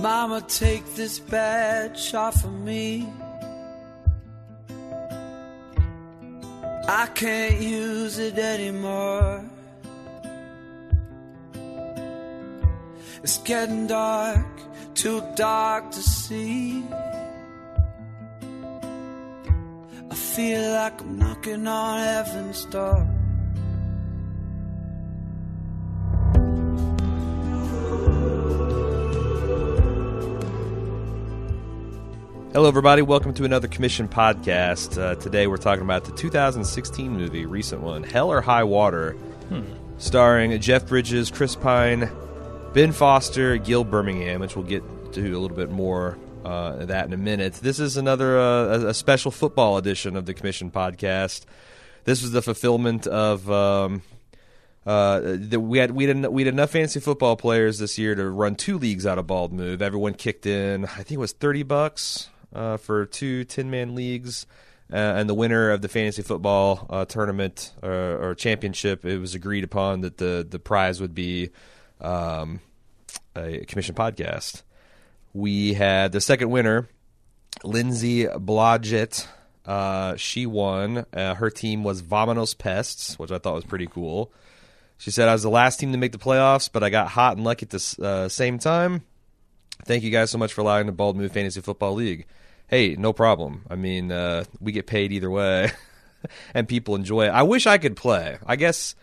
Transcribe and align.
Mama, 0.00 0.40
take 0.40 0.94
this 0.94 1.18
badge 1.18 2.14
off 2.14 2.42
of 2.42 2.52
me. 2.52 3.06
I 6.88 7.06
can't 7.14 7.60
use 7.60 8.18
it 8.18 8.38
anymore. 8.38 9.44
It's 13.22 13.36
getting 13.38 13.86
dark, 13.88 14.46
too 14.94 15.22
dark 15.36 15.90
to 15.90 16.02
see. 16.02 16.82
I 20.10 20.14
feel 20.14 20.72
like 20.72 20.98
I'm 21.02 21.18
knocking 21.18 21.66
on 21.66 21.98
heaven's 21.98 22.64
door. 22.64 23.19
Hello, 32.52 32.66
everybody. 32.66 33.00
Welcome 33.00 33.32
to 33.34 33.44
another 33.44 33.68
Commission 33.68 34.08
podcast. 34.08 35.00
Uh, 35.00 35.14
today, 35.14 35.46
we're 35.46 35.56
talking 35.56 35.84
about 35.84 36.04
the 36.04 36.10
2016 36.10 37.08
movie, 37.08 37.46
recent 37.46 37.80
one, 37.80 38.02
Hell 38.02 38.28
or 38.28 38.40
High 38.40 38.64
Water, 38.64 39.16
starring 39.98 40.60
Jeff 40.60 40.88
Bridges, 40.88 41.30
Chris 41.30 41.54
Pine, 41.54 42.10
Ben 42.74 42.90
Foster, 42.90 43.56
Gil 43.56 43.84
Birmingham, 43.84 44.40
which 44.40 44.56
we'll 44.56 44.64
get 44.64 44.82
to 45.12 45.30
a 45.30 45.38
little 45.38 45.56
bit 45.56 45.70
more 45.70 46.18
uh, 46.44 46.78
of 46.80 46.88
that 46.88 47.06
in 47.06 47.12
a 47.12 47.16
minute. 47.16 47.54
This 47.54 47.78
is 47.78 47.96
another 47.96 48.36
uh, 48.36 48.88
a, 48.88 48.94
special 48.94 49.30
football 49.30 49.76
edition 49.76 50.16
of 50.16 50.26
the 50.26 50.34
Commission 50.34 50.72
podcast. 50.72 51.44
This 52.02 52.20
was 52.20 52.32
the 52.32 52.42
fulfillment 52.42 53.06
of. 53.06 53.48
Um, 53.48 54.02
uh, 54.84 55.20
the, 55.20 55.60
we 55.60 55.78
had 55.78 55.92
we 55.92 56.04
had 56.04 56.26
we 56.26 56.42
had 56.42 56.52
enough 56.52 56.70
fantasy 56.70 56.98
football 56.98 57.36
players 57.36 57.78
this 57.78 57.96
year 57.96 58.16
to 58.16 58.28
run 58.28 58.56
two 58.56 58.76
leagues 58.76 59.06
out 59.06 59.18
of 59.18 59.26
bald 59.28 59.52
move. 59.52 59.82
Everyone 59.82 60.14
kicked 60.14 60.46
in, 60.46 60.86
I 60.86 60.88
think 60.88 61.12
it 61.12 61.18
was 61.18 61.32
thirty 61.32 61.62
bucks 61.62 62.28
uh, 62.54 62.76
for 62.76 63.06
two 63.06 63.44
10 63.44 63.70
man 63.70 63.94
leagues. 63.94 64.46
Uh, 64.92 64.96
and 64.96 65.28
the 65.28 65.34
winner 65.34 65.70
of 65.70 65.82
the 65.82 65.88
fantasy 65.88 66.22
football 66.22 66.86
uh, 66.90 67.04
tournament 67.04 67.72
uh, 67.80 67.86
or 67.86 68.34
championship, 68.34 69.04
it 69.04 69.18
was 69.18 69.36
agreed 69.36 69.62
upon 69.62 70.00
that 70.00 70.18
the 70.18 70.44
the 70.48 70.58
prize 70.58 71.00
would 71.00 71.14
be 71.14 71.50
um, 72.00 72.60
a 73.36 73.64
commission 73.66 73.94
podcast. 73.94 74.62
We 75.32 75.74
had 75.74 76.10
the 76.10 76.20
second 76.20 76.50
winner, 76.50 76.88
Lindsay 77.62 78.26
Blodgett. 78.26 79.28
Uh, 79.64 80.16
she 80.16 80.46
won. 80.46 81.06
Uh, 81.12 81.34
her 81.34 81.50
team 81.50 81.84
was 81.84 82.02
Vominos 82.02 82.58
Pests, 82.58 83.16
which 83.16 83.30
I 83.30 83.38
thought 83.38 83.54
was 83.54 83.64
pretty 83.64 83.86
cool. 83.86 84.32
She 84.98 85.10
said, 85.10 85.28
I 85.28 85.32
was 85.32 85.42
the 85.42 85.50
last 85.50 85.78
team 85.78 85.92
to 85.92 85.98
make 85.98 86.12
the 86.12 86.18
playoffs, 86.18 86.68
but 86.70 86.82
I 86.82 86.90
got 86.90 87.08
hot 87.08 87.36
and 87.36 87.44
lucky 87.44 87.64
at 87.66 87.70
the 87.70 87.96
uh, 88.02 88.28
same 88.28 88.58
time. 88.58 89.02
Thank 89.86 90.02
you 90.02 90.10
guys 90.10 90.30
so 90.30 90.38
much 90.38 90.52
for 90.52 90.60
allowing 90.60 90.86
the 90.86 90.92
Bald 90.92 91.16
Move 91.16 91.32
Fantasy 91.32 91.60
Football 91.60 91.94
League. 91.94 92.26
Hey, 92.70 92.94
no 92.96 93.12
problem. 93.12 93.66
I 93.68 93.74
mean, 93.74 94.10
uh, 94.12 94.44
we 94.60 94.70
get 94.72 94.86
paid 94.86 95.12
either 95.12 95.28
way, 95.28 95.72
and 96.54 96.66
people 96.68 96.94
enjoy 96.94 97.26
it. 97.26 97.30
I 97.30 97.42
wish 97.42 97.66
I 97.66 97.76
could 97.78 97.96
play. 97.96 98.38
I 98.46 98.54
guess 98.56 98.94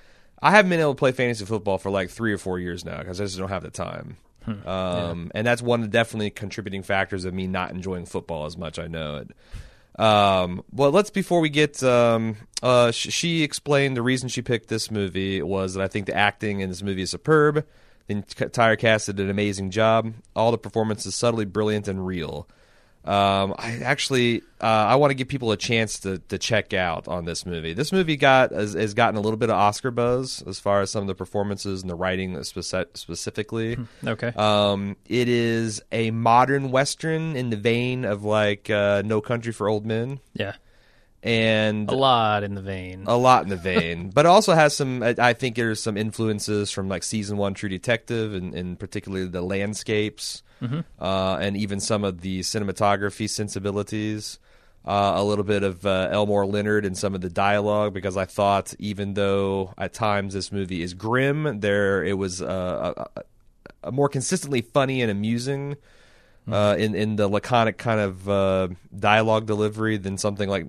I 0.42 0.52
haven't 0.52 0.70
been 0.70 0.80
able 0.80 0.96
to 0.96 1.00
play 1.00 1.12
fantasy 1.12 1.44
football 1.46 1.78
for 1.78 1.90
like 1.92 2.10
three 2.10 2.32
or 2.32 2.38
four 2.38 2.60
years 2.60 2.86
now 2.86 2.98
because 3.00 3.20
I 3.20 3.26
just 3.26 3.38
don't 3.38 3.50
have 3.50 3.64
the 3.64 3.70
time. 3.70 4.18
Um, 4.66 5.30
And 5.36 5.46
that's 5.46 5.62
one 5.62 5.82
of 5.82 5.88
the 5.88 5.92
definitely 5.92 6.30
contributing 6.30 6.82
factors 6.82 7.26
of 7.26 7.34
me 7.34 7.48
not 7.48 7.72
enjoying 7.72 8.06
football 8.06 8.46
as 8.46 8.56
much. 8.58 8.80
I 8.80 8.88
know 8.88 9.18
it. 9.18 10.02
Um, 10.02 10.64
well, 10.72 10.92
let's 10.92 11.10
before 11.10 11.42
we 11.42 11.50
get. 11.50 11.84
Um, 11.84 12.38
uh, 12.64 12.92
sh- 12.92 13.12
she 13.12 13.44
explained 13.44 13.98
the 13.98 14.02
reason 14.02 14.30
she 14.30 14.42
picked 14.42 14.70
this 14.70 14.90
movie 14.90 15.42
was 15.42 15.74
that 15.74 15.84
I 15.84 15.88
think 15.90 16.06
the 16.06 16.16
acting 16.16 16.62
in 16.62 16.70
this 16.70 16.82
movie 16.82 17.02
is 17.02 17.10
superb. 17.12 17.66
The 18.08 18.24
entire 18.40 18.78
cast 18.78 19.08
did 19.08 19.20
an 19.20 19.30
amazing 19.30 19.72
job. 19.72 20.14
All 20.34 20.52
the 20.52 20.58
performances 20.58 21.14
subtly 21.14 21.44
brilliant 21.44 21.90
and 21.90 22.06
real. 22.08 22.48
Um, 23.08 23.56
I 23.58 23.80
actually 23.84 24.42
uh, 24.60 24.66
I 24.66 24.96
want 24.96 25.12
to 25.12 25.16
give 25.16 25.28
people 25.30 25.52
a 25.52 25.58
chance 25.58 26.00
to, 26.02 26.18
to 26.28 26.38
check 26.38 26.74
out 26.74 27.08
on 27.08 27.24
this 27.26 27.46
movie. 27.46 27.74
This 27.74 27.92
movie 27.94 28.18
got 28.18 28.52
has, 28.52 28.74
has 28.74 28.94
gotten 28.94 29.16
a 29.16 29.22
little 29.22 29.38
bit 29.38 29.50
of 29.50 29.56
Oscar 29.56 29.92
buzz 29.92 30.44
as 30.46 30.60
far 30.60 30.82
as 30.82 30.92
some 30.92 31.02
of 31.04 31.08
the 31.08 31.16
performances 31.16 31.82
and 31.82 31.90
the 31.90 31.96
writing 31.96 32.36
speci- 32.38 32.86
specifically. 32.96 33.78
Okay. 34.06 34.28
Um, 34.36 34.98
it 35.06 35.30
is 35.30 35.82
a 35.92 36.12
modern 36.12 36.70
western 36.72 37.36
in 37.38 37.50
the 37.50 37.56
vein 37.58 38.04
of 38.04 38.24
like 38.26 38.70
uh, 38.70 39.04
No 39.06 39.22
Country 39.22 39.54
for 39.54 39.70
Old 39.70 39.86
Men, 39.86 40.20
yeah. 40.34 40.56
and 41.24 41.90
A 41.90 41.96
lot 41.96 42.44
in 42.44 42.56
the 42.56 42.62
vein. 42.62 43.04
a 43.08 43.16
lot 43.18 43.44
in 43.44 43.50
the 43.50 43.56
vein, 43.56 44.10
but 44.14 44.26
it 44.26 44.30
also 44.30 44.54
has 44.54 44.76
some. 44.76 45.02
I 45.04 45.16
I 45.18 45.34
think 45.34 45.56
there's 45.56 45.82
some 45.82 45.98
influences 45.98 46.72
from 46.72 46.90
like 46.90 47.04
season 47.04 47.38
one 47.38 47.54
True 47.54 47.70
Detective, 47.70 48.34
and, 48.34 48.54
and 48.54 48.78
particularly 48.80 49.28
the 49.28 49.42
landscapes, 49.42 50.44
uh, 51.00 51.38
and 51.40 51.58
even 51.58 51.80
some 51.80 52.04
of 52.04 52.22
the 52.22 52.42
cinematography 52.42 53.30
sensibilities. 53.30 54.40
Uh, 54.86 55.16
a 55.18 55.24
little 55.24 55.44
bit 55.44 55.64
of 55.64 55.86
uh, 55.86 56.08
Elmore 56.12 56.46
Leonard 56.46 56.86
and 56.86 56.98
some 56.98 57.14
of 57.14 57.20
the 57.20 57.30
dialogue, 57.30 57.94
because 57.94 58.16
I 58.16 58.24
thought 58.24 58.74
even 58.80 59.16
though 59.16 59.74
at 59.78 59.94
times 59.94 60.34
this 60.34 60.50
movie 60.50 60.82
is 60.82 60.94
grim, 60.94 61.60
there 61.60 62.06
it 62.06 62.18
was 62.18 62.42
uh, 62.42 62.94
a, 63.18 63.24
a, 63.84 63.92
more 63.92 64.08
consistently 64.08 64.62
funny 64.62 65.02
and 65.02 65.12
amusing. 65.12 65.76
Uh, 66.50 66.78
in 66.80 66.96
in 66.96 67.18
the 67.18 67.28
laconic 67.28 67.78
kind 67.78 68.00
of 68.00 68.30
uh, 68.30 68.70
dialogue 68.98 69.46
delivery 69.46 69.98
than 69.98 70.18
something 70.18 70.48
like 70.48 70.66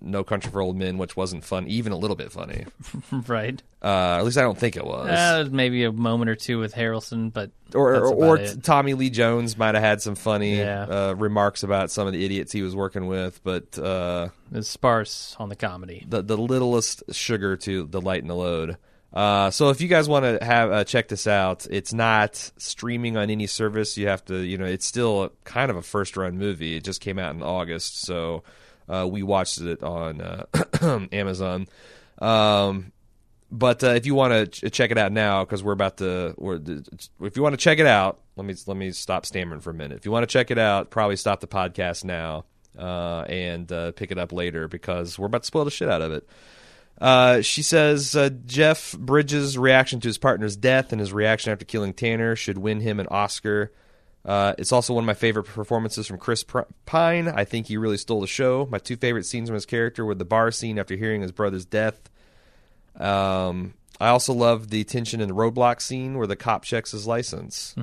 No 0.00 0.22
Country 0.24 0.50
for 0.50 0.60
Old 0.62 0.76
Men, 0.76 0.96
which 0.98 1.16
wasn't 1.16 1.44
fun, 1.44 1.66
even 1.66 1.92
a 1.92 1.96
little 1.96 2.16
bit 2.16 2.30
funny. 2.32 2.66
right. 3.26 3.62
Uh, 3.82 4.16
at 4.18 4.24
least 4.24 4.38
I 4.38 4.42
don't 4.42 4.56
think 4.56 4.76
it 4.76 4.84
was. 4.84 5.08
Uh, 5.08 5.48
maybe 5.50 5.84
a 5.84 5.92
moment 5.92 6.30
or 6.30 6.36
two 6.36 6.58
with 6.58 6.74
Harrelson, 6.74 7.32
but 7.32 7.50
or 7.74 7.94
or, 7.96 8.14
or. 8.38 8.38
Tommy 8.62 8.94
Lee 8.94 9.10
Jones 9.10 9.58
might 9.58 9.74
have 9.74 9.82
had 9.84 10.00
some 10.00 10.14
funny 10.14 10.58
Yeah. 10.58 10.82
uh, 10.84 11.14
remarks 11.14 11.62
about 11.62 11.90
some 11.90 12.06
of 12.06 12.12
the 12.12 12.24
idiots 12.24 12.52
he 12.52 12.62
was 12.62 12.76
working 12.76 13.06
with, 13.06 13.42
but 13.42 13.78
uh, 13.78 14.28
it's 14.52 14.68
sparse 14.68 15.36
on 15.38 15.48
the 15.48 15.56
comedy. 15.56 16.06
the 16.08 16.22
the 16.22 16.36
littlest 16.38 17.02
sugar 17.12 17.56
to 17.58 17.86
the 17.86 18.00
light 18.00 18.20
and 18.22 18.30
the 18.30 18.36
load. 18.36 18.76
Uh, 19.12 19.50
so 19.50 19.68
if 19.68 19.82
you 19.82 19.88
guys 19.88 20.08
want 20.08 20.24
to 20.24 20.42
have 20.42 20.72
uh, 20.72 20.84
check 20.84 21.06
this 21.08 21.26
out, 21.26 21.66
it's 21.70 21.92
not 21.92 22.34
streaming 22.56 23.18
on 23.18 23.28
any 23.28 23.46
service. 23.46 23.98
You 23.98 24.06
have 24.08 24.24
to, 24.26 24.36
you 24.38 24.56
know, 24.56 24.64
it's 24.64 24.86
still 24.86 25.32
kind 25.44 25.70
of 25.70 25.76
a 25.76 25.82
first 25.82 26.16
run 26.16 26.38
movie. 26.38 26.76
It 26.76 26.84
just 26.84 27.02
came 27.02 27.18
out 27.18 27.34
in 27.34 27.42
August, 27.42 28.00
so 28.02 28.42
uh, 28.88 29.06
we 29.10 29.22
watched 29.22 29.60
it 29.60 29.82
on 29.82 30.20
uh, 30.20 30.46
Amazon. 31.12 31.66
Um, 32.18 32.92
but 33.50 33.84
uh, 33.84 33.88
if 33.90 34.06
you 34.06 34.14
want 34.14 34.32
to 34.32 34.46
ch- 34.46 34.72
check 34.72 34.90
it 34.90 34.98
out 34.98 35.12
now, 35.12 35.44
because 35.44 35.62
we're 35.62 35.72
about 35.72 35.98
to, 35.98 36.34
we're, 36.38 36.60
if 37.20 37.36
you 37.36 37.42
want 37.42 37.52
to 37.52 37.58
check 37.58 37.78
it 37.78 37.86
out, 37.86 38.20
let 38.36 38.46
me 38.46 38.54
let 38.66 38.76
me 38.76 38.92
stop 38.92 39.26
stammering 39.26 39.60
for 39.60 39.70
a 39.70 39.74
minute. 39.74 39.98
If 39.98 40.06
you 40.06 40.10
want 40.10 40.22
to 40.22 40.32
check 40.32 40.50
it 40.50 40.58
out, 40.58 40.90
probably 40.90 41.16
stop 41.16 41.40
the 41.40 41.46
podcast 41.46 42.02
now 42.02 42.44
uh, 42.78 43.22
and 43.28 43.70
uh, 43.70 43.92
pick 43.92 44.10
it 44.10 44.18
up 44.18 44.32
later 44.32 44.68
because 44.68 45.18
we're 45.18 45.26
about 45.26 45.42
to 45.42 45.46
spoil 45.46 45.66
the 45.66 45.70
shit 45.70 45.88
out 45.88 46.00
of 46.00 46.12
it. 46.12 46.26
Uh, 46.98 47.40
she 47.42 47.62
says 47.62 48.16
Jeff 48.46 48.96
Bridges' 48.96 49.58
reaction 49.58 50.00
to 50.00 50.08
his 50.08 50.18
partner's 50.18 50.56
death 50.56 50.92
and 50.92 51.00
his 51.00 51.12
reaction 51.12 51.52
after 51.52 51.64
killing 51.64 51.92
Tanner 51.92 52.36
should 52.36 52.58
win 52.58 52.80
him 52.80 53.00
an 53.00 53.08
Oscar. 53.08 53.72
Uh, 54.24 54.54
it's 54.56 54.72
also 54.72 54.94
one 54.94 55.04
of 55.04 55.06
my 55.06 55.14
favorite 55.14 55.44
performances 55.44 56.06
from 56.06 56.18
Chris 56.18 56.44
Pine. 56.86 57.28
I 57.28 57.44
think 57.44 57.66
he 57.66 57.76
really 57.76 57.96
stole 57.96 58.20
the 58.20 58.26
show. 58.26 58.68
My 58.70 58.78
two 58.78 58.96
favorite 58.96 59.26
scenes 59.26 59.48
from 59.48 59.54
his 59.54 59.66
character 59.66 60.04
were 60.04 60.14
the 60.14 60.24
bar 60.24 60.50
scene 60.52 60.78
after 60.78 60.94
hearing 60.94 61.22
his 61.22 61.32
brother's 61.32 61.64
death. 61.64 62.08
Um, 62.96 63.74
I 64.00 64.08
also 64.08 64.32
love 64.32 64.70
the 64.70 64.84
tension 64.84 65.20
in 65.20 65.28
the 65.28 65.34
roadblock 65.34 65.80
scene 65.80 66.16
where 66.16 66.26
the 66.26 66.36
cop 66.36 66.64
checks 66.64 66.92
his 66.92 67.06
license. 67.06 67.74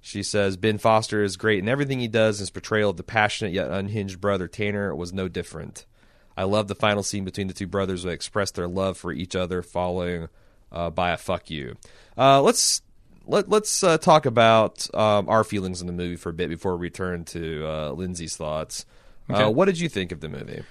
She 0.00 0.22
says 0.22 0.56
Ben 0.56 0.78
Foster 0.78 1.22
is 1.22 1.36
great 1.36 1.58
in 1.58 1.68
everything 1.68 2.00
he 2.00 2.08
does. 2.08 2.38
His 2.38 2.50
portrayal 2.50 2.90
of 2.90 2.96
the 2.96 3.02
passionate 3.02 3.52
yet 3.52 3.68
unhinged 3.70 4.20
brother 4.20 4.48
Tanner 4.48 4.94
was 4.94 5.12
no 5.12 5.28
different. 5.28 5.84
I 6.36 6.44
love 6.44 6.68
the 6.68 6.74
final 6.74 7.02
scene 7.02 7.24
between 7.24 7.48
the 7.48 7.54
two 7.54 7.66
brothers 7.66 8.04
who 8.04 8.08
express 8.08 8.50
their 8.50 8.68
love 8.68 8.96
for 8.96 9.12
each 9.12 9.36
other, 9.36 9.60
following 9.60 10.28
uh, 10.72 10.88
by 10.88 11.10
a 11.10 11.18
"fuck 11.18 11.50
you." 11.50 11.76
Uh, 12.16 12.40
let's 12.40 12.80
let 13.30 13.48
let's 13.48 13.82
uh, 13.82 13.98
talk 13.98 14.26
about 14.26 14.92
um, 14.94 15.28
our 15.28 15.44
feelings 15.44 15.80
in 15.80 15.86
the 15.86 15.92
movie 15.92 16.16
for 16.16 16.28
a 16.30 16.32
bit 16.32 16.48
before 16.48 16.76
we 16.76 16.82
return 16.82 17.24
to 17.26 17.66
uh, 17.66 17.90
Lindsay's 17.92 18.36
thoughts. 18.36 18.84
Okay. 19.30 19.42
Uh, 19.42 19.50
what 19.50 19.66
did 19.66 19.78
you 19.78 19.88
think 19.88 20.12
of 20.12 20.20
the 20.20 20.28
movie? 20.28 20.62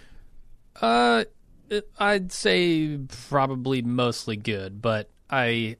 Uh, 0.82 1.24
it- 1.70 1.90
I'd 2.00 2.32
say 2.32 2.98
probably 3.30 3.82
mostly 3.82 4.36
good, 4.38 4.82
but 4.82 5.10
I, 5.30 5.78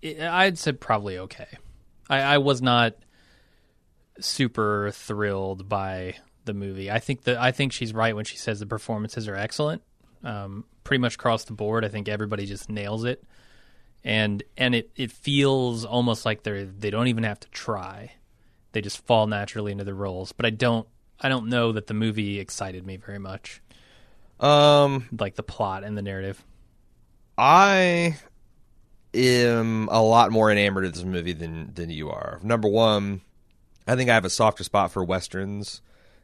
it, 0.00 0.20
I'd 0.20 0.58
say 0.58 0.72
probably 0.72 1.18
okay. 1.18 1.48
I, 2.08 2.20
I 2.20 2.38
was 2.38 2.62
not 2.62 2.94
super 4.20 4.90
thrilled 4.92 5.68
by 5.68 6.14
the 6.44 6.54
movie. 6.54 6.90
I 6.90 6.98
think 6.98 7.24
that 7.24 7.36
I 7.38 7.50
think 7.52 7.72
she's 7.72 7.92
right 7.92 8.14
when 8.14 8.24
she 8.24 8.36
says 8.36 8.60
the 8.60 8.66
performances 8.66 9.28
are 9.28 9.34
excellent. 9.34 9.82
Um, 10.22 10.64
pretty 10.84 11.00
much 11.00 11.14
across 11.16 11.44
the 11.44 11.52
board, 11.52 11.84
I 11.84 11.88
think 11.88 12.08
everybody 12.08 12.46
just 12.46 12.70
nails 12.70 13.04
it, 13.04 13.22
and 14.04 14.42
and 14.56 14.74
it, 14.74 14.90
it 14.96 15.10
feels 15.10 15.84
almost 15.84 16.24
like 16.26 16.42
they're 16.42 16.64
they 16.66 16.90
don't 16.90 17.08
even 17.08 17.24
have 17.24 17.40
to 17.40 17.48
try. 17.48 18.12
They 18.72 18.80
just 18.80 19.04
fall 19.06 19.26
naturally 19.26 19.72
into 19.72 19.84
the 19.84 19.94
roles. 19.94 20.32
But 20.32 20.46
I 20.46 20.50
don't 20.50 20.86
I 21.20 21.28
don't 21.28 21.48
know 21.48 21.72
that 21.72 21.86
the 21.86 21.94
movie 21.94 22.38
excited 22.40 22.84
me 22.86 22.96
very 22.96 23.18
much 23.18 23.62
Um, 24.40 25.08
like 25.18 25.36
the 25.36 25.42
plot 25.42 25.84
and 25.84 25.96
the 25.96 26.02
narrative. 26.02 26.44
I 27.38 28.16
am 29.14 29.88
a 29.90 30.02
lot 30.02 30.30
more 30.32 30.50
enamored 30.50 30.84
of 30.84 30.94
this 30.94 31.04
movie 31.04 31.32
than 31.32 31.72
than 31.74 31.90
you 31.90 32.10
are. 32.10 32.40
Number 32.42 32.68
one, 32.68 33.20
I 33.86 33.96
think 33.96 34.10
I 34.10 34.14
have 34.14 34.24
a 34.24 34.30
softer 34.30 34.64
spot 34.64 34.90
for 34.92 35.04
westerns 35.04 35.80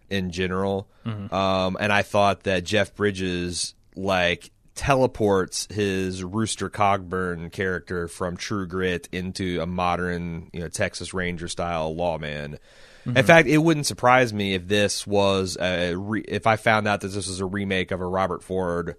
in 0.09 0.31
general, 0.33 0.89
um, 1.33 1.77
and 1.81 1.93
I 1.93 2.03
thought 2.03 2.43
that 2.43 2.65
Jeff 2.65 2.95
Bridges 2.95 3.75
like 3.95 4.51
teleports 4.81 5.69
his 5.71 6.25
Rooster 6.25 6.71
Cogburn 6.71 7.53
character 7.53 8.09
from 8.09 8.39
True 8.39 8.67
Grit 8.67 9.11
into 9.13 9.61
a 9.61 9.67
modern, 9.67 10.49
you 10.55 10.61
know, 10.61 10.69
Texas 10.69 11.13
Ranger 11.13 11.49
style 11.49 11.95
lawman. 11.95 12.59
In 13.05 13.13
mm-hmm. 13.13 13.27
fact, 13.27 13.47
it 13.47 13.59
wouldn't 13.59 13.85
surprise 13.85 14.33
me 14.33 14.55
if 14.55 14.67
this 14.67 15.07
was 15.07 15.59
a 15.61 15.95
re- 15.95 16.25
if 16.27 16.47
I 16.47 16.57
found 16.57 16.89
out 16.89 17.03
that 17.03 17.09
this 17.09 17.29
was 17.29 17.41
a 17.41 17.45
remake 17.45 17.91
of 17.91 18.01
a 18.01 18.07
Robert 18.07 18.43
Ford, 18.43 18.97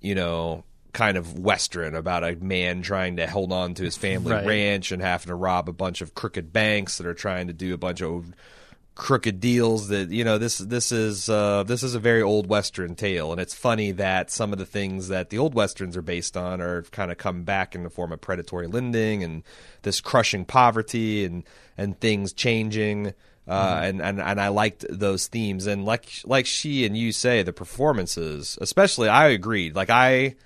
you 0.00 0.14
know, 0.14 0.64
kind 0.94 1.18
of 1.18 1.38
western 1.38 1.94
about 1.94 2.24
a 2.24 2.34
man 2.36 2.80
trying 2.80 3.16
to 3.16 3.26
hold 3.26 3.52
on 3.52 3.74
to 3.74 3.82
his 3.82 3.98
family 3.98 4.32
Right. 4.32 4.46
ranch 4.46 4.90
and 4.90 5.02
having 5.02 5.26
to 5.26 5.34
rob 5.34 5.68
a 5.68 5.74
bunch 5.74 6.00
of 6.00 6.14
crooked 6.14 6.50
banks 6.50 6.96
that 6.96 7.06
are 7.06 7.12
trying 7.12 7.48
to 7.48 7.52
do 7.52 7.74
a 7.74 7.78
bunch 7.78 8.00
of 8.00 8.32
crooked 8.94 9.40
deals 9.40 9.88
that 9.88 10.10
you 10.10 10.24
know 10.24 10.36
this 10.36 10.58
this 10.58 10.92
is 10.92 11.28
uh, 11.28 11.62
this 11.62 11.82
is 11.82 11.94
a 11.94 11.98
very 11.98 12.22
old 12.22 12.48
western 12.48 12.94
tale. 12.94 13.32
And 13.32 13.40
it's 13.40 13.54
funny 13.54 13.92
that 13.92 14.30
some 14.30 14.52
of 14.52 14.58
the 14.58 14.66
things 14.66 15.08
that 15.08 15.30
the 15.30 15.38
old 15.38 15.54
westerns 15.54 15.96
are 15.96 16.02
based 16.02 16.36
on 16.36 16.60
are 16.60 16.82
kind 16.82 17.10
of 17.10 17.18
come 17.18 17.44
back 17.44 17.74
in 17.74 17.82
the 17.82 17.90
form 17.90 18.12
of 18.12 18.20
predatory 18.20 18.66
lending 18.66 19.22
and 19.24 19.42
this 19.82 20.00
crushing 20.00 20.44
poverty 20.44 21.24
and 21.24 21.44
and 21.78 21.98
things 22.00 22.32
changing. 22.32 23.14
Uh, 23.48 23.80
and, 23.82 24.00
and 24.00 24.20
and 24.20 24.40
I 24.40 24.48
liked 24.48 24.84
those 24.88 25.26
themes. 25.26 25.66
And 25.66 25.84
like 25.84 26.08
like 26.24 26.46
she 26.46 26.84
and 26.84 26.96
you 26.96 27.10
say 27.10 27.42
the 27.42 27.52
performances 27.52 28.58
especially 28.60 29.08
I 29.08 29.28
agreed 29.28 29.74
like 29.74 29.90
I 29.90 30.36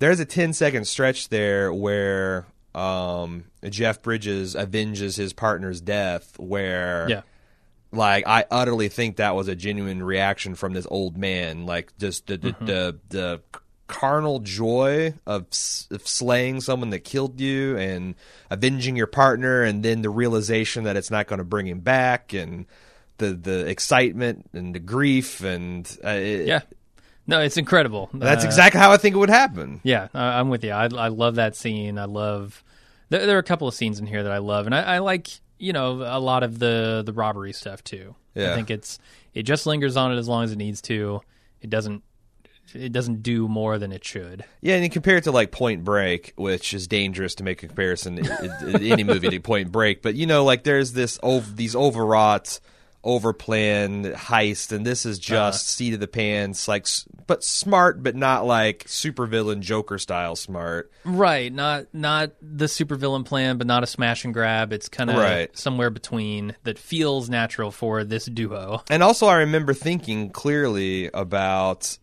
there's 0.00 0.20
a 0.20 0.24
10 0.24 0.52
second 0.52 0.86
stretch 0.86 1.28
there 1.28 1.72
where 1.72 2.46
um, 2.74 3.44
Jeff 3.68 4.02
Bridges 4.02 4.56
avenges 4.56 5.16
his 5.16 5.32
partner's 5.32 5.80
death 5.80 6.38
where 6.38 7.06
Yeah. 7.08 7.22
Like 7.92 8.26
I 8.26 8.44
utterly 8.50 8.88
think 8.88 9.16
that 9.16 9.34
was 9.34 9.48
a 9.48 9.54
genuine 9.54 10.02
reaction 10.02 10.54
from 10.54 10.72
this 10.72 10.86
old 10.90 11.16
man 11.16 11.66
like 11.66 11.92
just 11.98 12.26
the 12.26 12.36
the 12.38 12.56
the, 12.60 12.98
the 13.10 13.40
carnal 13.86 14.38
joy 14.40 15.12
of, 15.26 15.42
of 15.90 16.06
slaying 16.08 16.60
someone 16.62 16.88
that 16.90 17.00
killed 17.00 17.38
you 17.40 17.76
and 17.76 18.14
avenging 18.50 18.96
your 18.96 19.06
partner 19.06 19.62
and 19.62 19.82
then 19.82 20.00
the 20.00 20.08
realization 20.08 20.84
that 20.84 20.96
it's 20.96 21.10
not 21.10 21.26
going 21.26 21.38
to 21.38 21.44
bring 21.44 21.66
him 21.66 21.80
back 21.80 22.32
and 22.32 22.64
the 23.18 23.34
the 23.34 23.66
excitement 23.66 24.48
and 24.54 24.74
the 24.74 24.78
grief 24.78 25.42
and 25.44 25.98
uh, 26.04 26.08
it- 26.10 26.46
Yeah. 26.46 26.60
No, 27.26 27.40
it's 27.40 27.56
incredible. 27.56 28.08
that's 28.14 28.42
Uh, 28.44 28.48
exactly 28.48 28.80
how 28.80 28.90
I 28.90 28.96
think 28.96 29.14
it 29.14 29.18
would 29.18 29.28
happen 29.30 29.80
Yeah, 29.84 30.08
I'm 30.14 30.48
with 30.48 30.64
you. 30.64 30.72
I, 30.72 30.84
I 30.86 31.08
love 31.08 31.36
that 31.36 31.54
scene. 31.54 31.96
I 31.98 32.06
love. 32.06 32.64
There, 33.10 33.26
there 33.26 33.36
are 33.36 33.40
a 33.40 33.44
couple 33.44 33.68
of 33.68 33.74
scenes 33.74 34.00
in 34.00 34.06
here 34.06 34.24
that 34.24 34.32
I 34.32 34.38
love, 34.38 34.66
and 34.66 34.74
I, 34.74 34.80
I 34.94 34.98
like 34.98 35.28
you 35.62 35.72
know 35.72 36.02
a 36.02 36.18
lot 36.18 36.42
of 36.42 36.58
the 36.58 37.02
the 37.06 37.12
robbery 37.12 37.52
stuff 37.52 37.82
too. 37.84 38.14
Yeah. 38.34 38.52
I 38.52 38.54
think 38.56 38.70
it's 38.70 38.98
it 39.32 39.44
just 39.44 39.64
lingers 39.64 39.96
on 39.96 40.12
it 40.12 40.16
as 40.16 40.26
long 40.28 40.44
as 40.44 40.52
it 40.52 40.56
needs 40.58 40.82
to. 40.82 41.20
It 41.60 41.70
doesn't 41.70 42.02
it 42.74 42.92
doesn't 42.92 43.22
do 43.22 43.48
more 43.48 43.78
than 43.78 43.92
it 43.92 44.04
should. 44.04 44.44
Yeah, 44.60 44.74
and 44.76 44.84
you 44.84 44.90
compare 44.90 45.16
it 45.18 45.24
to 45.24 45.32
like 45.32 45.52
Point 45.52 45.84
Break, 45.84 46.32
which 46.36 46.72
is 46.74 46.88
dangerous 46.88 47.34
to 47.36 47.44
make 47.44 47.62
a 47.62 47.66
comparison 47.66 48.18
in, 48.18 48.26
in- 48.66 48.82
any 48.92 49.04
movie 49.04 49.28
to 49.28 49.40
Point 49.40 49.70
Break. 49.70 50.02
But 50.02 50.14
you 50.14 50.26
know, 50.26 50.44
like 50.44 50.64
there's 50.64 50.92
this 50.92 51.18
ov- 51.22 51.56
these 51.56 51.76
overwrought, 51.76 52.58
overplanned 53.04 54.14
heist, 54.14 54.72
and 54.72 54.86
this 54.86 55.04
is 55.04 55.18
just 55.18 55.64
uh-huh. 55.64 55.72
seat 55.72 55.94
of 55.94 56.00
the 56.00 56.08
pants, 56.08 56.68
like 56.68 56.86
but 57.26 57.42
smart, 57.42 58.02
but 58.02 58.14
not 58.14 58.46
like 58.46 58.84
supervillain 58.84 59.60
Joker 59.60 59.98
style 59.98 60.36
smart. 60.36 60.90
Right, 61.04 61.52
not 61.52 61.86
not 61.92 62.32
the 62.40 62.66
supervillain 62.66 63.24
plan, 63.24 63.58
but 63.58 63.66
not 63.66 63.82
a 63.82 63.86
smash 63.86 64.24
and 64.24 64.32
grab. 64.34 64.72
It's 64.72 64.88
kind 64.88 65.10
of 65.10 65.16
Right. 65.16 65.56
somewhere 65.56 65.90
between 65.90 66.56
that 66.64 66.78
feels 66.78 67.28
natural 67.28 67.70
for 67.70 68.04
this 68.04 68.26
duo. 68.26 68.82
And 68.90 69.02
also, 69.02 69.26
I 69.26 69.36
remember 69.38 69.74
thinking 69.74 70.30
clearly 70.30 71.10
about. 71.12 71.98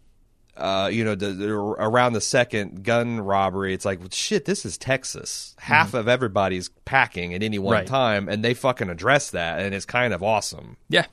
Uh, 0.60 0.88
you 0.92 1.04
know, 1.04 1.16
the, 1.16 1.28
the, 1.32 1.50
around 1.54 2.14
the 2.14 2.22
second 2.22 2.84
gun 2.84 3.20
robbery, 3.22 3.74
it's 3.74 3.86
like, 3.86 4.00
shit, 4.12 4.46
this 4.46 4.66
is 4.66 4.78
Texas. 4.78 5.56
Half 5.60 5.94
of 5.94 6.08
everybody's 6.08 6.70
packing 6.86 7.34
at 7.34 7.42
any 7.44 7.60
one 7.60 7.74
Right. 7.74 7.88
time, 7.88 8.28
and 8.30 8.44
they 8.44 8.54
fucking 8.54 8.90
address 8.90 9.32
that, 9.32 9.60
and 9.62 9.74
it's 9.74 9.86
kind 9.86 10.14
of 10.14 10.22
awesome. 10.24 10.78
Yeah, 10.90 11.06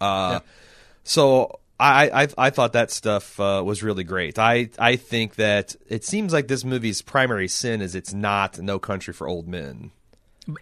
Uh, 0.00 0.40
So 1.04 1.60
I, 1.78 2.22
I 2.24 2.28
I 2.38 2.50
thought 2.50 2.72
that 2.72 2.90
stuff 2.90 3.38
uh, 3.38 3.62
was 3.64 3.82
really 3.82 4.02
great. 4.04 4.38
I 4.38 4.70
I 4.78 4.96
think 4.96 5.34
that 5.34 5.76
it 5.88 6.04
seems 6.04 6.32
like 6.32 6.48
this 6.48 6.64
movie's 6.64 7.02
primary 7.02 7.48
sin 7.48 7.82
is 7.82 7.94
it's 7.94 8.14
not 8.14 8.58
No 8.58 8.78
Country 8.78 9.12
for 9.12 9.28
Old 9.28 9.46
Men. 9.46 9.90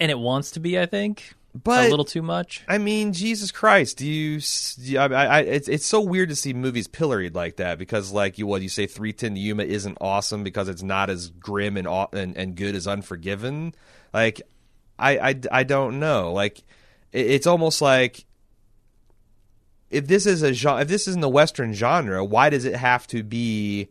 and 0.01 0.11
it 0.11 0.19
wants 0.19 0.51
to 0.53 0.61
be. 0.61 0.79
I 0.79 0.87
think, 0.87 1.35
But- 1.63 1.87
a 1.87 1.91
little 1.91 2.05
too 2.05 2.23
much. 2.23 2.65
I 2.67 2.79
mean, 2.79 3.13
Jesus 3.13 3.53
Christ! 3.53 3.99
Do 3.99 4.07
you? 4.07 4.39
s- 4.39 4.75
do 4.75 4.93
you- 4.93 4.99
I, 4.99 5.07
I, 5.07 5.25
I, 5.27 5.41
it's 5.41 5.69
it's 5.69 5.87
so 5.87 6.01
weird 6.01 6.31
to 6.31 6.37
see 6.37 6.53
movies 6.53 6.89
pilloried 6.89 7.35
like 7.35 7.57
that 7.57 7.79
because, 7.79 8.11
like 8.11 8.39
you, 8.39 8.47
what 8.47 8.61
you 8.63 8.69
say, 8.69 8.87
Three 8.87 9.13
Ten 9.13 9.35
to 9.35 9.41
Yuma 9.41 9.63
isn't 9.63 9.97
awesome 10.01 10.43
because 10.43 10.69
it's 10.69 10.83
not 10.83 11.11
as 11.11 11.31
grim 11.31 11.77
and 11.77 11.87
and, 12.13 12.37
and 12.37 12.57
good 12.57 12.75
as 12.75 12.89
Unforgiven. 12.89 13.73
Like, 14.13 14.43
I, 14.99 15.19
I, 15.31 15.41
I 15.53 15.63
don't 15.63 16.01
know. 16.01 16.33
Like, 16.33 16.59
it, 17.13 17.27
it's 17.31 17.47
almost 17.47 17.81
like 17.81 18.25
if 19.91 20.07
this 20.09 20.27
is 20.27 20.43
a 20.43 20.53
genre, 20.53 20.83
if 20.83 20.89
this 20.89 21.07
isn't 21.07 21.21
the 21.21 21.29
Western 21.29 21.73
genre, 21.73 22.25
why 22.25 22.51
does 22.51 22.65
it 22.65 22.75
have 22.75 23.07
to 23.09 23.23
be? 23.23 23.89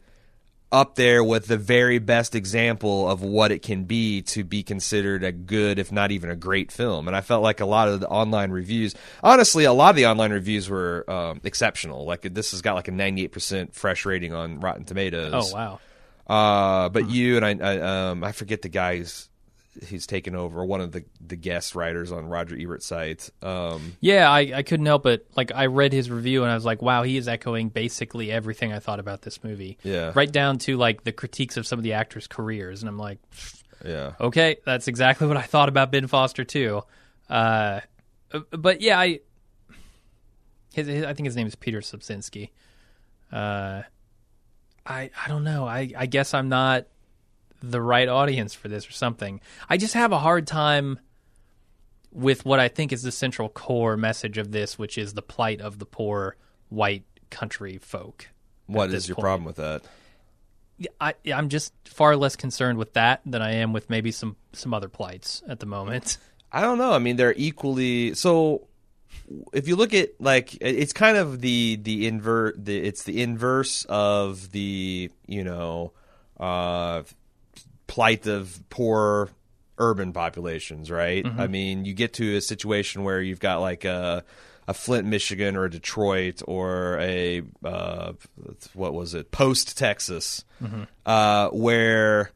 Up 0.74 0.96
there 0.96 1.24
with 1.24 1.46
the 1.46 1.58
very 1.58 2.00
best 2.00 2.34
example 2.34 3.08
of 3.08 3.22
what 3.22 3.52
it 3.52 3.62
can 3.62 3.84
be 3.84 4.24
to 4.24 4.44
be 4.44 4.64
considered 4.64 5.24
a 5.24 5.32
good, 5.32 5.78
if 5.78 5.92
not 5.92 6.12
even 6.12 6.32
a 6.32 6.36
great 6.36 6.72
film. 6.72 7.08
And 7.08 7.16
I 7.16 7.22
felt 7.22 7.44
like 7.44 7.60
a 7.60 7.66
lot 7.66 7.88
of 7.88 8.00
the 8.00 8.08
online 8.10 8.50
reviews, 8.50 8.96
honestly, 9.24 9.66
a 9.66 9.72
lot 9.72 9.92
of 9.92 9.96
the 9.96 10.08
online 10.08 10.34
reviews 10.34 10.68
were 10.68 11.10
um, 11.10 11.42
exceptional. 11.44 12.06
Like 12.06 12.22
this 12.22 12.52
has 12.52 12.62
got 12.64 12.74
like 12.74 12.88
a 12.88 12.92
98% 12.92 13.74
fresh 13.74 14.04
rating 14.06 14.34
on 14.34 14.60
Rotten 14.60 14.84
Tomatoes. 14.84 15.54
Oh 15.54 15.56
wow. 15.56 15.80
Uh, 16.26 16.90
but 16.90 17.10
you 17.10 17.38
and 17.38 17.46
I, 17.46 17.74
I, 17.74 18.10
um, 18.10 18.24
I 18.24 18.32
forget 18.32 18.64
the 18.64 18.70
guys 18.70 19.30
who's 19.90 20.06
taken 20.06 20.36
over, 20.36 20.64
one 20.64 20.82
of 20.82 20.92
the, 20.92 21.04
the 21.26 21.36
guest 21.36 21.76
writers 21.76 22.12
on 22.12 22.28
Roger 22.28 22.56
Ebert's 22.56 22.86
site. 22.86 23.30
Um, 23.42 23.98
Yeah, 24.00 24.30
I, 24.30 24.40
I 24.56 24.64
couldn't 24.64 24.86
help 24.86 25.06
it. 25.06 25.28
Like 25.36 25.52
I 25.54 25.66
read 25.66 25.94
his 25.94 26.10
review 26.10 26.44
and 26.44 26.52
I 26.52 26.56
was 26.56 26.66
like, 26.66 26.82
wow, 26.82 27.04
he 27.04 27.18
is 27.18 27.28
echoing 27.28 27.70
basically 27.70 28.32
everything 28.32 28.72
I 28.72 28.80
thought 28.80 29.00
about 29.00 29.22
this 29.22 29.44
movie. 29.44 29.78
Yeah. 29.84 30.12
Right 30.16 30.32
down 30.32 30.58
to 30.60 30.78
like 30.78 31.04
the 31.04 31.12
critiques 31.12 31.58
of 31.58 31.66
some 31.66 31.80
of 31.80 31.84
the 31.84 31.94
actors' 31.94 32.28
careers, 32.28 32.82
and 32.82 32.90
I'm 32.90 32.98
like, 32.98 33.20
yeah. 33.84 34.14
okay, 34.20 34.58
that's 34.66 34.88
exactly 34.88 35.28
what 35.28 35.38
I 35.38 35.42
thought 35.42 35.70
about 35.70 35.92
Ben 35.92 36.08
Foster 36.08 36.44
too. 36.44 36.84
Uh, 37.30 37.82
but 38.52 38.82
yeah, 38.82 39.00
I, 39.00 39.20
his, 40.74 40.88
his 40.88 41.04
I 41.06 41.14
think 41.14 41.26
his 41.26 41.36
name 41.36 41.48
is 41.48 41.56
Peter 41.56 41.82
Sobczynski. 41.82 42.50
Uh, 43.32 43.84
I 44.86 45.10
I 45.26 45.28
don't 45.28 45.44
know. 45.44 45.66
I 45.66 45.92
I 45.98 46.06
guess 46.06 46.34
I'm 46.34 46.50
not 46.50 46.86
the 47.64 47.82
right 47.82 48.10
audience 48.10 48.54
for 48.54 48.68
this 48.68 48.88
or 48.88 48.92
something. 48.92 49.40
I 49.70 49.78
just 49.78 49.94
have 49.94 50.12
a 50.12 50.20
hard 50.20 50.46
time 50.46 51.00
with 52.12 52.46
what 52.46 52.60
I 52.60 52.68
think 52.68 52.92
is 52.92 53.02
the 53.02 53.12
central 53.12 53.50
core 53.50 53.96
message 53.98 54.38
of 54.38 54.52
this, 54.52 54.78
which 54.78 54.98
is 54.98 55.14
the 55.14 55.22
plight 55.22 55.62
of 55.62 55.80
the 55.80 55.86
poor 55.86 56.36
white 56.70 57.06
country 57.30 57.78
folk. 57.78 58.28
What 58.68 58.90
at 58.90 58.96
is 58.96 59.08
your 59.08 59.16
point. 59.16 59.24
problem 59.24 59.46
with 59.46 59.56
that? 59.56 59.84
I, 61.00 61.14
I'm 61.34 61.50
just 61.50 61.74
far 61.86 62.16
less 62.18 62.36
concerned 62.36 62.78
with 62.78 62.94
that 62.94 63.22
than 63.26 63.42
I 63.42 63.54
am 63.54 63.72
with 63.72 63.90
maybe 63.90 64.12
some 64.12 64.36
some 64.52 64.74
other 64.74 64.90
plights 64.90 65.42
at 65.48 65.60
the 65.60 65.66
moment. 65.66 66.18
I 66.52 66.62
don't 66.62 66.78
know. 66.78 66.92
I 66.92 67.00
mean, 67.00 67.16
they're 67.16 67.34
equally 67.36 68.14
so. 68.14 68.68
If 69.54 69.68
you 69.68 69.76
look 69.76 69.94
at 69.94 70.20
like, 70.20 70.58
it's 70.60 70.92
kind 70.92 71.16
of 71.16 71.40
the 71.40 71.78
the 71.82 72.08
invert. 72.08 72.66
The, 72.66 72.78
it's 72.78 73.04
the 73.04 73.22
inverse 73.22 73.86
of 73.86 74.52
the 74.52 75.12
you 75.28 75.44
know 75.44 75.94
uh, 76.40 77.04
plight 77.94 78.26
of 78.26 78.60
poor 78.72 79.30
urban 79.78 80.14
populations, 80.14 80.90
right? 80.90 81.24
I 81.38 81.46
mean, 81.46 81.86
you 81.86 81.94
get 81.94 82.14
to 82.14 82.36
a 82.36 82.42
situation 82.42 83.04
where 83.04 83.22
you've 83.22 83.40
got 83.40 83.62
like 83.62 83.86
a 83.86 84.24
a 84.68 84.74
Flint, 84.74 85.08
Michigan, 85.08 85.56
or 85.56 85.66
a 85.66 85.70
Detroit, 85.70 86.42
or 86.48 86.98
a 87.00 87.44
uh, 87.64 88.14
what 88.74 88.96
was 88.96 89.14
it, 89.14 89.30
Post 89.30 89.78
Texas, 89.78 90.44
uh, 91.06 91.50
where 91.50 92.32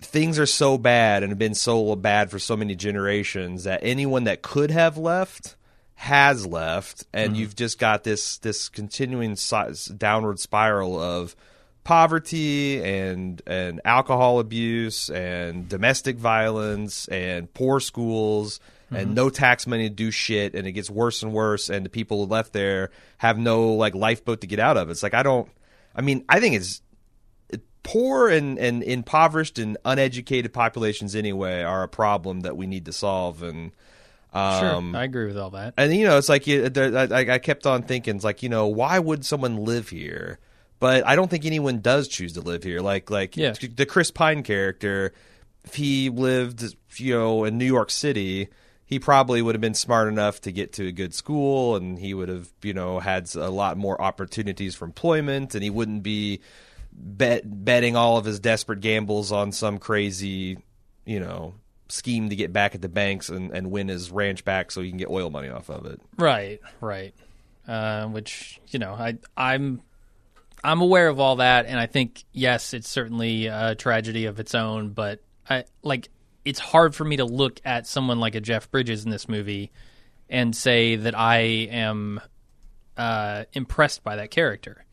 things 0.00 0.38
are 0.38 0.46
so 0.46 0.78
bad 0.78 1.24
and 1.24 1.30
have 1.30 1.38
been 1.38 1.54
so 1.54 1.96
bad 1.96 2.30
for 2.30 2.38
so 2.38 2.56
many 2.56 2.76
generations 2.76 3.64
that 3.64 3.80
anyone 3.82 4.24
that 4.24 4.42
could 4.42 4.70
have 4.70 4.96
left 4.96 5.56
has 5.94 6.46
left, 6.46 7.04
and 7.12 7.36
you've 7.36 7.56
just 7.56 7.80
got 7.80 8.04
this 8.04 8.38
this 8.38 8.68
continuing 8.68 9.34
si- 9.34 9.92
downward 9.96 10.38
spiral 10.38 11.00
of 11.00 11.34
poverty 11.84 12.82
and 12.82 13.42
and 13.46 13.80
alcohol 13.84 14.38
abuse 14.40 15.08
and 15.10 15.68
domestic 15.68 16.16
violence 16.16 17.08
and 17.08 17.52
poor 17.54 17.80
schools 17.80 18.60
and 18.92 19.14
no 19.14 19.30
tax 19.30 19.66
money 19.68 19.88
to 19.88 19.94
do 19.94 20.10
shit 20.10 20.54
and 20.54 20.66
it 20.66 20.72
gets 20.72 20.90
worse 20.90 21.22
and 21.22 21.32
worse 21.32 21.68
and 21.70 21.86
the 21.86 21.90
people 21.90 22.26
left 22.26 22.52
there 22.52 22.90
have 23.18 23.38
no 23.38 23.72
like 23.74 23.94
lifeboat 23.94 24.40
to 24.40 24.46
get 24.48 24.58
out 24.58 24.76
of 24.76 24.90
it's 24.90 25.02
like 25.02 25.14
i 25.14 25.22
don't 25.22 25.48
i 25.94 26.00
mean 26.00 26.24
i 26.28 26.40
think 26.40 26.54
it's 26.56 26.82
poor 27.82 28.28
and, 28.28 28.58
and 28.58 28.82
impoverished 28.82 29.58
and 29.58 29.78
uneducated 29.84 30.52
populations 30.52 31.14
anyway 31.14 31.62
are 31.62 31.82
a 31.82 31.88
problem 31.88 32.40
that 32.40 32.56
we 32.56 32.66
need 32.66 32.84
to 32.84 32.92
solve 32.92 33.42
and 33.42 33.72
Um, 34.32 34.92
sure, 34.92 35.00
I 35.00 35.04
agree 35.04 35.26
with 35.26 35.38
all 35.38 35.50
that. 35.50 35.74
and 35.76 35.94
you 35.94 36.04
know, 36.04 36.18
it's 36.18 36.28
like 36.28 36.46
you- 36.46 36.70
I, 36.76 37.34
I 37.34 37.38
kept 37.38 37.66
on 37.66 37.82
thinking, 37.82 38.16
it's 38.16 38.24
like 38.24 38.42
you 38.44 38.48
know, 38.48 38.66
why 38.66 38.98
would 38.98 39.24
someone 39.24 39.56
live 39.64 39.88
here? 39.88 40.38
But 40.80 41.06
I 41.06 41.14
don't 41.14 41.30
think 41.30 41.44
anyone 41.46 41.80
does 41.80 42.08
choose 42.08 42.32
to 42.32 42.40
live 42.40 42.62
here. 42.64 42.80
Like 42.80 43.10
like 43.10 43.36
Yeah. 43.36 43.52
the 43.52 43.86
Chris 43.86 44.10
Pine 44.10 44.42
character, 44.42 45.12
if 45.64 45.74
he 45.76 46.08
lived, 46.10 46.74
you 46.96 47.14
know, 47.16 47.44
in 47.44 47.58
New 47.58 47.66
York 47.66 47.90
City, 47.90 48.48
he 48.86 48.98
probably 48.98 49.40
would 49.42 49.54
have 49.54 49.60
been 49.60 49.74
smart 49.74 50.08
enough 50.08 50.40
to 50.40 50.50
get 50.52 50.72
to 50.74 50.88
a 50.88 50.92
good 50.92 51.14
school, 51.14 51.76
and 51.76 51.98
he 51.98 52.12
would 52.14 52.28
have, 52.28 52.50
you 52.62 52.72
know, 52.74 52.98
had 52.98 53.32
a 53.36 53.50
lot 53.50 53.76
more 53.76 54.00
opportunities 54.02 54.74
for 54.74 54.86
employment, 54.86 55.54
and 55.54 55.62
he 55.62 55.70
wouldn't 55.70 56.02
be 56.02 56.40
bet 56.92 57.42
betting 57.64 57.94
all 57.94 58.16
of 58.16 58.24
his 58.24 58.40
desperate 58.40 58.80
gambles 58.80 59.30
on 59.32 59.52
some 59.52 59.78
crazy, 59.78 60.58
you 61.04 61.20
know, 61.20 61.54
scheme 61.88 62.30
to 62.30 62.36
get 62.36 62.52
back 62.52 62.74
at 62.74 62.82
the 62.82 62.88
banks 62.88 63.28
and, 63.28 63.50
and 63.52 63.70
win 63.70 63.88
his 63.88 64.10
ranch 64.10 64.44
back 64.44 64.70
so 64.70 64.80
he 64.80 64.88
can 64.88 64.98
get 64.98 65.08
oil 65.10 65.28
money 65.30 65.48
off 65.50 65.68
of 65.68 65.86
it. 65.86 66.00
Right, 66.16 66.60
right. 66.80 67.14
Uh, 67.68 68.06
which 68.08 68.60
you 68.68 68.78
know, 68.78 68.94
I 68.94 69.18
I'm 69.36 69.82
I'm 70.62 70.80
aware 70.80 71.08
of 71.08 71.18
all 71.20 71.36
that, 71.36 71.66
and 71.66 71.78
I 71.78 71.86
think 71.86 72.24
yes, 72.32 72.74
it's 72.74 72.88
certainly 72.88 73.46
a 73.46 73.74
tragedy 73.74 74.26
of 74.26 74.40
its 74.40 74.54
own. 74.54 74.90
But 74.90 75.22
I 75.48 75.64
like 75.82 76.08
it's 76.44 76.58
hard 76.58 76.94
for 76.94 77.04
me 77.04 77.16
to 77.16 77.24
look 77.24 77.60
at 77.64 77.86
someone 77.86 78.20
like 78.20 78.34
a 78.34 78.40
Jeff 78.40 78.70
Bridges 78.70 79.04
in 79.04 79.10
this 79.10 79.28
movie 79.28 79.70
and 80.28 80.54
say 80.54 80.96
that 80.96 81.18
I 81.18 81.38
am 81.38 82.20
uh, 82.96 83.44
impressed 83.52 84.04
by 84.04 84.16
that 84.16 84.30
character. 84.30 84.84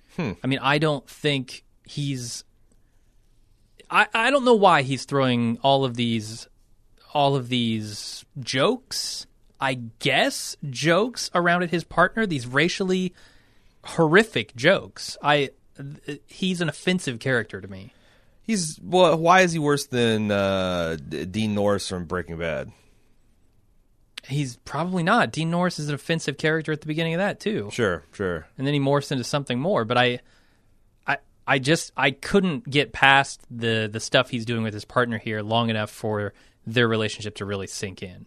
I 0.43 0.47
mean, 0.47 0.59
I 0.61 0.77
don't 0.79 1.07
think 1.07 1.63
he's. 1.85 2.43
I 3.89 4.07
I 4.13 4.31
don't 4.31 4.45
know 4.45 4.55
why 4.55 4.81
he's 4.81 5.05
throwing 5.05 5.59
all 5.61 5.85
of 5.85 5.95
these 5.95 6.47
all 7.13 7.35
of 7.35 7.49
these 7.49 8.25
jokes, 8.39 9.27
I 9.59 9.75
guess, 9.99 10.55
jokes 10.69 11.29
around 11.33 11.63
at 11.63 11.71
his 11.71 11.83
partner, 11.83 12.25
these 12.25 12.47
racially 12.47 13.13
horrific 13.83 14.55
jokes. 14.55 15.17
I 15.21 15.51
he's 16.27 16.61
an 16.61 16.69
offensive 16.69 17.19
character 17.19 17.61
to 17.61 17.67
me. 17.67 17.93
He's 18.41 18.79
well. 18.81 19.17
Why 19.17 19.41
is 19.41 19.51
he 19.51 19.59
worse 19.59 19.87
than 19.87 20.31
uh, 20.31 20.95
Dean 20.95 21.53
Norris 21.53 21.87
from 21.87 22.05
Breaking 22.05 22.37
Bad? 22.37 22.71
He's 24.27 24.57
probably 24.57 25.03
not. 25.03 25.31
Dean 25.31 25.51
Norris 25.51 25.79
is 25.79 25.89
an 25.89 25.95
offensive 25.95 26.37
character 26.37 26.71
at 26.71 26.81
the 26.81 26.87
beginning 26.87 27.13
of 27.13 27.19
that 27.19 27.39
too. 27.39 27.69
Sure, 27.71 28.03
sure. 28.13 28.47
and 28.57 28.67
then 28.67 28.73
he 28.73 28.79
morphs 28.79 29.11
into 29.11 29.23
something 29.23 29.59
more. 29.59 29.85
But 29.85 29.97
I, 29.97 30.19
I, 31.05 31.17
I 31.45 31.59
just 31.59 31.91
I 31.95 32.11
couldn't 32.11 32.69
get 32.69 32.93
past 32.93 33.41
the 33.49 33.89
the 33.91 33.99
stuff 33.99 34.29
he's 34.29 34.45
doing 34.45 34.63
with 34.63 34.73
his 34.73 34.85
partner 34.85 35.17
here 35.17 35.41
long 35.41 35.69
enough 35.69 35.89
for 35.89 36.33
their 36.65 36.87
relationship 36.87 37.35
to 37.35 37.45
really 37.45 37.67
sink 37.67 38.03
in. 38.03 38.25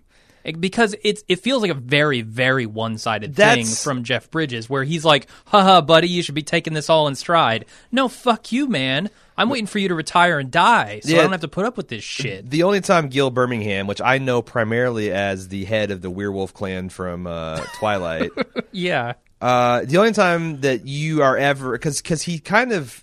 Because 0.59 0.95
it's 1.03 1.23
it 1.29 1.41
feels 1.41 1.63
like 1.63 1.71
a 1.71 1.75
very 1.75 2.23
very 2.23 2.67
one 2.67 2.99
sided 2.99 3.35
thing 3.37 3.67
from 3.67 4.05
Jeff 4.05 4.31
Bridges, 4.31 4.69
where 4.71 4.85
he's 4.85 5.05
like, 5.05 5.27
"Haha, 5.47 5.81
buddy, 5.81 6.09
you 6.09 6.23
should 6.23 6.35
be 6.35 6.43
taking 6.43 6.73
this 6.73 6.89
all 6.89 7.09
in 7.09 7.15
stride." 7.15 7.67
No, 7.93 8.09
fuck 8.09 8.51
you, 8.53 8.67
man. 8.69 9.11
I'm 9.37 9.49
waiting 9.49 9.67
for 9.67 9.79
you 9.79 9.89
to 9.89 9.95
retire 9.95 10.39
and 10.39 10.51
die, 10.51 11.01
so 11.03 11.11
Yeah. 11.13 11.21
I 11.21 11.23
don't 11.23 11.33
have 11.33 11.41
to 11.41 11.49
put 11.49 11.65
up 11.65 11.77
with 11.79 11.89
this 11.89 12.05
shit. 12.05 12.51
The 12.51 12.63
only 12.63 12.83
time 12.83 13.09
Gil 13.09 13.31
Birmingham, 13.31 13.87
which 13.87 14.01
I 14.03 14.19
know 14.19 14.43
primarily 14.43 15.11
as 15.13 15.49
the 15.49 15.65
head 15.65 15.91
of 15.91 16.03
the 16.03 16.11
Werewolf 16.11 16.53
Clan 16.53 16.91
from 16.91 17.27
uh, 17.27 17.61
Twilight, 17.79 18.31
yeah, 18.73 19.15
uh, 19.41 19.83
the 19.85 19.97
only 19.99 20.13
time 20.13 20.61
that 20.61 20.87
you 20.87 21.23
are 21.23 21.37
ever 21.37 21.73
because 21.73 22.03
because 22.03 22.23
he 22.23 22.39
kind 22.39 22.73
of. 22.73 23.03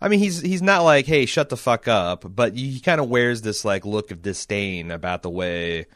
I 0.00 0.08
mean, 0.08 0.18
he's 0.18 0.40
he's 0.42 0.60
not 0.60 0.82
like, 0.82 1.06
"Hey, 1.06 1.24
shut 1.24 1.48
the 1.48 1.56
fuck 1.56 1.88
up," 1.88 2.24
but 2.28 2.54
he 2.54 2.78
kind 2.80 3.00
of 3.00 3.08
wears 3.08 3.40
this 3.40 3.64
like 3.64 3.86
look 3.86 4.10
of 4.10 4.20
disdain 4.20 4.90
about 4.90 5.22
the 5.22 5.30
way 5.30 5.86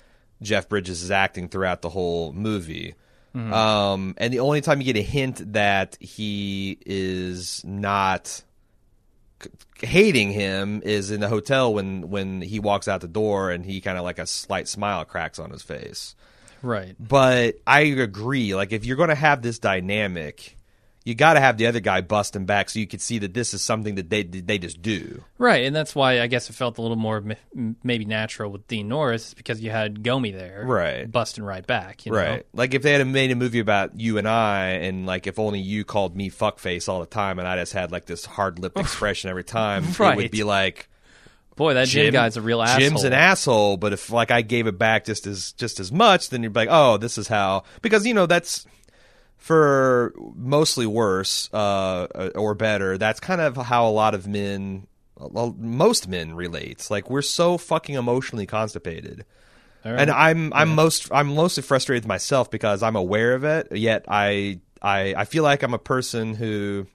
Jeff 0.42 0.68
Bridges 0.68 1.02
is 1.02 1.10
acting 1.10 1.48
throughout 1.48 1.82
the 1.82 1.88
whole 1.90 2.32
movie. 2.32 2.94
Um, 3.34 4.14
and 4.18 4.32
the 4.32 4.40
only 4.40 4.60
time 4.60 4.80
you 4.80 4.84
get 4.92 4.96
a 4.96 5.02
hint 5.02 5.52
that 5.52 5.96
he 6.00 6.76
is 6.84 7.62
not 7.64 8.42
c- 9.40 9.50
hating 9.86 10.32
him 10.32 10.82
is 10.84 11.12
in 11.12 11.20
the 11.20 11.28
hotel 11.28 11.72
when 11.72 12.10
when 12.10 12.40
he 12.42 12.58
walks 12.58 12.88
out 12.88 13.00
the 13.00 13.06
door 13.06 13.52
and 13.52 13.64
he 13.64 13.80
kind 13.80 13.96
of 13.96 14.02
like 14.02 14.18
a 14.18 14.26
slight 14.26 14.66
smile 14.66 15.04
cracks 15.04 15.38
on 15.38 15.50
his 15.50 15.62
face. 15.62 16.16
right. 16.62 16.96
But 16.98 17.56
I 17.64 17.82
agree. 17.82 18.56
Like, 18.56 18.72
if 18.72 18.84
you're 18.84 18.96
going 18.96 19.10
to 19.10 19.14
have 19.14 19.40
this 19.40 19.60
dynamic, 19.60 20.56
you 21.08 21.14
got 21.14 21.34
to 21.34 21.40
have 21.40 21.56
the 21.56 21.66
other 21.66 21.80
guy 21.80 22.02
busting 22.02 22.44
back 22.44 22.68
so 22.68 22.78
you 22.78 22.86
can 22.86 22.98
see 22.98 23.18
that 23.20 23.32
this 23.32 23.54
is 23.54 23.62
something 23.62 23.94
that 23.94 24.10
they 24.10 24.22
they 24.22 24.58
just 24.58 24.82
do. 24.82 25.24
Right, 25.38 25.64
and 25.64 25.74
that's 25.74 25.94
why 25.94 26.20
I 26.20 26.26
guess 26.26 26.50
it 26.50 26.52
felt 26.52 26.76
a 26.76 26.82
little 26.82 26.98
more 26.98 27.24
m- 27.56 27.76
maybe 27.82 28.04
natural 28.04 28.52
with 28.52 28.66
Dean 28.68 28.88
Norris 28.88 29.32
because 29.32 29.60
you 29.62 29.70
had 29.70 30.02
Gomi 30.02 30.32
there, 30.34 30.64
Right. 30.66 31.10
busting 31.10 31.42
right 31.44 31.66
back, 31.66 32.04
you 32.04 32.12
know? 32.12 32.18
Right. 32.18 32.46
Like, 32.52 32.74
if 32.74 32.82
they 32.82 32.92
had 32.92 33.06
made 33.06 33.30
a 33.30 33.36
movie 33.36 33.58
about 33.60 33.98
you 33.98 34.18
and 34.18 34.28
I, 34.28 34.66
and 34.72 35.06
like 35.06 35.26
if 35.26 35.38
only 35.38 35.60
you 35.60 35.84
called 35.84 36.14
me 36.14 36.30
fuckface 36.30 36.88
all 36.90 37.00
the 37.00 37.06
time, 37.06 37.38
and 37.38 37.48
I 37.48 37.56
just 37.56 37.72
had 37.72 37.90
like 37.90 38.04
this 38.04 38.26
hard 38.26 38.58
lipped 38.58 38.78
expression 38.86 39.30
every 39.30 39.44
time, 39.44 39.84
it 39.84 40.16
would 40.16 40.30
be 40.30 40.44
like. 40.44 40.88
Boy, 41.56 41.74
that 41.74 41.88
Jim, 41.88 42.04
Jim 42.04 42.12
guy's 42.12 42.36
a 42.36 42.40
real 42.40 42.62
asshole. 42.62 42.78
Jim's 42.78 43.02
an 43.02 43.12
asshole, 43.12 43.78
but 43.78 43.92
if 43.92 44.12
like 44.12 44.30
I 44.30 44.42
gave 44.42 44.68
it 44.68 44.78
back 44.78 45.04
just 45.04 45.26
as 45.26 45.50
just 45.52 45.80
as 45.80 45.90
much, 45.90 46.28
then 46.30 46.44
you'd 46.44 46.52
be 46.52 46.60
like, 46.60 46.68
oh, 46.70 46.98
this 46.98 47.18
is 47.18 47.26
how 47.26 47.64
because 47.82 48.06
you 48.06 48.14
know 48.14 48.26
that's 48.26 48.64
for 49.38 50.12
mostly 50.34 50.84
worse 50.84 51.48
uh, 51.54 52.30
or 52.34 52.54
better. 52.54 52.98
That's 52.98 53.20
kind 53.20 53.40
of 53.40 53.56
how 53.56 53.88
a 53.88 53.90
lot 53.90 54.14
of 54.14 54.26
men, 54.26 54.86
most 55.32 56.08
men 56.08 56.34
relate. 56.34 56.86
Like 56.90 57.08
we're 57.08 57.22
so 57.22 57.56
fucking 57.56 57.94
emotionally 57.94 58.46
constipated. 58.46 59.24
And 59.84 60.10
I'm 60.10 60.52
I'm 60.52 60.74
most 60.74 61.08
I'm 61.12 61.34
mostly 61.34 61.62
frustrated 61.62 62.04
with 62.04 62.08
myself 62.08 62.50
because 62.50 62.82
I'm 62.82 62.96
aware 62.96 63.34
of 63.34 63.44
it. 63.44 63.74
Yet 63.74 64.04
I 64.08 64.60
I 64.82 65.14
I 65.16 65.24
feel 65.24 65.44
like 65.44 65.62
I'm 65.62 65.72
a 65.72 65.78
person 65.78 66.34
who 66.34 66.86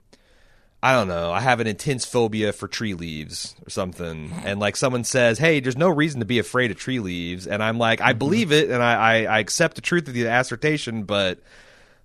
I 0.82 0.92
don't 0.92 1.08
know. 1.08 1.32
I 1.32 1.40
have 1.40 1.60
an 1.60 1.66
intense 1.66 2.04
phobia 2.04 2.52
for 2.52 2.68
tree 2.68 2.92
leaves 2.92 3.56
or 3.66 3.70
something. 3.70 4.30
And 4.44 4.60
like 4.60 4.76
someone 4.76 5.02
says, 5.02 5.38
"Hey, 5.38 5.60
there's 5.60 5.78
no 5.78 5.88
reason 5.88 6.20
to 6.20 6.26
be 6.26 6.38
afraid 6.38 6.70
of 6.70 6.76
tree 6.76 7.00
leaves," 7.00 7.46
and 7.46 7.62
I'm 7.62 7.78
like, 7.78 8.02
I 8.02 8.12
believe 8.12 8.52
it, 8.52 8.70
and 8.70 8.82
I 8.82 8.94
I, 8.94 9.14
I 9.24 9.38
accept 9.38 9.76
the 9.76 9.80
truth 9.80 10.06
of 10.06 10.14
the 10.14 10.26
assertion, 10.26 11.04
but 11.04 11.40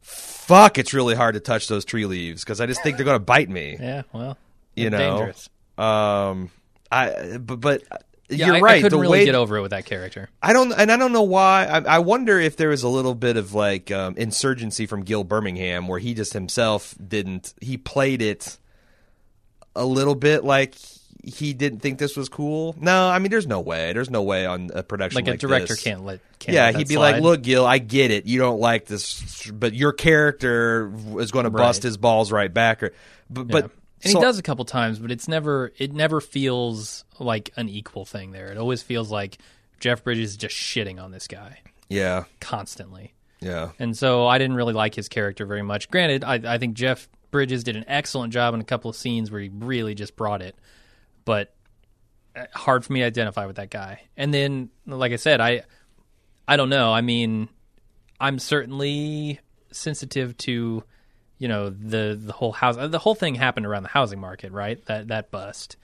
fuck, 0.02 0.78
it's 0.78 0.94
really 0.94 1.16
hard 1.16 1.36
to 1.36 1.40
touch 1.40 1.68
those 1.68 1.86
tree 1.86 2.06
leaves 2.06 2.44
because 2.44 2.62
I 2.62 2.66
just 2.66 2.82
think 2.84 2.98
they're 2.98 3.06
gonna 3.06 3.20
bite 3.20 3.50
me. 3.50 3.78
Yeah, 3.80 4.04
well, 4.14 4.38
you 4.76 4.90
know. 4.90 4.98
dangerous. 4.98 5.50
Um, 5.78 6.52
I 6.92 7.38
but 7.38 7.58
but. 7.58 7.84
Yeah, 8.32 8.46
you're 8.46 8.58
I, 8.58 8.60
right. 8.60 8.78
I 8.78 8.82
couldn't 8.82 8.96
the 8.96 9.02
really 9.02 9.20
way 9.20 9.26
get 9.26 9.34
over 9.34 9.58
it 9.58 9.62
with 9.64 9.72
that 9.72 9.88
character. 9.88 10.30
I 10.40 10.54
don't, 10.54 10.72
and 10.72 10.92
I 10.92 10.98
don't 10.98 11.14
know 11.14 11.24
why. 11.24 11.66
I, 11.66 11.96
I 11.96 11.98
wonder 11.98 12.40
if 12.40 12.58
there 12.58 12.70
was 12.70 12.84
a 12.84 12.88
little 12.88 13.16
bit 13.16 13.38
of 13.38 13.56
like 13.56 13.90
um, 13.90 14.16
insurgency 14.18 14.86
from 14.86 15.02
Gil 15.02 15.24
Birmingham, 15.24 15.88
where 15.88 15.98
he 15.98 16.14
just 16.14 16.34
himself 16.34 16.94
didn't. 17.04 17.56
He 17.60 17.78
played 17.78 18.22
it 18.22 18.60
a 19.76 19.84
little 19.84 20.14
bit 20.14 20.44
like 20.44 20.76
he 21.30 21.54
didn't 21.54 21.80
think 21.80 21.98
this 22.00 22.16
was 22.18 22.30
cool. 22.30 22.76
No, 22.80 23.08
I 23.10 23.20
mean, 23.20 23.32
there's 23.32 23.48
no 23.48 23.60
way. 23.60 23.94
There's 23.94 24.10
no 24.10 24.22
way 24.24 24.46
on 24.46 24.70
a 24.74 24.84
production 24.84 25.16
Like, 25.16 25.28
like, 25.28 25.36
a 25.36 25.38
director 25.38 25.74
this. 25.74 25.84
can't 25.84 26.04
let. 26.06 26.20
Can't 26.40 26.54
Yeah, 26.56 26.66
let 26.66 26.76
he'd 26.78 26.88
be 26.88 26.96
slide. 26.96 27.12
like, 27.14 27.22
"Look, 27.24 27.42
Gil, 27.44 27.66
I 27.66 27.78
get 27.80 28.12
it. 28.12 28.26
You 28.26 28.40
don't 28.40 28.60
like 28.60 28.86
this, 28.86 29.50
but 29.52 29.74
your 29.74 29.92
character 29.94 30.92
is 31.20 31.32
going 31.32 31.46
to 31.46 31.50
bust 31.50 31.80
Right. 31.80 31.88
his 31.88 31.98
balls 31.98 32.32
right 32.32 32.54
back." 32.54 32.84
Or, 32.84 32.94
but, 33.30 33.42
Yeah. 33.48 33.52
but 33.52 33.72
and 34.04 34.12
so- 34.14 34.20
he 34.20 34.26
does 34.26 34.38
a 34.40 34.42
couple 34.44 34.66
times, 34.66 35.00
but 35.00 35.12
it's 35.12 35.28
never. 35.28 35.72
It 35.78 35.94
never 35.94 36.22
feels 36.22 37.04
like 37.20 37.52
an 37.58 37.70
equal 37.70 38.06
thing. 38.06 38.32
There, 38.32 38.52
it 38.52 38.58
always 38.58 38.82
feels 38.82 39.12
like 39.12 39.38
Jeff 39.80 40.04
Bridges 40.04 40.32
is 40.32 40.38
just 40.38 40.56
shitting 40.56 41.02
on 41.02 41.12
this 41.12 41.28
guy 41.28 41.60
Yeah, 41.90 42.24
constantly. 42.42 43.14
yeah. 43.42 43.70
And 43.80 43.98
so 43.98 44.26
I 44.28 44.38
didn't 44.38 44.56
really 44.56 44.74
like 44.74 44.96
his 44.96 45.08
character 45.10 45.46
very 45.46 45.62
much. 45.64 45.90
Granted, 45.90 46.24
I, 46.24 46.36
I 46.56 46.58
think 46.58 46.74
Jeff 46.76 47.08
Bridges 47.32 47.64
did 47.64 47.76
an 47.76 47.86
excellent 47.88 48.34
job 48.34 48.54
in 48.54 48.60
a 48.62 48.64
couple 48.64 48.90
of 48.90 48.96
scenes 48.96 49.30
where 49.32 49.40
he 49.42 49.50
really 49.54 49.94
just 49.96 50.16
brought 50.16 50.42
it, 50.42 50.56
but 51.30 51.54
uh, 52.36 52.46
hard 52.56 52.84
for 52.84 52.92
me 52.92 53.02
to 53.02 53.06
identify 53.06 53.46
with 53.46 53.58
that 53.58 53.70
guy. 53.70 54.02
And 54.18 54.34
then, 54.34 54.72
like 54.88 55.12
I 55.12 55.18
said, 55.18 55.40
I 55.40 55.62
I 56.48 56.58
don't 56.58 56.70
know. 56.70 56.92
I 56.92 57.02
mean, 57.02 57.50
I'm 58.20 58.40
certainly 58.40 59.40
sensitive 59.72 60.36
to 60.38 60.84
you 61.38 61.48
know 61.48 61.70
the 61.70 62.20
the 62.20 62.34
whole 62.34 62.52
house. 62.52 62.78
The 62.80 62.98
whole 62.98 63.14
thing 63.14 63.36
happened 63.36 63.68
around 63.68 63.84
the 63.84 63.90
housing 63.90 64.20
market, 64.20 64.52
right? 64.52 64.84
That 64.88 65.10
that 65.10 65.30
bust. 65.30 65.78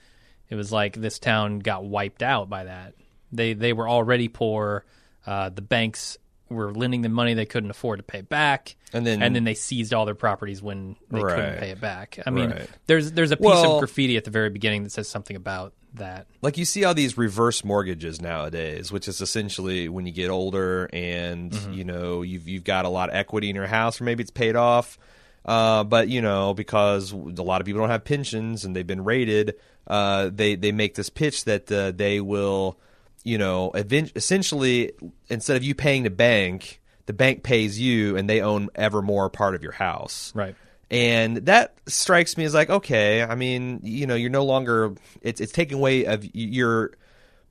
It 0.50 0.56
was 0.56 0.72
like 0.72 0.96
this 0.96 1.20
town 1.20 1.60
got 1.60 1.84
wiped 1.84 2.24
out 2.24 2.50
by 2.50 2.64
that. 2.64 2.94
They 3.30 3.52
they 3.52 3.72
were 3.72 3.88
already 3.88 4.26
poor. 4.26 4.84
Uh, 5.24 5.50
the 5.50 5.62
banks 5.62 6.18
were 6.48 6.72
lending 6.72 7.02
them 7.02 7.12
money 7.12 7.34
they 7.34 7.44
couldn't 7.46 7.70
afford 7.70 7.98
to 7.98 8.02
pay 8.04 8.20
back, 8.20 8.76
And 8.92 9.06
then- 9.06 9.22
and 9.22 9.34
then 9.34 9.44
they 9.44 9.54
seized 9.54 9.92
all 9.92 10.04
their 10.06 10.14
properties 10.14 10.62
when 10.62 10.96
they 11.10 11.20
Right. 11.20 11.34
couldn't 11.34 11.58
pay 11.58 11.70
it 11.70 11.80
back. 11.80 12.20
I 12.24 12.30
mean, 12.30 12.50
Right. 12.50 12.68
there's 12.86 13.12
there's 13.12 13.32
a 13.32 13.36
piece 13.36 13.44
Well- 13.46 13.74
of 13.74 13.78
graffiti 13.80 14.16
at 14.16 14.24
the 14.24 14.30
very 14.30 14.50
beginning 14.50 14.84
that 14.84 14.90
says 14.92 15.08
something 15.08 15.36
about 15.36 15.72
that. 15.94 16.26
like 16.42 16.58
you 16.58 16.64
see 16.66 16.84
all 16.84 16.92
these 16.92 17.16
reverse 17.16 17.64
mortgages 17.64 18.20
nowadays, 18.20 18.92
which 18.92 19.08
is 19.08 19.20
essentially 19.22 19.88
when 19.88 20.04
you 20.06 20.12
get 20.12 20.28
older 20.28 20.90
and 20.92 21.52
Mm-hmm. 21.52 21.72
you 21.72 21.84
know 21.84 22.20
you've 22.22 22.46
you've 22.46 22.64
got 22.64 22.84
a 22.84 22.88
lot 22.90 23.08
of 23.08 23.14
equity 23.14 23.48
in 23.50 23.56
your 23.56 23.66
house, 23.66 23.98
or 24.00 24.04
maybe 24.04 24.20
it's 24.22 24.30
paid 24.30 24.56
off, 24.56 24.98
uh, 25.46 25.84
but 25.84 26.08
you 26.08 26.20
know 26.20 26.52
because 26.54 27.12
a 27.12 27.16
lot 27.42 27.60
of 27.62 27.66
people 27.66 27.80
don't 27.80 27.88
have 27.90 28.04
pensions 28.04 28.64
and 28.64 28.76
they've 28.76 28.86
been 28.86 29.04
raided, 29.04 29.54
uh, 29.86 30.28
they 30.32 30.54
they 30.54 30.70
make 30.70 30.94
this 30.96 31.08
pitch 31.08 31.44
that 31.46 31.72
uh, 31.72 31.92
they 31.92 32.20
will 32.20 32.78
you 33.26 33.38
know, 33.38 33.72
event- 33.72 34.12
essentially 34.14 34.92
instead 35.28 35.56
of 35.56 35.64
you 35.64 35.74
paying 35.74 36.04
the 36.04 36.10
bank, 36.10 36.80
the 37.06 37.12
bank 37.12 37.42
pays 37.42 37.78
you, 37.78 38.16
and 38.16 38.30
they 38.30 38.40
own 38.40 38.68
ever 38.76 39.02
more 39.02 39.28
part 39.28 39.56
of 39.56 39.64
your 39.64 39.72
house. 39.72 40.32
Right. 40.34 40.54
And 40.92 41.38
that 41.38 41.76
strikes 41.86 42.36
me 42.36 42.44
as 42.44 42.54
like, 42.54 42.70
okay, 42.70 43.24
I 43.24 43.34
mean, 43.34 43.80
you 43.82 44.06
know, 44.06 44.14
you're 44.14 44.30
no 44.30 44.44
longer 44.44 44.94
it's 45.22 45.40
it's 45.40 45.50
taking 45.52 45.78
away 45.78 46.04
of 46.04 46.24
your 46.34 46.92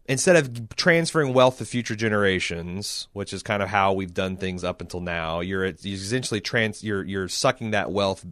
instead 0.06 0.38
of 0.38 0.76
transferring 0.78 1.34
wealth 1.34 1.58
to 1.58 1.66
future 1.66 1.96
generations, 1.96 3.10
which 3.12 3.34
is 3.34 3.44
kind 3.44 3.62
of 3.62 3.68
how 3.68 3.92
we've 3.92 4.14
done 4.14 4.38
things 4.38 4.64
up 4.64 4.80
until 4.80 5.02
now. 5.02 5.42
You're, 5.42 5.66
you're 5.66 5.76
essentially 5.76 6.40
trans 6.40 6.86
you're 6.86 7.04
you're 7.04 7.28
sucking 7.28 7.72
that 7.72 7.92
wealth 7.92 8.26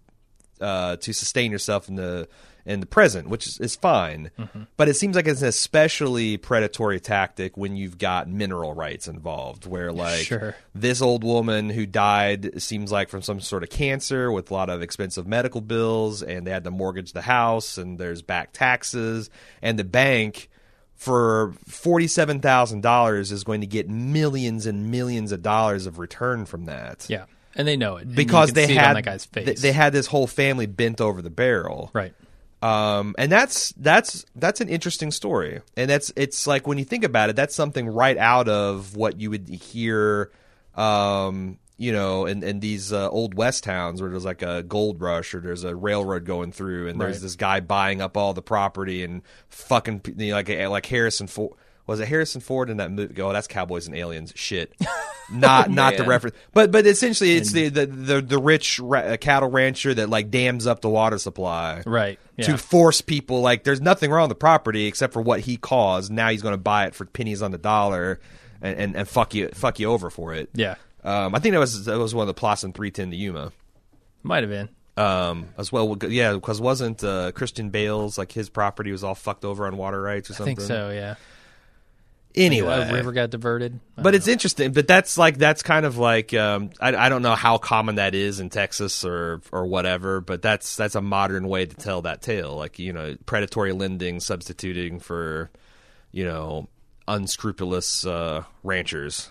uh, 0.61 0.95
to 0.97 1.13
sustain 1.13 1.51
yourself 1.51 1.89
in 1.89 1.95
the 1.95 2.27
in 2.65 2.79
the 2.79 2.85
present, 2.85 3.27
which 3.27 3.45
is, 3.45 3.59
is 3.59 3.75
fine. 3.75 4.31
But 4.77 4.87
it 4.87 4.93
seems 4.93 5.17
like 5.17 5.27
it's 5.27 5.41
an 5.41 5.49
especially 5.49 6.37
predatory 6.37 7.01
tactic 7.01 7.57
when 7.57 7.75
you've 7.75 7.97
got 7.97 8.29
mineral 8.29 8.73
rights 8.73 9.09
involved, 9.09 9.65
where 9.65 9.91
like 9.91 10.25
Sure. 10.25 10.55
this 10.73 11.01
old 11.01 11.25
woman 11.25 11.69
who 11.69 11.85
died 11.85 12.61
seems 12.61 12.89
like 12.89 13.09
from 13.09 13.21
some 13.21 13.41
sort 13.41 13.63
of 13.63 13.69
cancer 13.69 14.31
with 14.31 14.49
a 14.49 14.53
lot 14.53 14.69
of 14.69 14.81
expensive 14.81 15.27
medical 15.27 15.59
bills, 15.59 16.23
and 16.23 16.47
they 16.47 16.51
had 16.51 16.63
to 16.63 16.71
mortgage 16.71 17.11
the 17.11 17.21
house, 17.23 17.77
and 17.77 17.99
there's 17.99 18.21
back 18.21 18.53
taxes, 18.53 19.29
and 19.61 19.77
the 19.77 19.83
bank 19.83 20.49
for 20.95 21.53
forty-seven 21.67 22.39
thousand 22.39 22.79
dollars 22.81 23.33
is 23.33 23.43
going 23.43 23.59
to 23.59 23.67
get 23.67 23.89
millions 23.89 24.65
and 24.65 24.89
millions 24.89 25.33
of 25.33 25.41
dollars 25.41 25.85
of 25.85 25.99
return 25.99 26.45
from 26.45 26.63
that 26.65 27.05
Yeah. 27.09 27.25
And 27.55 27.67
they 27.67 27.77
know 27.77 27.97
it 27.97 28.13
because 28.13 28.53
they 28.53 28.73
had 28.73 28.95
that 28.95 29.03
guy's 29.05 29.25
face. 29.25 29.45
they- 29.45 29.53
they 29.69 29.71
had 29.71 29.93
this 29.93 30.07
whole 30.07 30.27
family 30.27 30.65
bent 30.65 30.99
over 31.01 31.21
the 31.21 31.29
barrel 31.29 31.91
right. 31.93 32.13
um, 32.61 33.13
and 33.17 33.31
that's 33.31 33.73
that's 33.77 34.25
that's 34.35 34.59
an 34.61 34.69
interesting 34.69 35.11
story, 35.11 35.61
and 35.77 35.89
that's 35.89 36.11
it's 36.15 36.47
like 36.47 36.65
when 36.67 36.77
you 36.77 36.85
think 36.85 37.03
about 37.03 37.29
it, 37.29 37.35
that's 37.35 37.53
something 37.55 37.87
right 37.87 38.17
out 38.17 38.47
of 38.49 38.95
what 38.95 39.19
you 39.19 39.29
would 39.29 39.47
hear, 39.49 40.31
um, 40.75 41.57
you 41.77 41.91
know, 41.91 42.25
in, 42.25 42.43
in 42.43 42.59
these 42.59 42.93
uh, 42.93 43.09
old 43.09 43.33
west 43.33 43.63
towns 43.63 44.01
where 44.01 44.09
there's 44.11 44.25
like 44.25 44.41
a 44.41 44.63
gold 44.63 45.01
rush 45.01 45.33
or 45.33 45.39
there's 45.41 45.63
a 45.63 45.75
railroad 45.75 46.25
going 46.25 46.51
through, 46.51 46.87
and 46.87 46.99
there's 47.01 47.17
Right. 47.17 47.21
this 47.23 47.35
guy 47.35 47.59
buying 47.59 48.01
up 48.01 48.15
all 48.17 48.33
the 48.33 48.41
property 48.41 49.03
and 49.03 49.21
fucking 49.49 50.01
you 50.17 50.29
know, 50.29 50.35
like 50.35 50.49
like 50.49 50.85
Harrison 50.85 51.27
Ford. 51.27 51.53
Was 51.85 51.99
it 51.99 52.07
Harrison 52.07 52.39
Ford 52.41 52.69
in 52.69 52.77
that 52.77 52.91
movie? 52.91 53.21
Oh, 53.21 53.33
that's 53.33 53.47
Cowboys 53.47 53.87
and 53.87 53.95
Aliens. 53.95 54.31
Shit, 54.35 54.73
not 55.31 55.69
not 55.69 55.97
the 55.97 56.03
reference, 56.05 56.35
but 56.53 56.71
but 56.71 56.85
essentially 56.87 57.35
it's 57.35 57.51
the, 57.51 57.67
the 57.69 57.85
the 57.85 58.21
the 58.21 58.37
rich 58.37 58.79
ra- 58.79 59.17
cattle 59.17 59.49
rancher 59.49 59.93
that 59.93 60.09
like 60.09 60.31
dams 60.31 60.65
up 60.65 60.79
the 60.81 60.89
water 60.89 61.17
supply, 61.17 61.83
Right. 61.85 62.19
Yeah. 62.37 62.45
to 62.45 62.57
force 62.57 63.01
people 63.01 63.41
like 63.41 63.63
there's 63.65 63.81
nothing 63.81 64.11
wrong 64.11 64.23
with 64.29 64.37
the 64.37 64.39
property 64.39 64.85
except 64.85 65.11
for 65.13 65.21
what 65.21 65.41
he 65.41 65.57
caused. 65.57 66.11
Now 66.11 66.29
he's 66.29 66.41
going 66.41 66.53
to 66.53 66.57
buy 66.57 66.85
it 66.85 66.95
for 66.95 67.05
pennies 67.05 67.41
on 67.41 67.51
the 67.51 67.57
dollar 67.57 68.19
and, 68.61 68.79
and, 68.79 68.95
and 68.95 69.07
fuck 69.07 69.33
you 69.33 69.49
fuck 69.49 69.77
you 69.79 69.91
over 69.91 70.09
for 70.09 70.33
it. 70.33 70.49
yeah. 70.53 70.75
Um, 71.03 71.35
I 71.35 71.39
think 71.39 71.51
that 71.51 71.59
was 71.59 71.83
that 71.83 71.97
was 71.99 72.15
one 72.15 72.23
of 72.23 72.27
the 72.27 72.33
plots 72.33 72.63
in 72.63 72.71
310 72.71 73.11
to 73.11 73.17
Yuma. 73.17 73.51
Might 74.23 74.43
have 74.43 74.49
been. 74.49 74.69
Um, 74.95 75.49
as 75.57 75.71
well, 75.71 75.97
yeah, 76.07 76.33
because 76.33 76.61
wasn't 76.61 77.03
uh, 77.03 77.31
Christian 77.33 77.71
Bale's 77.71 78.17
like 78.17 78.31
his 78.31 78.47
property 78.49 78.91
was 78.91 79.03
all 79.03 79.15
fucked 79.15 79.43
over 79.43 79.65
on 79.67 79.75
water 79.75 79.99
rights 80.01 80.29
or 80.29 80.33
I 80.33 80.37
something? 80.37 80.55
think 80.55 80.67
so, 80.67 80.91
yeah. 80.91 81.15
Anyway, 82.35 82.73
A 82.73 82.91
river 82.91 83.11
got 83.11 83.29
diverted. 83.29 83.79
But 83.95 84.15
it's 84.15 84.27
interesting. 84.27 84.71
But 84.71 84.87
that's 84.87 85.17
like 85.17 85.37
that's 85.37 85.61
kind 85.61 85.85
of 85.85 85.97
like 85.97 86.33
um, 86.33 86.71
I, 86.79 86.95
I 86.95 87.09
don't 87.09 87.21
know 87.21 87.35
how 87.35 87.59
common 87.59 87.95
that 87.95 88.15
is 88.15 88.39
in 88.39 88.49
Texas 88.49 89.05
or 89.05 89.41
or 89.51 89.67
whatever. 89.67 90.19
But 90.19 90.41
that's 90.41 90.75
that's 90.75 90.95
a 90.95 91.01
modern 91.01 91.47
way 91.47 91.65
to 91.67 91.75
tell 91.75 92.01
that 92.03 92.21
tale. 92.21 92.55
Like 92.55 92.79
you 92.79 92.91
know, 92.91 93.15
predatory 93.25 93.71
lending 93.71 94.19
substituting 94.19 94.99
for 94.99 95.51
you 96.11 96.25
know 96.25 96.69
unscrupulous 97.07 98.05
uh, 98.05 98.43
ranchers. 98.63 99.29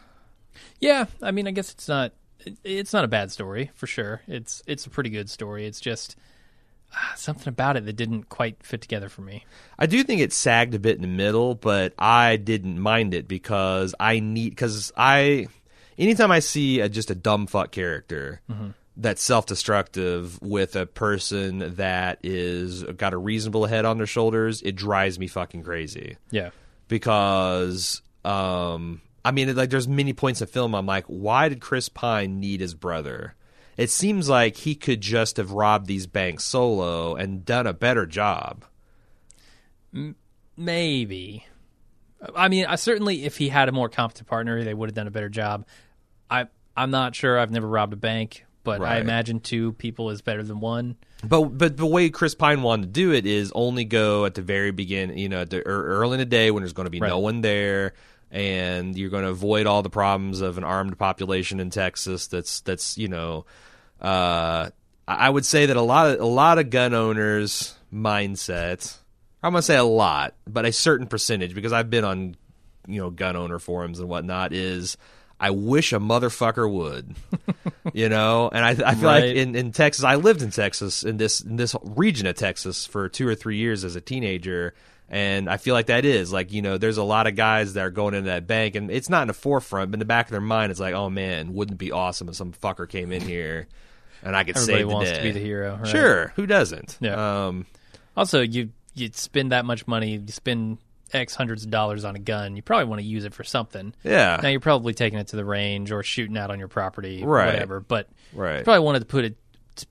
Yeah, 0.78 1.06
I 1.20 1.30
mean, 1.32 1.48
I 1.48 1.50
guess 1.50 1.72
it's 1.72 1.88
not. 1.88 2.12
It's 2.64 2.92
not 2.92 3.04
a 3.04 3.08
bad 3.08 3.30
story 3.30 3.70
for 3.74 3.86
sure. 3.86 4.22
It's 4.26 4.62
it's 4.66 4.86
a 4.86 4.90
pretty 4.90 5.10
good 5.10 5.30
story. 5.30 5.66
It's 5.66 5.80
just 5.80 6.16
something 7.16 7.48
about 7.48 7.76
it 7.76 7.84
that 7.86 7.94
didn't 7.94 8.28
quite 8.28 8.62
fit 8.62 8.80
together 8.80 9.08
for 9.08 9.22
me. 9.22 9.44
I 9.78 9.86
do 9.86 10.02
think 10.02 10.20
it 10.20 10.32
sagged 10.32 10.74
a 10.74 10.78
bit 10.78 10.96
in 10.96 11.02
the 11.02 11.08
middle, 11.08 11.54
but 11.54 11.94
I 11.98 12.36
didn't 12.36 12.78
mind 12.78 13.14
it 13.14 13.28
because 13.28 13.94
I 13.98 14.20
need 14.20 14.50
because 14.50 14.92
I 14.96 15.48
anytime 15.98 16.30
I 16.30 16.40
see 16.40 16.80
a, 16.80 16.88
just 16.88 17.10
a 17.10 17.14
dumb 17.14 17.46
fuck 17.46 17.70
character 17.70 18.40
that's 18.96 19.22
self 19.22 19.46
destructive 19.46 20.40
with 20.42 20.76
a 20.76 20.86
person 20.86 21.76
that 21.76 22.18
is 22.22 22.82
got 22.82 23.14
a 23.14 23.18
reasonable 23.18 23.66
head 23.66 23.84
on 23.84 23.96
their 23.96 24.06
shoulders, 24.06 24.62
it 24.62 24.76
drives 24.76 25.18
me 25.18 25.28
fucking 25.28 25.62
crazy 25.62 26.16
Yeah, 26.30 26.50
because 26.88 28.02
um 28.24 29.00
I 29.24 29.30
mean 29.30 29.54
like 29.54 29.70
there's 29.70 29.88
many 29.88 30.12
points 30.12 30.40
in 30.40 30.46
film 30.46 30.74
I'm 30.74 30.86
like 30.86 31.06
why 31.06 31.48
did 31.48 31.60
Chris 31.60 31.88
Pine 31.88 32.40
need 32.40 32.60
his 32.60 32.74
brother? 32.74 33.34
It 33.76 33.90
seems 33.90 34.28
like 34.28 34.56
he 34.56 34.74
could 34.74 35.00
just 35.00 35.38
have 35.38 35.52
robbed 35.52 35.86
these 35.86 36.06
banks 36.06 36.44
solo 36.44 37.14
and 37.14 37.44
done 37.44 37.66
a 37.66 37.72
better 37.72 38.06
job. 38.06 38.64
maybe. 40.56 41.46
I 42.36 42.48
mean, 42.48 42.66
I 42.66 42.76
certainly 42.76 43.24
if 43.24 43.38
he 43.38 43.48
had 43.48 43.68
a 43.68 43.72
more 43.72 43.88
competent 43.88 44.28
partner, 44.28 44.62
they 44.62 44.74
would 44.74 44.88
have 44.88 44.94
done 44.94 45.06
a 45.06 45.10
better 45.10 45.28
job. 45.28 45.66
I 46.30 46.46
I'm 46.76 46.90
not 46.90 47.14
sure. 47.14 47.38
I've 47.38 47.50
never 47.50 47.66
robbed 47.66 47.92
a 47.92 47.96
bank, 47.96 48.44
but 48.64 48.80
I 48.82 48.98
imagine 48.98 49.40
two 49.40 49.72
people 49.72 50.10
is 50.10 50.22
better 50.22 50.42
than 50.42 50.60
one. 50.60 50.96
But 51.24 51.58
but 51.58 51.76
the 51.76 51.86
way 51.86 52.10
Chris 52.10 52.34
Pine 52.34 52.62
wanted 52.62 52.82
to 52.82 52.88
do 52.88 53.12
it 53.12 53.26
is 53.26 53.52
only 53.54 53.84
go 53.84 54.24
at 54.24 54.34
the 54.34 54.42
very 54.42 54.70
beginning, 54.70 55.18
you 55.18 55.28
know, 55.28 55.42
at 55.42 55.50
the, 55.50 55.66
er, 55.66 55.98
early 56.00 56.14
in 56.14 56.18
the 56.18 56.24
day 56.24 56.50
when 56.50 56.62
there's 56.62 56.72
going 56.72 56.86
to 56.86 56.90
be 56.90 57.00
no 57.00 57.18
one 57.18 57.40
there, 57.40 57.94
and 58.32 58.96
you're 58.96 59.10
going 59.10 59.24
to 59.24 59.30
avoid 59.30 59.66
all 59.66 59.82
the 59.82 59.90
problems 59.90 60.40
of 60.40 60.56
an 60.58 60.64
armed 60.64 60.98
population 60.98 61.60
in 61.60 61.70
Texas. 61.70 62.26
That's 62.26 62.62
that's 62.62 62.96
you 62.96 63.08
know, 63.08 63.44
uh, 64.00 64.70
I 65.06 65.30
would 65.30 65.44
say 65.44 65.66
that 65.66 65.76
a 65.76 65.82
lot 65.82 66.14
of 66.14 66.20
a 66.20 66.26
lot 66.26 66.58
of 66.58 66.70
gun 66.70 66.94
owners' 66.94 67.74
mindset. 67.92 68.96
I'm 69.42 69.52
gonna 69.52 69.62
say 69.62 69.76
a 69.76 69.84
lot, 69.84 70.34
but 70.46 70.64
a 70.64 70.72
certain 70.72 71.06
percentage 71.06 71.54
because 71.54 71.72
I've 71.72 71.90
been 71.90 72.04
on, 72.04 72.36
you 72.86 73.00
know, 73.00 73.10
gun 73.10 73.36
owner 73.36 73.58
forums 73.58 74.00
and 74.00 74.08
whatnot. 74.08 74.52
Is 74.52 74.96
I 75.38 75.50
wish 75.50 75.92
a 75.92 75.98
motherfucker 75.98 76.72
would, 76.72 77.16
you 77.92 78.08
know. 78.08 78.48
And 78.50 78.64
I, 78.64 78.90
I 78.90 78.94
feel 78.94 79.08
like 79.08 79.24
in, 79.24 79.56
in 79.56 79.72
Texas, 79.72 80.04
I 80.04 80.14
lived 80.14 80.40
in 80.40 80.50
Texas 80.50 81.02
in 81.02 81.16
this 81.16 81.40
in 81.40 81.56
this 81.56 81.74
region 81.82 82.26
of 82.28 82.36
Texas 82.36 82.86
for 82.86 83.08
two 83.08 83.26
or 83.26 83.34
three 83.34 83.56
years 83.56 83.84
as 83.84 83.96
a 83.96 84.00
teenager, 84.00 84.74
and 85.12 85.48
I 85.48 85.58
feel 85.58 85.74
like 85.74 85.86
that 85.86 86.04
is 86.04 86.32
like 86.32 86.52
you 86.52 86.62
know, 86.62 86.78
there's 86.78 86.96
a 86.96 87.04
lot 87.04 87.28
of 87.28 87.36
guys 87.36 87.74
that 87.74 87.84
are 87.84 87.90
going 87.90 88.14
into 88.14 88.26
that 88.30 88.48
bank, 88.48 88.74
and 88.74 88.90
it's 88.90 89.08
not 89.08 89.22
in 89.22 89.28
the 89.28 89.34
forefront, 89.34 89.90
but 89.92 89.96
in 89.96 89.98
the 90.00 90.04
back 90.06 90.26
of 90.26 90.32
their 90.32 90.40
mind, 90.40 90.72
it's 90.72 90.80
like, 90.80 90.94
oh 90.94 91.08
man, 91.10 91.54
wouldn't 91.54 91.74
it 91.74 91.78
be 91.78 91.92
awesome 91.92 92.28
if 92.28 92.34
some 92.34 92.52
fucker 92.52 92.88
came 92.88 93.12
in 93.12 93.22
here 93.22 93.68
and 94.24 94.34
I 94.34 94.42
could 94.44 94.56
Everybody 94.56 94.78
save 94.80 94.88
the 94.88 94.94
wants 94.94 95.10
day. 95.10 95.16
to 95.18 95.22
be 95.22 95.30
the 95.32 95.40
hero. 95.40 95.76
Right? 95.76 95.86
Sure, 95.88 96.32
who 96.36 96.46
doesn't? 96.46 96.96
Yeah. 97.00 97.46
Um, 97.46 97.66
Also, 98.16 98.40
you 98.40 98.70
you 98.94 99.10
spend 99.12 99.52
that 99.52 99.64
much 99.64 99.86
money, 99.86 100.16
you 100.16 100.32
spend 100.32 100.78
X 101.12 101.34
hundreds 101.34 101.64
of 101.64 101.70
dollars 101.70 102.04
on 102.06 102.16
a 102.16 102.18
gun. 102.18 102.56
You 102.56 102.62
probably 102.62 102.86
want 102.86 103.00
to 103.02 103.06
use 103.06 103.24
it 103.26 103.34
for 103.34 103.44
something. 103.44 103.92
yeah. 104.02 104.40
Now 104.42 104.48
you're 104.48 104.60
probably 104.60 104.94
taking 104.94 105.18
it 105.18 105.28
to 105.28 105.36
the 105.36 105.44
range 105.44 105.92
or 105.92 106.02
shooting 106.02 106.38
out 106.38 106.50
on 106.50 106.58
your 106.58 106.68
property, 106.68 107.22
Right. 107.22 107.52
whatever. 107.52 107.80
But 107.80 108.08
Right. 108.32 108.58
you 108.58 108.64
probably 108.64 108.80
wanted 108.84 109.00
to 109.00 109.04
put 109.06 109.24
it 109.26 109.36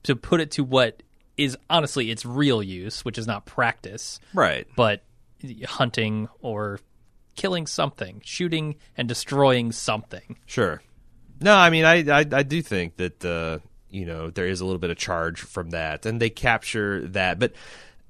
to 0.04 0.16
put 0.16 0.40
it 0.40 0.50
to 0.52 0.64
what 0.64 1.02
is 1.36 1.56
honestly 1.70 2.10
its 2.10 2.24
real 2.24 2.62
use, 2.62 3.04
which 3.04 3.18
is 3.18 3.26
not 3.26 3.44
practice, 3.46 4.20
right. 4.34 4.66
but 4.76 5.02
hunting 5.66 6.28
or 6.40 6.80
killing 7.36 7.66
something, 7.66 8.20
shooting 8.24 8.76
and 8.96 9.08
destroying 9.08 9.72
something. 9.72 10.36
Sure. 10.46 10.82
No, 11.40 11.56
I 11.56 11.70
mean, 11.70 11.84
I, 11.84 12.20
I, 12.20 12.24
I 12.30 12.42
do 12.42 12.62
think 12.62 12.96
that, 12.96 13.24
uh, 13.24 13.58
you 13.90 14.06
know, 14.06 14.30
there 14.30 14.46
is 14.46 14.60
a 14.60 14.64
little 14.64 14.78
bit 14.78 14.90
of 14.90 14.96
charge 14.96 15.40
from 15.40 15.70
that, 15.70 16.06
and 16.06 16.20
they 16.20 16.30
capture 16.30 17.06
that. 17.08 17.38
But 17.38 17.52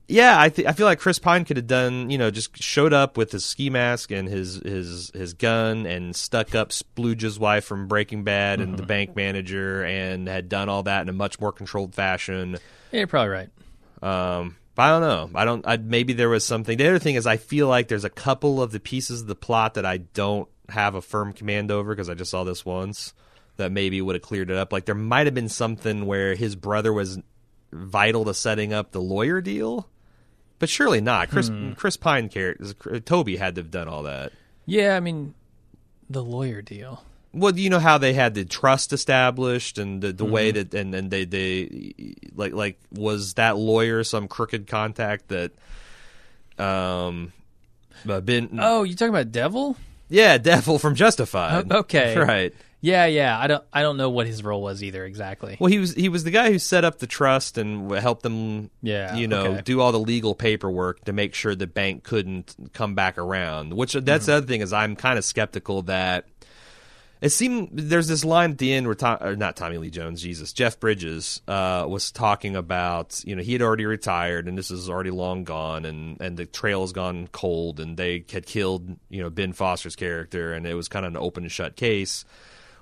yeah, 0.09 0.39
I, 0.39 0.51
th- 0.51 0.69
I 0.69 0.73
feel 0.73 0.87
like 0.87 0.99
Chris 0.99 1.19
Pine 1.19 1.45
could 1.45 1.57
have 1.57 1.67
done, 1.67 2.11
you 2.11 2.19
know, 2.19 2.31
just 2.31 2.63
showed 2.63 2.93
up 2.93 3.17
with 3.17 3.33
his 3.33 3.45
ski 3.45 3.71
mask 3.71 4.11
and 4.11 4.29
his 4.29 4.57
his 4.57 5.11
his 5.15 5.33
gun 5.33 5.87
and 5.87 6.15
stuck 6.15 6.55
up 6.55 6.73
Spooge's 6.73 7.39
wife 7.39 7.65
from 7.65 7.89
Breaking 7.89 8.23
Bad 8.23 8.61
and 8.61 8.77
the 8.77 8.83
bank 8.83 9.17
manager 9.17 9.83
and 9.85 10.29
had 10.29 10.49
done 10.49 10.69
all 10.69 10.83
that 10.83 11.03
in 11.03 11.09
a 11.09 11.13
much 11.13 11.41
more 11.41 11.53
controlled 11.53 11.95
fashion. 11.95 12.59
Yeah, 12.91 12.99
you're 12.99 13.07
probably 13.07 13.31
right. 13.31 13.49
Um, 14.03 14.57
I 14.77 14.89
don't 14.89 15.03
know. 15.03 15.39
I 15.39 15.45
don't. 15.45 15.67
I, 15.67 15.77
maybe 15.77 16.13
there 16.15 16.29
was 16.29 16.45
something. 16.45 16.79
The 16.79 16.89
other 16.89 16.99
thing 16.99 17.17
is, 17.17 17.27
I 17.27 17.37
feel 17.37 17.69
like 17.69 17.89
there's 17.89 18.05
a 18.05 18.11
couple 18.11 18.63
of 18.63 18.73
the 18.73 18.81
pieces 18.81 19.23
of 19.23 19.27
the 19.27 19.35
plot 19.35 19.75
that 19.75 19.85
I 19.85 19.99
don't 19.99 20.49
have 20.69 20.95
a 20.95 21.03
firm 21.03 21.33
command 21.33 21.71
over 21.71 21.95
because 21.95 22.09
I 22.09 22.15
just 22.15 22.31
saw 22.31 22.45
this 22.45 22.65
once. 22.65 23.13
That 23.59 23.71
maybe 23.71 24.01
would 24.01 24.15
have 24.15 24.23
cleared 24.23 24.51
it 24.51 24.57
up. 24.57 24.73
Like 24.73 24.87
there 24.87 24.95
might 24.95 25.27
have 25.27 25.35
been 25.35 25.51
something 25.51 26.07
where 26.07 26.35
his 26.35 26.57
brother 26.57 26.91
was 26.91 27.19
vital 27.71 28.25
to 28.25 28.33
setting 28.33 28.73
up 28.73 28.93
the 28.93 29.01
lawyer 29.01 29.43
deal, 29.43 29.89
but 30.59 30.71
surely 30.71 31.03
not. 31.03 31.29
Chris 31.29 31.49
hmm. 31.49 31.73
Chris 31.73 31.99
Pine 31.99 32.31
character 32.31 32.99
Toby 33.01 33.37
had 33.37 33.57
to 33.57 33.61
have 33.61 33.71
done 33.71 33.89
all 33.89 34.05
that. 34.05 34.33
Yeah, 34.65 34.97
I 34.97 35.01
mean, 35.01 35.35
the 36.09 36.25
lawyer 36.25 36.63
deal. 36.63 37.05
Well, 37.35 37.59
you 37.59 37.71
know 37.71 37.79
how 37.79 37.99
they 37.99 38.13
had 38.13 38.35
the 38.35 38.45
trust 38.45 38.93
established 38.93 39.79
and 39.79 40.03
the, 40.03 40.13
the 40.13 40.25
way 40.25 40.51
that 40.51 40.75
and, 40.75 40.95
and 40.95 41.11
they 41.11 41.25
they 41.25 42.05
like 42.35 42.53
like 42.53 42.79
was 42.93 43.35
that 43.35 43.57
lawyer 43.57 44.05
some 44.05 44.29
crooked 44.29 44.67
contact 44.67 45.29
that 45.29 45.53
um 46.59 47.33
uh, 48.09 48.21
been 48.21 48.59
Oh, 48.61 48.83
you 48.83 48.95
talking 48.95 49.15
about 49.15 49.33
Devil? 49.33 49.77
Yeah, 50.09 50.37
Devil 50.39 50.79
from 50.79 50.95
Justified. 50.95 51.73
Okay. 51.73 52.17
right. 52.19 52.55
Yeah, 52.83 53.07
yeah. 53.07 53.39
I 53.39 53.47
don't 53.47 53.65
I 53.73 53.83
don't 53.83 53.97
know 53.97 54.11
what 54.11 54.27
his 54.27 54.43
role 54.43 54.61
was 54.61 54.83
either 54.83 55.05
exactly. 55.05 55.57
Well, 55.61 55.71
he 55.71 55.79
was 55.79 55.95
he 55.95 56.09
was 56.09 56.25
the 56.25 56.33
guy 56.33 56.51
who 56.51 56.59
set 56.59 56.85
up 56.85 56.99
the 56.99 57.07
trust 57.07 57.57
and 57.57 57.91
helped 57.93 58.25
them, 58.25 58.71
Yeah, 58.83 59.15
you 59.15 59.29
know, 59.29 59.47
okay. 59.47 59.61
do 59.63 59.81
all 59.81 59.93
the 59.93 60.01
legal 60.01 60.35
paperwork 60.35 61.05
to 61.05 61.13
make 61.13 61.35
sure 61.35 61.55
the 61.55 61.69
bank 61.69 62.03
couldn't 62.03 62.55
come 62.73 62.95
back 62.97 63.19
around. 63.19 63.73
Which 63.75 63.93
that's 63.93 64.27
the 64.27 64.35
other 64.35 64.47
thing 64.47 64.61
is 64.63 64.73
I'm 64.73 64.97
kind 64.97 65.17
of 65.17 65.25
skeptical 65.25 65.83
that 65.83 66.27
it 67.23 67.31
seemed 67.31 67.69
there's 67.73 68.09
this 68.09 68.25
line 68.25 68.51
at 68.51 68.59
the 68.59 68.73
end 68.73 68.87
where 68.87 68.97
Tom, 68.97 69.19
or 69.21 69.37
not 69.37 69.55
Tommy 69.55 69.79
Lee 69.79 69.91
Jones, 69.91 70.21
Jesus, 70.21 70.53
Jeff 70.53 70.81
Bridges 70.81 71.41
uh, 71.47 71.87
was 71.89 72.11
talking 72.11 72.57
about 72.57 73.23
you 73.25 73.37
know 73.37 73.43
he 73.43 73.53
had 73.53 73.63
already 73.63 73.87
retired 73.87 74.49
and 74.49 74.59
this 74.59 74.73
is 74.73 74.91
already 74.91 75.13
long 75.13 75.45
gone 75.45 75.85
and 75.85 76.21
and 76.21 76.37
the 76.37 76.47
trail 76.47 76.81
has 76.81 76.93
gone 76.93 77.29
cold 77.29 77.79
and 77.79 77.97
they 77.97 78.25
had 78.31 78.45
killed 78.45 78.97
you 79.09 79.23
know 79.23 79.31
Ben 79.31 79.53
Foster's 79.53 79.95
character 79.95 80.53
and 80.53 80.67
it 80.67 80.75
was 80.75 80.89
kind 80.89 81.07
of 81.07 81.13
an 81.13 81.17
open 81.17 81.45
and 81.45 81.53
shut 81.53 81.77
case 81.77 82.25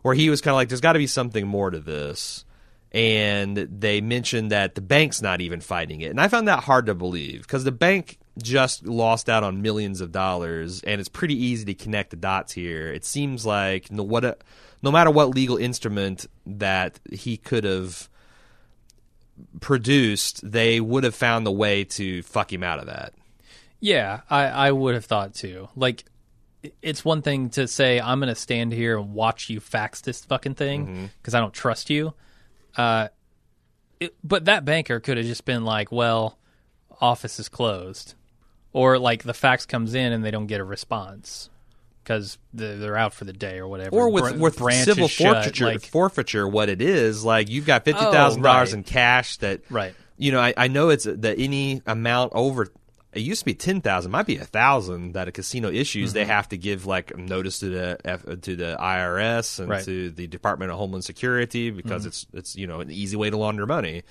where 0.00 0.14
he 0.14 0.30
was 0.30 0.40
kind 0.40 0.52
of 0.52 0.56
like 0.56 0.70
there's 0.70 0.80
got 0.80 0.94
to 0.94 0.98
be 0.98 1.06
something 1.06 1.46
more 1.46 1.70
to 1.70 1.78
this 1.78 2.46
and 2.92 3.56
they 3.56 4.00
mentioned 4.00 4.50
that 4.50 4.74
the 4.74 4.80
bank's 4.80 5.22
not 5.22 5.40
even 5.40 5.60
fighting 5.60 6.00
it 6.00 6.10
and 6.10 6.20
I 6.20 6.28
found 6.28 6.48
that 6.48 6.64
hard 6.64 6.86
to 6.86 6.94
believe 6.94 7.42
because 7.42 7.64
the 7.64 7.72
bank 7.72 8.18
just 8.42 8.86
lost 8.86 9.28
out 9.28 9.44
on 9.44 9.62
millions 9.62 10.00
of 10.00 10.12
dollars 10.12 10.82
and 10.82 11.00
it's 11.00 11.08
pretty 11.08 11.34
easy 11.34 11.64
to 11.66 11.74
connect 11.74 12.10
the 12.10 12.16
dots 12.16 12.52
here 12.52 12.92
it 12.92 13.04
seems 13.04 13.44
like 13.46 13.90
no 13.90 14.02
what 14.02 14.42
no 14.82 14.90
matter 14.90 15.10
what 15.10 15.30
legal 15.30 15.56
instrument 15.56 16.26
that 16.46 16.98
he 17.10 17.36
could 17.36 17.64
have 17.64 18.08
produced 19.60 20.48
they 20.48 20.80
would 20.80 21.04
have 21.04 21.14
found 21.14 21.46
the 21.46 21.52
way 21.52 21.84
to 21.84 22.22
fuck 22.22 22.52
him 22.52 22.62
out 22.62 22.78
of 22.78 22.86
that 22.86 23.12
Yeah, 23.80 24.20
I, 24.28 24.44
I 24.44 24.72
would 24.72 24.94
have 24.94 25.06
thought 25.06 25.34
too. 25.34 25.68
Like, 25.74 26.04
it's 26.82 27.04
one 27.04 27.22
thing 27.22 27.48
to 27.50 27.66
say 27.66 27.98
I'm 27.98 28.20
going 28.20 28.28
to 28.28 28.38
stand 28.38 28.72
here 28.72 28.98
and 28.98 29.14
watch 29.14 29.48
you 29.48 29.58
fax 29.58 30.02
this 30.02 30.24
fucking 30.24 30.54
thing 30.54 30.86
mm-hmm. 30.86 31.06
because 31.18 31.34
I 31.34 31.40
don't 31.40 31.54
trust 31.54 31.88
you. 31.88 32.12
Uh, 32.76 33.08
it, 33.98 34.14
but 34.24 34.46
that 34.46 34.64
banker 34.64 35.00
could 35.00 35.16
have 35.16 35.26
just 35.26 35.44
been 35.44 35.64
like, 35.64 35.92
"Well, 35.92 36.38
office 37.00 37.38
is 37.38 37.48
closed," 37.48 38.14
or 38.72 38.98
like 38.98 39.22
the 39.24 39.34
fax 39.34 39.66
comes 39.66 39.94
in 39.94 40.12
and 40.12 40.24
they 40.24 40.30
don't 40.30 40.46
get 40.46 40.60
a 40.60 40.64
response 40.64 41.50
because 42.02 42.38
they're, 42.54 42.96
out 42.96 43.12
for 43.12 43.24
the 43.24 43.32
day 43.32 43.58
or 43.58 43.68
whatever. 43.68 43.94
or 43.94 44.08
with 44.10 44.36
with 44.38 44.54
civil 44.72 45.04
is 45.04 45.10
shut, 45.10 45.34
forfeiture 45.36 45.64
like- 45.66 45.82
forfeiture 45.84 46.48
what 46.48 46.68
it 46.68 46.80
is 46.80 47.24
like 47.24 47.48
you've 47.50 47.66
got 47.66 47.84
fifty 47.84 48.02
thousand 48.04 48.42
dollars 48.42 48.72
in 48.72 48.82
cash 48.82 49.36
that 49.38 49.60
Right. 49.70 49.94
you 50.16 50.32
know 50.32 50.40
I, 50.40 50.54
I 50.56 50.68
know 50.68 50.88
it's 50.88 51.04
that 51.04 51.38
any 51.38 51.82
amount 51.86 52.32
over 52.34 52.68
it 53.12 53.20
used 53.20 53.40
to 53.40 53.44
be 53.44 53.54
ten 53.54 53.80
thousand 53.80 54.10
might 54.12 54.26
be 54.26 54.36
a 54.36 54.44
thousand 54.44 55.12
that 55.14 55.26
a 55.28 55.32
casino 55.32 55.68
issues 55.70 56.10
Mm-hmm. 56.10 56.14
they 56.14 56.24
have 56.26 56.48
to 56.50 56.56
give 56.56 56.86
like 56.86 57.16
notice 57.16 57.58
to 57.60 57.68
the 57.68 57.98
F, 58.04 58.24
to 58.24 58.56
the 58.56 58.76
IRS 58.80 59.58
and 59.60 59.68
Right. 59.68 59.80
Mm-hmm. 59.80 59.84
to 59.90 60.10
the 60.10 60.26
Department 60.26 60.70
of 60.70 60.78
Homeland 60.78 61.04
Security 61.04 61.70
because 61.70 62.06
it's 62.06 62.26
it's 62.32 62.54
you 62.56 62.66
know 62.66 62.80
an 62.80 62.90
easy 62.90 63.16
way 63.16 63.30
to 63.30 63.36
launder 63.36 63.66
money. 63.66 64.02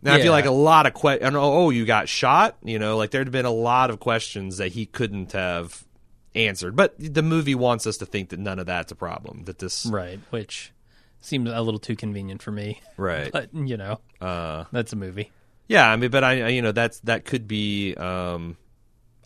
Now 0.00 0.14
I 0.14 0.22
feel 0.22 0.32
like 0.32 0.44
a 0.46 0.50
lot 0.52 0.86
of 0.86 0.94
questions. 0.94 1.34
Oh, 1.36 1.70
you 1.70 1.84
got 1.84 2.08
shot. 2.08 2.56
You 2.62 2.78
know, 2.78 2.96
like 2.96 3.10
there'd 3.10 3.30
been 3.32 3.44
a 3.46 3.50
lot 3.50 3.90
of 3.90 3.98
questions 3.98 4.58
that 4.58 4.68
he 4.72 4.86
couldn't 4.86 5.32
have 5.32 5.84
answered. 6.36 6.76
But 6.76 6.94
the 6.98 7.22
movie 7.22 7.56
wants 7.56 7.84
us 7.86 7.96
to 7.98 8.06
think 8.06 8.28
that 8.28 8.38
none 8.38 8.58
of 8.60 8.66
that's 8.66 8.92
a 8.92 8.94
problem. 8.94 9.44
That 9.44 9.58
this 9.58 9.86
right, 9.86 10.20
which 10.30 10.72
seems 11.20 11.50
a 11.50 11.60
little 11.60 11.80
too 11.80 11.96
convenient 11.96 12.42
for 12.42 12.52
me. 12.52 12.80
right. 12.96 13.30
But 13.32 13.52
you 13.52 13.76
know, 13.76 13.98
Uh, 14.20 14.64
that's 14.70 14.92
a 14.92 14.96
movie. 14.96 15.32
Yeah, 15.68 15.88
I 15.88 15.96
mean, 15.96 16.10
but 16.10 16.24
I, 16.24 16.48
you 16.48 16.62
know, 16.62 16.72
that's 16.72 17.00
that 17.00 17.24
could 17.24 17.46
be. 17.46 17.94
Um, 17.94 18.56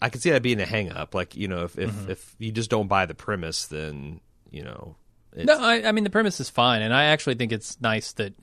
I 0.01 0.09
could 0.09 0.21
see 0.21 0.31
that 0.31 0.43
being 0.43 0.61
a 0.61 0.67
hang 0.67 0.91
up. 0.91 1.15
Like, 1.15 1.37
you 1.37 1.47
know, 1.49 1.65
if 1.65 1.79
if, 1.79 1.91
Mm-hmm. 1.91 2.11
if 2.11 2.35
you 2.39 2.51
just 2.53 2.69
don't 2.71 2.89
buy 2.89 3.07
the 3.07 3.15
premise, 3.15 3.67
then 3.67 4.21
you 4.51 4.65
know, 4.65 4.97
it's, 5.33 5.47
No, 5.47 5.59
I, 5.61 5.89
I 5.89 5.93
mean 5.93 6.05
the 6.05 6.11
premise 6.11 6.41
is 6.41 6.51
fine, 6.51 6.83
and 6.83 6.93
I 6.93 7.05
actually 7.05 7.37
think 7.37 7.53
it's 7.53 7.81
nice 7.81 8.13
that 8.15 8.35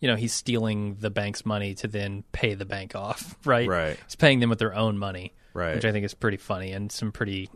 you 0.00 0.08
know 0.08 0.16
he's 0.16 0.32
stealing 0.34 0.96
the 1.00 1.10
bank's 1.10 1.46
money 1.46 1.74
to 1.76 1.88
then 1.88 2.24
pay 2.32 2.54
the 2.54 2.64
bank 2.66 2.94
off, 2.96 3.36
right? 3.44 3.68
Right. 3.68 3.96
He's 4.04 4.16
paying 4.16 4.40
them 4.40 4.50
with 4.50 4.58
their 4.58 4.74
own 4.74 4.98
money, 4.98 5.32
Right. 5.54 5.76
Which 5.76 5.84
I 5.84 5.92
think 5.92 6.04
is 6.04 6.14
pretty 6.14 6.36
funny 6.36 6.72
and 6.72 6.90
some 6.90 7.12
pretty, 7.12 7.48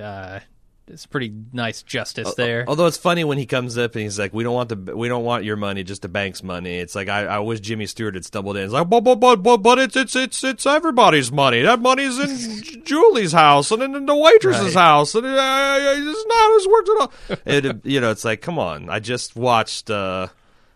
uh, 0.00 0.40
it's 0.86 1.06
pretty 1.06 1.32
nice 1.52 1.82
justice 1.82 2.28
Uh, 2.28 2.32
there. 2.36 2.64
Although 2.68 2.86
it's 2.86 2.96
funny 2.98 3.24
when 3.24 3.38
he 3.38 3.46
comes 3.46 3.78
up 3.78 3.94
and 3.94 4.02
he's 4.02 4.18
like, 4.18 4.34
"We 4.34 4.44
don't 4.44 4.54
want 4.54 4.68
the 4.68 4.96
we 4.96 5.08
don't 5.08 5.24
want 5.24 5.44
your 5.44 5.56
money, 5.56 5.82
just 5.84 6.02
the 6.02 6.08
bank's 6.08 6.42
money." 6.42 6.76
It's 6.78 6.94
like 6.94 7.08
I, 7.08 7.24
I 7.24 7.38
wish 7.38 7.60
Jimmy 7.60 7.86
Stewart 7.86 8.14
had 8.14 8.24
stumbled 8.24 8.56
in. 8.56 8.64
It's 8.64 8.72
like, 8.72 8.88
but 8.88 9.00
but 9.00 9.16
but 9.16 9.36
but, 9.42 9.58
but 9.58 9.78
it's 9.78 9.96
it's 9.96 10.14
it's 10.14 10.44
it's 10.44 10.66
everybody's 10.66 11.32
money. 11.32 11.62
That 11.62 11.80
money's 11.80 12.18
in 12.18 12.84
Julie's 12.84 13.32
house 13.32 13.70
and 13.70 13.82
in 13.82 14.06
the 14.06 14.14
waitress's 14.16 14.74
Right. 14.74 14.82
house, 14.82 15.14
and 15.14 15.24
uh, 15.26 15.78
it's 15.80 16.26
not 16.26 16.48
this 16.50 16.66
works 16.66 16.90
at 16.90 17.00
all. 17.00 17.12
It, 17.46 17.86
you 17.86 18.00
know, 18.00 18.10
it's 18.10 18.24
like, 18.24 18.42
come 18.42 18.58
on. 18.58 18.90
I 18.90 19.00
just 19.00 19.36
watched. 19.36 19.90
uh 19.90 20.28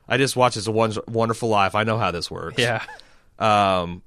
I 0.09 0.17
just 0.17 0.37
watched 0.37 0.57
It's 0.57 0.67
a 0.67 0.73
Won- 0.73 0.95
Wonderful 1.07 1.51
Life. 1.51 1.75
I 1.75 1.85
know 1.85 1.99
how 1.99 2.11
this 2.11 2.31
works. 2.31 2.59
yeah, 2.59 2.83
Um, 3.39 4.01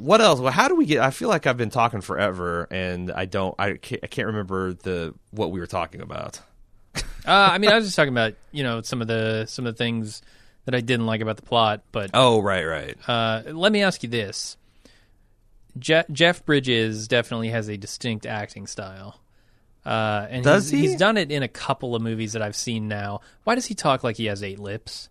what 0.00 0.20
else? 0.20 0.40
Well, 0.40 0.52
how 0.52 0.68
do 0.68 0.74
we 0.74 0.86
get? 0.86 1.00
I 1.00 1.10
feel 1.10 1.28
like 1.28 1.46
I've 1.46 1.56
been 1.56 1.70
talking 1.70 2.00
forever, 2.00 2.66
and 2.70 3.10
I 3.10 3.26
don't. 3.26 3.54
I 3.58 3.74
can't, 3.74 4.00
I 4.02 4.06
can't 4.06 4.26
remember 4.26 4.72
the 4.72 5.14
what 5.30 5.50
we 5.52 5.60
were 5.60 5.66
talking 5.66 6.00
about. 6.00 6.40
uh, 6.96 7.00
I 7.26 7.58
mean 7.58 7.70
I 7.70 7.76
was 7.76 7.84
just 7.84 7.96
talking 7.96 8.12
about 8.12 8.34
you 8.50 8.62
know 8.64 8.82
some 8.82 9.00
of 9.02 9.08
the 9.08 9.46
some 9.46 9.66
of 9.66 9.74
the 9.74 9.78
things 9.78 10.22
that 10.64 10.74
I 10.74 10.80
didn't 10.80 11.06
like 11.06 11.20
about 11.20 11.36
the 11.36 11.42
plot, 11.42 11.82
but 11.92 12.10
Oh, 12.14 12.40
right, 12.40 12.64
right. 12.64 12.96
Uh, 13.08 13.42
let 13.52 13.70
me 13.72 13.82
ask 13.82 14.02
you 14.02 14.08
this: 14.08 14.56
Je- 15.78 16.04
Jeff 16.10 16.44
Bridges 16.44 17.06
definitely 17.06 17.50
has 17.50 17.68
a 17.68 17.76
distinct 17.76 18.26
acting 18.26 18.66
style. 18.66 19.20
Uh, 19.84 20.26
and 20.28 20.44
Does 20.44 20.70
he's, 20.70 20.80
he? 20.80 20.88
He's 20.88 20.96
done 20.96 21.16
it 21.16 21.30
in 21.30 21.42
a 21.42 21.48
couple 21.48 21.94
of 21.94 22.02
movies 22.02 22.32
that 22.32 22.42
I've 22.42 22.56
seen 22.56 22.88
now. 22.88 23.20
Why 23.44 23.54
does 23.54 23.66
he 23.66 23.74
talk 23.74 24.02
like 24.02 24.16
he 24.16 24.26
has 24.26 24.42
eight 24.42 24.58
lips? 24.58 25.08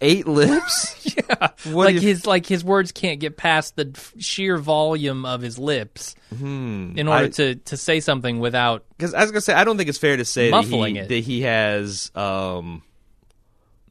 Eight 0.00 0.26
lips. 0.28 0.94
Yeah, 1.16 1.48
What 1.72 1.86
like 1.94 1.96
his 1.96 2.26
like 2.26 2.44
his 2.46 2.62
words 2.62 2.92
can't 2.92 3.18
get 3.18 3.36
past 3.38 3.76
the 3.76 3.90
f- 3.94 4.12
sheer 4.18 4.58
volume 4.58 5.24
of 5.24 5.40
his 5.40 5.58
lips 5.58 6.14
in 6.30 7.08
order 7.08 7.24
I- 7.24 7.28
to 7.28 7.54
to 7.54 7.76
say 7.76 8.00
something 8.00 8.38
without. 8.38 8.84
Because 8.96 9.14
I 9.14 9.22
was 9.22 9.30
gonna 9.30 9.40
say, 9.40 9.54
I 9.54 9.64
don't 9.64 9.76
think 9.78 9.88
it's 9.88 9.98
fair 9.98 10.16
to 10.18 10.24
say 10.24 10.50
that 10.50 10.64
he, 10.64 11.00
that 11.00 11.10
he 11.24 11.40
has 11.42 12.10
um 12.14 12.82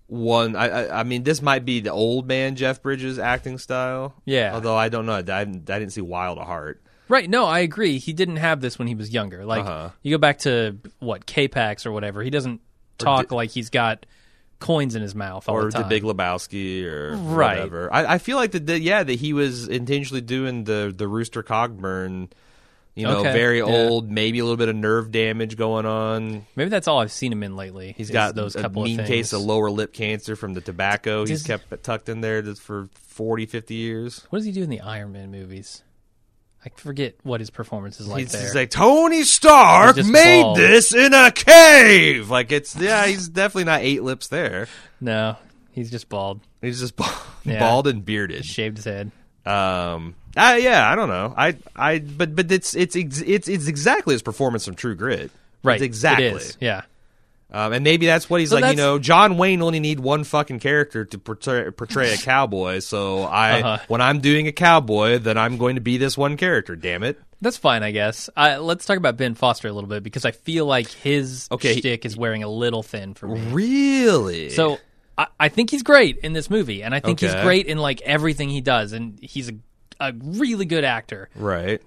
one. 0.07 0.55
I, 0.55 0.67
I 0.69 0.99
I 0.99 1.03
mean, 1.03 1.23
this 1.23 1.41
might 1.41 1.65
be 1.65 1.79
the 1.79 1.91
old 1.91 2.27
man 2.27 2.55
Jeff 2.55 2.81
Bridges 2.81 3.17
acting 3.19 3.57
style. 3.57 4.13
Yeah. 4.25 4.53
Although 4.53 4.75
I 4.75 4.89
don't 4.89 5.05
know, 5.05 5.13
I, 5.15 5.21
didn't- 5.21 5.69
I 5.69 5.79
didn't 5.79 5.93
see 5.93 6.01
Wild 6.01 6.37
at 6.37 6.45
Heart. 6.45 6.81
Right? 7.07 7.29
No, 7.29 7.45
I 7.45 7.59
agree. 7.59 7.99
He 7.99 8.13
didn't 8.13 8.37
have 8.37 8.61
this 8.61 8.79
when 8.79 8.87
he 8.87 8.95
was 8.95 9.11
younger. 9.11 9.45
Like 9.45 9.65
Uh-huh. 9.65 9.89
you 10.01 10.11
go 10.15 10.17
back 10.19 10.39
to 10.39 10.77
what 10.99 11.25
K-Pax 11.25 11.85
or 11.85 11.91
whatever. 11.91 12.23
He 12.23 12.29
doesn't 12.31 12.61
talk 12.97 13.31
like 13.31 13.51
he's 13.51 13.69
got 13.69 14.05
coins 14.59 14.95
in 14.95 15.01
his 15.01 15.13
mouth 15.15 15.47
or 15.49 15.69
the 15.69 15.79
the 15.79 15.83
Big 15.83 16.03
Lebowski 16.03 16.85
or 16.85 17.15
Right. 17.15 17.57
whatever. 17.57 17.93
I, 17.93 18.13
I 18.13 18.17
feel 18.17 18.37
like 18.37 18.51
that, 18.51 18.81
yeah 18.81 19.03
that 19.03 19.13
he 19.19 19.33
was 19.33 19.67
intentionally 19.67 20.21
doing 20.21 20.63
the 20.63 20.93
the 20.95 21.07
Rooster 21.07 21.43
Cogburn, 21.43 22.31
you 22.95 23.03
know, 23.05 23.17
Okay, 23.19 23.33
very 23.33 23.57
yeah. 23.57 23.65
old, 23.65 24.09
maybe 24.09 24.39
a 24.39 24.43
little 24.43 24.55
bit 24.57 24.69
of 24.69 24.75
nerve 24.75 25.11
damage 25.11 25.57
going 25.57 25.85
on. 25.85 26.45
Maybe 26.55 26.69
that's 26.69 26.87
all 26.87 26.99
I've 27.01 27.11
seen 27.11 27.31
him 27.31 27.43
in 27.43 27.55
lately. 27.57 27.93
He's 27.97 28.09
got 28.09 28.33
those 28.35 28.55
couple 28.55 28.83
mean 28.83 28.99
of 28.99 29.05
things. 29.05 29.15
case 29.29 29.33
of 29.33 29.41
lower 29.41 29.69
lip 29.69 29.91
cancer 29.93 30.35
from 30.37 30.53
the 30.53 30.61
tobacco 30.61 31.25
he's 31.25 31.43
Does- 31.43 31.47
kept 31.67 31.83
tucked 31.83 32.07
in 32.07 32.21
there 32.21 32.41
for 32.55 32.87
40, 32.93 33.45
50 33.45 33.73
years. 33.75 34.25
What 34.29 34.39
does 34.39 34.45
he 34.45 34.51
do 34.53 34.63
in 34.63 34.69
the 34.69 34.79
Iron 34.81 35.11
Man 35.11 35.31
movies? 35.31 35.83
I 36.65 36.69
forget 36.75 37.15
what 37.23 37.39
his 37.41 37.49
performance 37.51 37.99
is 37.99 38.07
like 38.07 38.21
He's 38.21 38.31
there. 38.31 38.41
just 38.41 38.55
like 38.55 38.71
Tony 38.71 39.23
Stark 39.23 39.95
He's 39.97 40.05
just 40.05 40.13
made 40.13 40.41
bald. 40.41 40.57
this 40.57 40.93
in 40.95 41.13
a 41.13 41.31
cave. 41.31 42.29
Like 42.29 42.51
it's 42.51 42.75
yeah, 42.75 43.05
he's 43.05 43.27
definitely 43.29 43.65
not 43.65 43.81
eight 43.81 44.01
lips 44.03 44.27
there. 44.29 44.67
no, 44.99 45.37
he's 45.71 45.91
just 45.91 46.09
bald, 46.09 46.41
He's 46.61 46.79
just 46.79 46.95
bald, 46.95 47.11
Yeah. 47.45 47.59
bald 47.59 47.85
and 47.87 48.03
bearded. 48.03 48.45
shaved 48.45 48.77
his 48.77 48.85
head. 48.85 49.11
Um, 49.45 50.15
I, 50.35 50.57
yeah, 50.57 50.89
I 50.91 50.95
don't 50.95 51.07
know. 51.09 51.33
I, 51.37 51.55
I, 51.75 51.99
but, 51.99 52.35
but 52.35 52.51
it's, 52.51 52.75
it's, 52.75 52.95
ex- 52.95 53.21
it's, 53.21 53.47
it's 53.47 53.67
exactly 53.67 54.15
his 54.15 54.23
performance 54.23 54.65
from 54.65 54.73
True 54.73 54.95
Grit. 54.95 55.29
Right, 55.61 55.75
It's 55.75 55.83
exactly. 55.83 56.25
It 56.25 56.35
is. 56.37 56.57
Yeah, 56.59 56.81
Um, 57.51 57.73
and 57.73 57.83
maybe 57.83 58.07
that's 58.07 58.29
what 58.29 58.39
he's 58.41 58.49
So 58.49 58.57
like. 58.57 58.71
You 58.75 58.77
know, 58.83 58.99
John 58.99 59.37
Wayne 59.37 59.61
only 59.61 59.79
need 59.79 59.99
one 59.99 60.23
fucking 60.23 60.59
character 60.59 61.05
to 61.05 61.17
portray, 61.19 61.69
portray 61.71 62.13
a 62.13 62.17
cowboy. 62.17 62.79
So 62.79 63.21
I, 63.23 63.61
Uh-huh. 63.61 63.85
when 63.87 64.01
I'm 64.01 64.19
doing 64.19 64.47
a 64.47 64.51
cowboy, 64.51 65.19
then 65.19 65.37
I'm 65.37 65.57
going 65.57 65.75
to 65.75 65.81
be 65.81 65.97
this 65.97 66.17
one 66.17 66.37
character. 66.37 66.75
Damn 66.75 67.03
it. 67.03 67.19
that's 67.41 67.57
fine, 67.57 67.83
I 67.83 67.91
guess. 67.91 68.29
I, 68.35 68.57
let's 68.57 68.85
talk 68.85 68.97
about 68.97 69.17
Ben 69.17 69.35
Foster 69.35 69.67
a 69.67 69.71
little 69.71 69.89
bit 69.89 70.01
because 70.03 70.25
I 70.25 70.31
feel 70.31 70.65
like 70.65 70.87
his 70.89 71.47
Okay. 71.51 71.77
shtick 71.77 72.03
is 72.05 72.17
wearing 72.17 72.41
a 72.43 72.49
little 72.49 72.81
thin 72.81 73.13
for 73.13 73.27
me. 73.27 73.39
Really? 73.51 74.49
So 74.49 74.79
I, 75.17 75.27
I 75.39 75.49
think 75.49 75.69
he's 75.69 75.83
great 75.83 76.17
in 76.19 76.33
this 76.33 76.49
movie, 76.49 76.81
and 76.83 76.95
I 76.95 76.99
think 76.99 77.19
he's 77.19 77.35
great 77.35 77.67
in 77.67 77.77
like 77.77 78.01
everything 78.01 78.49
he 78.49 78.61
does, 78.61 78.91
and 78.93 79.19
he's 79.21 79.49
a, 79.49 79.53
a 79.99 80.13
really 80.13 80.65
good 80.65 80.83
actor. 80.83 81.29
right. 81.35 81.81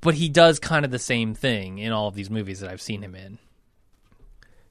But 0.00 0.14
he 0.14 0.28
does 0.28 0.58
kind 0.58 0.84
of 0.84 0.90
the 0.90 0.98
same 0.98 1.34
thing 1.34 1.78
in 1.78 1.92
all 1.92 2.08
of 2.08 2.14
these 2.14 2.30
movies 2.30 2.60
that 2.60 2.70
I've 2.70 2.82
seen 2.82 3.02
him 3.02 3.14
in. 3.14 3.38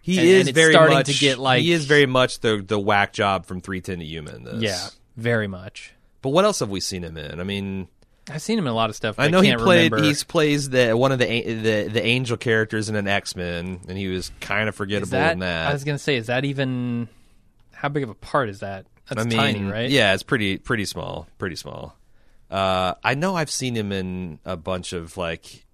He 0.02 0.18
And- 0.18 0.28
is 0.28 0.48
and 0.48 0.56
very 0.56 0.74
starting 0.74 0.98
much. 0.98 1.06
to 1.08 1.14
get, 1.14 1.38
like- 1.38 1.62
he 1.62 1.72
is 1.72 1.86
very 1.86 2.06
much 2.08 2.40
the 2.40 2.64
the 2.66 2.80
whack 2.80 3.14
job 3.14 3.46
from 3.46 3.62
Three 3.62 3.82
Ten 3.82 4.00
to 4.00 4.06
Yuma 4.06 4.32
in 4.36 4.44
this. 4.44 4.62
Yeah, 4.62 4.88
very 5.16 5.48
much. 5.48 5.94
But 6.22 6.30
what 6.30 6.44
else 6.46 6.60
have 6.60 6.70
we 6.70 6.80
seen 6.80 7.04
him 7.04 7.18
in? 7.18 7.40
I 7.40 7.44
mean, 7.44 7.88
I've 8.30 8.42
seen 8.42 8.58
him 8.58 8.66
in 8.66 8.72
a 8.72 8.76
lot 8.76 8.90
of 8.90 8.96
stuff. 8.96 9.16
I 9.20 9.28
know 9.30 9.42
he 9.42 9.50
can't 9.50 9.62
played. 9.62 9.92
Remember. 9.92 10.08
He 10.14 10.24
plays 10.24 10.70
the 10.70 10.94
one 10.98 11.12
of 11.12 11.20
the 11.20 11.26
the 11.26 11.90
the 11.92 12.04
angel 12.06 12.38
characters 12.38 12.90
in 12.90 12.96
an 12.96 13.08
X 13.08 13.36
Men, 13.36 13.82
and 13.88 13.98
he 13.98 14.08
was 14.08 14.32
kind 14.40 14.70
of 14.70 14.76
forgettable 14.76 15.12
that, 15.12 15.34
in 15.34 15.40
that. 15.40 15.70
I 15.70 15.74
was 15.74 15.84
gonna 15.84 15.98
say, 16.00 16.16
is 16.18 16.28
that 16.28 16.46
even 16.46 17.08
how 17.74 17.90
big 17.90 18.04
of 18.04 18.10
a 18.10 18.16
part 18.16 18.50
is 18.50 18.60
that? 18.62 18.86
That's 19.10 19.22
I 19.22 19.26
mean, 19.26 19.38
tiny, 19.38 19.64
right? 19.64 19.90
Yeah, 19.90 20.14
it's 20.14 20.24
pretty 20.24 20.58
pretty 20.58 20.86
small, 20.86 21.28
pretty 21.38 21.56
small. 21.56 21.96
Uh, 22.50 22.94
I 23.04 23.16
know 23.16 23.36
I've 23.36 23.52
seen 23.52 23.76
him 23.76 23.92
in 23.92 24.40
a 24.46 24.58
bunch 24.58 24.94
of 24.94 25.18
like. 25.18 25.66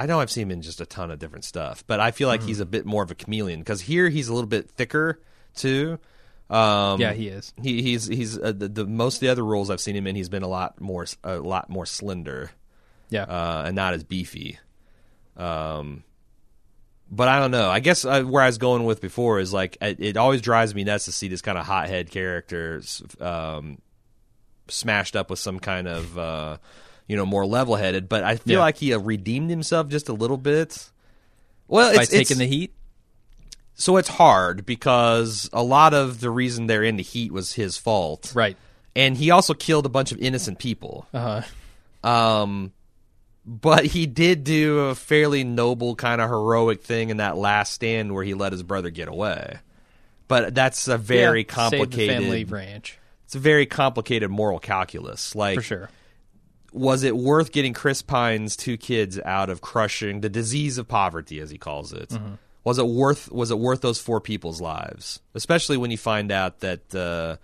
I 0.00 0.06
know 0.06 0.18
I've 0.20 0.30
seen 0.30 0.44
him 0.44 0.50
in 0.52 0.62
just 0.62 0.80
a 0.80 0.86
ton 0.86 1.10
of 1.10 1.18
different 1.18 1.44
stuff, 1.44 1.84
but 1.86 2.00
I 2.00 2.10
feel 2.10 2.26
like 2.28 2.42
he's 2.42 2.58
a 2.60 2.64
bit 2.66 2.86
more 2.86 3.02
of 3.02 3.10
a 3.10 3.14
chameleon 3.14 3.60
because 3.60 3.82
here 3.82 4.08
he's 4.08 4.28
a 4.28 4.34
little 4.34 4.48
bit 4.48 4.70
thicker 4.70 5.20
too. 5.54 5.98
Um, 6.48 7.00
Yeah, 7.00 7.12
he 7.12 7.28
is. 7.28 7.52
He, 7.62 7.82
he's 7.82 8.06
he's 8.06 8.38
uh, 8.38 8.52
the, 8.56 8.68
the 8.68 8.86
most 8.86 9.16
of 9.16 9.20
the 9.20 9.28
other 9.28 9.44
roles 9.44 9.68
I've 9.70 9.80
seen 9.80 9.94
him 9.94 10.06
in. 10.06 10.16
He's 10.16 10.28
been 10.30 10.42
a 10.42 10.48
lot 10.48 10.80
more 10.80 11.06
a 11.22 11.36
lot 11.36 11.68
more 11.68 11.84
slender 11.86 12.50
Yeah. 13.10 13.24
uh, 13.24 13.64
and 13.66 13.76
not 13.76 13.94
as 13.94 14.02
beefy. 14.02 14.58
Um, 15.36 16.02
but 17.10 17.28
I 17.28 17.38
don't 17.38 17.50
know. 17.50 17.68
I 17.68 17.80
guess 17.80 18.04
uh, 18.04 18.22
where 18.22 18.42
I 18.42 18.46
was 18.46 18.58
going 18.58 18.84
with 18.84 19.00
before 19.00 19.38
is 19.38 19.52
like 19.52 19.76
it, 19.80 20.00
it 20.00 20.16
always 20.16 20.40
drives 20.40 20.74
me 20.74 20.82
nuts 20.84 21.04
to 21.06 21.12
see 21.12 21.28
this 21.28 21.42
kind 21.42 21.58
of 21.58 21.66
hothead 21.66 22.10
characters 22.10 23.02
um, 23.20 23.78
smashed 24.68 25.14
up 25.14 25.28
with 25.28 25.38
some 25.40 25.58
kind 25.60 25.88
of 25.88 26.18
uh, 26.18 26.56
you 27.10 27.16
know 27.16 27.26
more 27.26 27.44
level 27.44 27.74
headed. 27.74 28.08
But 28.08 28.22
I 28.22 28.36
feel 28.36 28.54
Yeah. 28.58 28.60
like 28.60 28.76
he 28.78 28.94
uh, 28.94 28.98
redeemed 29.00 29.50
himself 29.50 29.88
just 29.88 30.08
a 30.08 30.12
little 30.12 30.36
bit. 30.36 30.88
Well, 31.66 31.94
By 31.94 32.02
it's, 32.02 32.10
taking 32.10 32.22
it's- 32.22 32.38
the 32.38 32.46
heat. 32.46 32.72
so 33.74 33.96
it's 33.96 34.08
hard 34.08 34.64
because 34.64 35.50
a 35.52 35.62
lot 35.62 35.92
of 35.94 36.20
the 36.20 36.30
reason 36.30 36.66
they're 36.68 36.84
in 36.84 36.96
the 36.96 37.02
heat 37.02 37.32
was 37.32 37.54
his 37.54 37.76
fault, 37.76 38.32
Right. 38.34 38.56
and 38.94 39.16
he 39.16 39.30
also 39.30 39.54
killed 39.54 39.86
a 39.86 39.88
bunch 39.90 40.12
of 40.12 40.18
innocent 40.18 40.58
people. 40.58 41.06
Uh 41.12 41.42
huh. 42.02 42.08
Um, 42.08 42.72
but 43.44 43.84
he 43.86 44.06
did 44.06 44.44
do 44.44 44.78
a 44.80 44.94
fairly 44.94 45.44
noble 45.44 45.96
kind 45.96 46.20
of 46.20 46.28
heroic 46.30 46.82
thing 46.82 47.10
in 47.10 47.16
that 47.16 47.36
last 47.36 47.72
stand 47.72 48.14
where 48.14 48.22
he 48.24 48.34
let 48.34 48.52
his 48.52 48.62
brother 48.62 48.90
get 48.90 49.08
away. 49.08 49.58
But 50.28 50.54
that's 50.54 50.86
a 50.88 50.96
very 50.96 51.42
complicated. 51.44 52.08
family 52.22 52.44
ranch 52.44 52.98
It's 53.24 53.34
a 53.34 53.38
very 53.40 53.66
complicated 53.66 54.30
moral 54.30 54.60
calculus. 54.60 55.34
Like, 55.34 55.56
for 55.56 55.62
sure. 55.62 55.90
Was 56.72 57.02
it 57.02 57.16
worth 57.16 57.52
getting 57.52 57.72
Chris 57.72 58.02
Pine's 58.02 58.56
two 58.56 58.76
kids 58.76 59.18
out 59.20 59.50
of 59.50 59.60
crushing 59.60 60.20
the 60.20 60.28
disease 60.28 60.78
of 60.78 60.88
poverty, 60.88 61.40
as 61.40 61.50
he 61.50 61.58
calls 61.58 61.92
it? 61.92 62.10
Mm-hmm. 62.10 62.34
Was 62.64 62.78
it 62.78 62.86
worth? 62.86 63.30
Was 63.32 63.50
it 63.50 63.58
worth 63.58 63.80
those 63.80 63.98
four 63.98 64.20
people's 64.20 64.60
lives? 64.60 65.20
Especially 65.34 65.76
when 65.76 65.90
you 65.90 65.98
find 65.98 66.30
out 66.30 66.60
that, 66.60 66.94
uh, 66.94 67.36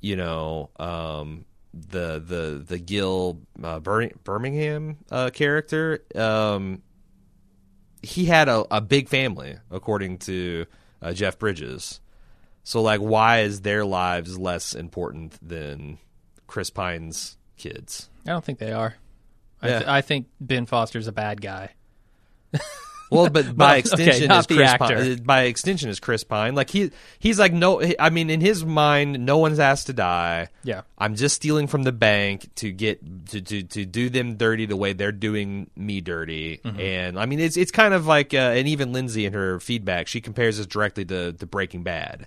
you 0.00 0.16
know, 0.16 0.70
um, 0.78 1.44
the 1.72 2.22
the 2.24 2.64
the 2.66 2.78
Gil 2.78 3.40
uh, 3.62 3.80
Bir- 3.80 4.12
Birmingham 4.24 4.98
uh, 5.10 5.30
character, 5.30 6.02
um, 6.14 6.82
he 8.02 8.24
had 8.26 8.48
a, 8.48 8.64
a 8.70 8.80
big 8.80 9.08
family, 9.08 9.56
according 9.70 10.18
to 10.18 10.66
uh, 11.02 11.12
Jeff 11.12 11.38
Bridges. 11.38 12.00
So, 12.62 12.80
like, 12.80 13.00
why 13.00 13.40
is 13.40 13.60
their 13.60 13.84
lives 13.84 14.38
less 14.38 14.74
important 14.74 15.36
than 15.46 15.98
Chris 16.46 16.70
Pine's 16.70 17.36
kids? 17.56 18.08
I 18.26 18.30
don't 18.30 18.44
think 18.44 18.58
they 18.58 18.72
are. 18.72 18.94
I, 19.62 19.68
Yeah. 19.68 19.78
th- 19.78 19.88
I 19.88 20.00
think 20.00 20.26
Ben 20.40 20.66
Foster's 20.66 21.06
a 21.06 21.12
bad 21.12 21.40
guy. 21.40 21.70
Well, 23.10 23.28
but 23.28 23.56
by 23.56 23.72
okay, 23.72 23.78
extension, 23.80 24.28
not 24.28 24.40
is 24.40 24.46
the 24.46 24.56
Chris 24.56 24.70
actor. 24.70 24.96
Pine, 24.96 25.22
by 25.22 25.42
extension 25.42 25.88
is 25.90 26.00
Chris 26.00 26.24
Pine. 26.24 26.54
Like 26.54 26.70
he, 26.70 26.90
he's 27.18 27.38
like 27.38 27.52
no. 27.52 27.80
I 27.98 28.10
mean, 28.10 28.28
in 28.30 28.40
his 28.40 28.64
mind, 28.64 29.24
no 29.24 29.38
one's 29.38 29.58
asked 29.60 29.86
to 29.86 29.92
die. 29.92 30.48
Yeah. 30.64 30.82
I'm 30.98 31.14
just 31.14 31.36
stealing 31.36 31.66
from 31.66 31.82
the 31.84 31.92
bank 31.92 32.48
to 32.56 32.72
get 32.72 33.28
to 33.28 33.40
to, 33.40 33.62
to 33.62 33.84
do 33.84 34.08
them 34.08 34.36
dirty 34.36 34.66
the 34.66 34.76
way 34.76 34.94
they're 34.94 35.12
doing 35.12 35.70
me 35.76 36.00
dirty. 36.00 36.58
Mm-hmm. 36.64 36.80
And 36.80 37.18
I 37.18 37.26
mean, 37.26 37.40
it's 37.40 37.56
it's 37.56 37.70
kind 37.70 37.94
of 37.94 38.06
like, 38.06 38.34
uh, 38.34 38.38
and 38.38 38.66
even 38.66 38.92
Lindsay 38.92 39.26
in 39.26 39.32
her 39.34 39.60
feedback, 39.60 40.08
she 40.08 40.20
compares 40.20 40.56
this 40.56 40.66
directly 40.66 41.04
to 41.04 41.34
to 41.34 41.46
Breaking 41.46 41.82
Bad. 41.84 42.26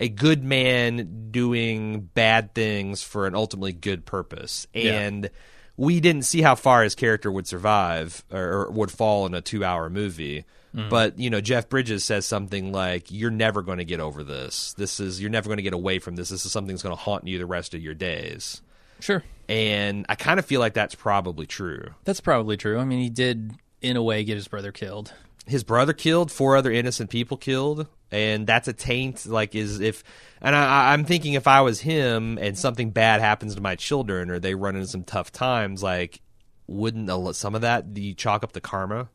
A 0.00 0.08
good 0.08 0.42
man 0.42 1.28
doing 1.30 2.00
bad 2.14 2.54
things 2.54 3.02
for 3.02 3.26
an 3.26 3.34
ultimately 3.34 3.72
good 3.72 4.06
purpose, 4.06 4.66
Yeah. 4.74 5.00
and 5.00 5.30
we 5.76 6.00
didn't 6.00 6.22
see 6.22 6.40
how 6.42 6.54
far 6.54 6.82
his 6.82 6.94
character 6.94 7.30
would 7.30 7.46
survive 7.46 8.24
or, 8.32 8.40
or 8.66 8.70
would 8.70 8.90
fall 8.90 9.26
in 9.26 9.34
a 9.34 9.40
two-hour 9.40 9.88
movie. 9.90 10.44
Mm. 10.74 10.88
But 10.88 11.18
you 11.18 11.30
know, 11.30 11.40
Jeff 11.40 11.68
Bridges 11.68 12.04
says 12.04 12.24
something 12.26 12.72
like, 12.72 13.10
"You're 13.10 13.30
never 13.30 13.60
going 13.62 13.78
to 13.78 13.84
get 13.84 14.00
over 14.00 14.22
this. 14.24 14.72
This 14.74 15.00
is 15.00 15.20
you're 15.20 15.30
never 15.30 15.48
going 15.48 15.56
to 15.58 15.62
get 15.62 15.72
away 15.74 15.98
from 15.98 16.16
this. 16.16 16.28
This 16.30 16.46
is 16.46 16.52
something 16.52 16.74
that's 16.74 16.82
going 16.82 16.96
to 16.96 17.00
haunt 17.02 17.26
you 17.26 17.38
the 17.38 17.46
rest 17.46 17.74
of 17.74 17.82
your 17.82 17.94
days." 17.94 18.62
Sure. 19.00 19.24
And 19.48 20.06
I 20.08 20.14
kind 20.14 20.38
of 20.38 20.46
feel 20.46 20.60
like 20.60 20.74
that's 20.74 20.94
probably 20.94 21.46
true. 21.46 21.88
That's 22.04 22.20
probably 22.20 22.56
true. 22.56 22.78
I 22.78 22.84
mean, 22.84 23.00
he 23.00 23.10
did, 23.10 23.52
in 23.82 23.96
a 23.96 24.02
way, 24.02 24.22
get 24.22 24.36
his 24.36 24.46
brother 24.46 24.70
killed. 24.72 25.12
His 25.50 25.64
brother 25.64 25.92
killed, 25.92 26.30
four 26.30 26.56
other 26.56 26.70
innocent 26.70 27.10
people 27.10 27.36
killed, 27.36 27.88
and 28.12 28.46
that's 28.46 28.68
a 28.68 28.72
taint. 28.72 29.26
Like, 29.26 29.54
is 29.54 29.80
if, 29.80 30.04
and 30.40 30.54
I, 30.54 30.92
I'm 30.92 31.04
thinking 31.04 31.34
if 31.34 31.48
I 31.48 31.60
was 31.62 31.80
him 31.80 32.38
and 32.40 32.56
something 32.56 32.90
bad 32.90 33.20
happens 33.20 33.56
to 33.56 33.60
my 33.60 33.74
children 33.74 34.30
or 34.30 34.38
they 34.38 34.54
run 34.54 34.76
into 34.76 34.86
some 34.86 35.02
tough 35.02 35.32
times, 35.32 35.82
like, 35.82 36.20
wouldn't 36.68 37.10
a 37.10 37.32
some 37.34 37.56
of 37.56 37.62
that 37.62 37.96
you 37.96 38.14
chalk 38.14 38.44
up 38.44 38.52
the 38.52 38.60
karma? 38.60 39.08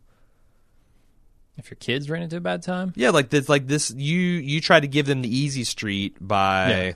If 1.58 1.72
your 1.72 1.78
kids 1.78 2.10
ran 2.10 2.22
into 2.22 2.36
a 2.36 2.42
bad 2.42 2.62
time, 2.62 2.92
Yeah, 2.98 3.12
like 3.12 3.30
this, 3.30 3.48
like 3.48 3.66
this. 3.68 3.90
You 3.96 4.20
you 4.20 4.60
try 4.60 4.82
to 4.82 4.88
give 4.88 5.06
them 5.06 5.22
the 5.22 5.34
easy 5.34 5.64
street 5.64 6.18
by 6.20 6.70
Yeah. 6.70 6.94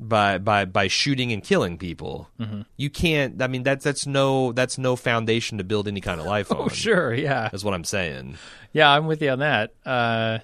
By 0.00 0.38
by 0.38 0.64
by 0.64 0.86
shooting 0.88 1.32
and 1.32 1.42
killing 1.42 1.76
people. 1.78 2.28
Mm-hmm. 2.40 2.62
You 2.76 2.90
can't. 2.90 3.42
I 3.42 3.46
mean, 3.48 3.62
that's 3.62 3.84
that's 3.84 4.06
no 4.06 4.52
that's 4.52 4.78
no 4.78 4.94
foundation 4.96 5.58
to 5.58 5.64
build 5.64 5.88
any 5.88 6.00
kind 6.00 6.20
of 6.20 6.26
life 6.26 6.50
on. 6.52 6.58
oh 6.58 6.68
sure, 6.68 7.12
yeah, 7.14 7.50
is 7.52 7.64
what 7.64 7.74
I'm 7.74 7.84
saying. 7.84 8.36
yeah, 8.72 8.90
I'm 8.90 9.06
with 9.06 9.20
you 9.22 9.30
on 9.30 9.40
that. 9.40 9.74
Uh, 9.84 10.38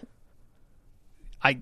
I. 1.42 1.60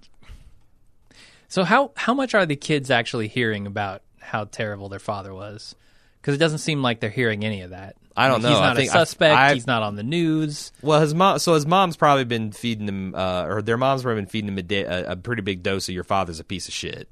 So 1.49 1.65
how 1.65 1.93
how 1.97 2.15
much 2.15 2.35
are 2.35 2.47
the 2.47 2.57
kids 2.57 2.91
actually 2.91 3.29
hearing 3.29 3.67
about 3.67 4.03
how 4.21 4.45
terrible 4.45 4.89
their 4.89 4.99
father 4.99 5.35
was? 5.35 5.75
Because 6.21 6.35
it 6.35 6.39
doesn't 6.39 6.59
seem 6.59 6.83
like 6.83 7.01
they're 7.01 7.11
hearing 7.11 7.45
any 7.45 7.63
of 7.63 7.71
that. 7.71 7.97
I 8.17 8.29
don't 8.29 8.41
He's 8.43 8.51
know. 8.51 8.59
I 8.59 8.69
not 8.75 8.79
a 8.79 8.87
suspect. 8.87 9.35
I- 9.37 9.55
he's 9.55 9.67
not 9.67 9.83
on 9.83 9.97
the 9.97 10.03
news. 10.03 10.71
Well, 10.83 11.01
his 11.01 11.15
mom. 11.15 11.39
So 11.41 11.55
his 11.55 11.67
mom's 11.67 11.97
probably 11.97 12.25
been 12.25 12.53
feeding 12.53 12.87
him, 12.89 13.15
uh, 13.15 13.45
or 13.47 13.61
their 13.63 13.77
mom's 13.77 14.03
probably 14.03 14.23
been 14.23 14.29
feeding 14.29 14.49
him 14.49 14.59
a, 14.59 14.63
da- 14.63 14.85
a, 14.85 15.05
a 15.13 15.17
pretty 15.17 15.43
big 15.43 15.63
dose 15.63 15.89
of 15.89 15.95
your 15.95 16.05
father's 16.05 16.39
a 16.41 16.45
piece 16.45 16.69
of 16.69 16.75
shit. 16.75 17.09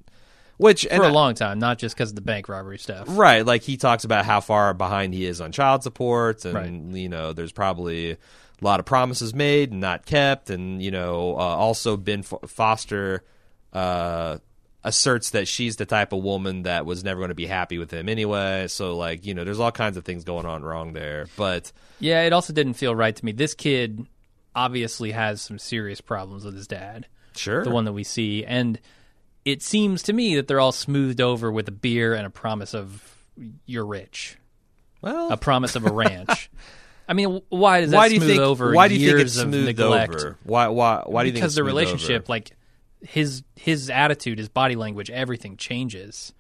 Which 0.60 0.86
and 0.86 0.98
for 1.00 1.04
a 1.04 1.08
I- 1.08 1.12
long 1.12 1.34
time, 1.34 1.58
not 1.58 1.78
just 1.78 1.94
because 1.96 2.10
of 2.10 2.14
the 2.16 2.20
bank 2.20 2.48
robbery 2.48 2.78
stuff. 2.78 3.06
Right, 3.08 3.44
like 3.46 3.62
he 3.62 3.76
talks 3.76 4.04
about 4.04 4.24
how 4.26 4.40
far 4.40 4.74
behind 4.74 5.14
he 5.14 5.24
is 5.24 5.40
on 5.40 5.52
child 5.52 5.82
support, 5.82 6.44
and 6.44 6.54
Right. 6.92 6.98
you 7.00 7.08
know, 7.08 7.32
there's 7.32 7.52
probably 7.52 8.12
a 8.12 8.16
lot 8.60 8.78
of 8.78 8.84
promises 8.86 9.32
made 9.34 9.70
and 9.72 9.80
not 9.80 10.04
kept, 10.04 10.50
and 10.50 10.82
you 10.82 10.90
know, 10.90 11.34
uh, 11.34 11.38
also 11.38 11.96
Ben 11.96 12.22
Fo- 12.22 12.40
Foster 12.46 13.24
uh, 13.72 14.36
asserts 14.84 15.30
that 15.30 15.46
she's 15.48 15.76
the 15.76 15.86
type 15.86 16.12
of 16.12 16.22
woman 16.22 16.62
that 16.64 16.84
was 16.86 17.04
never 17.04 17.20
going 17.20 17.28
to 17.30 17.34
be 17.34 17.46
happy 17.46 17.78
with 17.78 17.90
him 17.90 18.08
anyway. 18.08 18.66
So, 18.68 18.96
like, 18.96 19.24
you 19.26 19.32
know, 19.34 19.44
there's 19.44 19.60
all 19.60 19.72
kinds 19.72 19.96
of 19.96 20.04
things 20.04 20.24
going 20.24 20.46
on 20.46 20.62
wrong 20.62 20.92
there. 20.92 21.26
But 21.36 21.70
Yeah, 22.00 22.22
it 22.22 22.32
also 22.32 22.52
didn't 22.52 22.74
feel 22.74 22.94
right 22.94 23.14
to 23.14 23.24
me. 23.24 23.32
This 23.32 23.54
kid 23.54 24.06
obviously 24.54 25.12
has 25.12 25.40
some 25.42 25.58
serious 25.58 26.00
problems 26.00 26.44
with 26.44 26.54
his 26.54 26.66
dad, 26.66 27.06
sure, 27.36 27.62
the 27.64 27.70
one 27.70 27.84
that 27.84 27.92
we 27.92 28.04
see, 28.04 28.44
and 28.44 28.78
it 29.44 29.62
seems 29.62 30.02
to 30.04 30.12
me 30.12 30.36
that 30.36 30.48
they're 30.48 30.60
all 30.60 30.72
smoothed 30.72 31.20
over 31.20 31.50
with 31.50 31.68
a 31.68 31.72
beer 31.72 32.14
and 32.14 32.26
a 32.26 32.30
promise 32.30 32.74
of 32.74 33.24
you're 33.66 33.86
rich, 33.86 34.36
well, 35.00 35.32
a 35.32 35.36
promise 35.36 35.76
of 35.76 35.86
a 35.86 35.92
ranch. 35.92 36.50
I 37.08 37.12
mean, 37.12 37.40
why 37.48 37.80
does 37.80 37.90
that 37.90 37.96
why 37.96 38.08
do 38.08 38.14
you 38.14 38.20
smooth 38.20 38.30
think? 38.30 38.42
over 38.42 38.72
Why 38.72 38.86
do 38.86 38.94
you 38.94 39.00
years 39.00 39.12
think 39.14 39.26
it's 39.26 39.36
of 39.36 39.48
smoothed 39.48 39.66
neglect? 39.66 40.14
over? 40.14 40.38
Why? 40.44 40.68
Why? 40.68 41.02
Why 41.06 41.22
do 41.24 41.28
you 41.28 41.32
think 41.32 41.42
because 41.42 41.56
the 41.56 41.64
relationship, 41.64 42.22
over? 42.22 42.32
like 42.32 42.52
his 43.00 43.42
his 43.56 43.90
attitude, 43.90 44.38
his 44.38 44.48
body 44.48 44.76
language, 44.76 45.10
everything 45.10 45.56
changes 45.56 46.32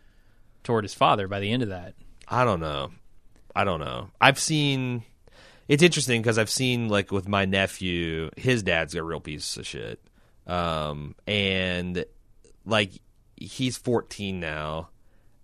toward 0.62 0.84
his 0.84 0.94
father 0.94 1.26
by 1.26 1.40
the 1.40 1.50
end 1.50 1.62
of 1.62 1.70
that. 1.70 1.94
I 2.28 2.44
don't 2.44 2.60
know. 2.60 2.92
I 3.56 3.64
don't 3.64 3.80
know. 3.80 4.10
I've 4.20 4.38
seen. 4.38 5.02
It's 5.66 5.82
interesting 5.82 6.20
because 6.20 6.38
I've 6.38 6.50
seen 6.50 6.88
like 6.88 7.10
with 7.10 7.28
my 7.28 7.46
nephew, 7.46 8.30
his 8.36 8.62
dad's 8.62 8.94
a 8.94 9.02
real 9.02 9.20
piece 9.20 9.56
of 9.56 9.66
shit, 9.66 10.00
um, 10.46 11.14
and 11.26 12.04
like 12.64 12.92
he's 13.36 13.76
14 13.76 14.40
now, 14.40 14.88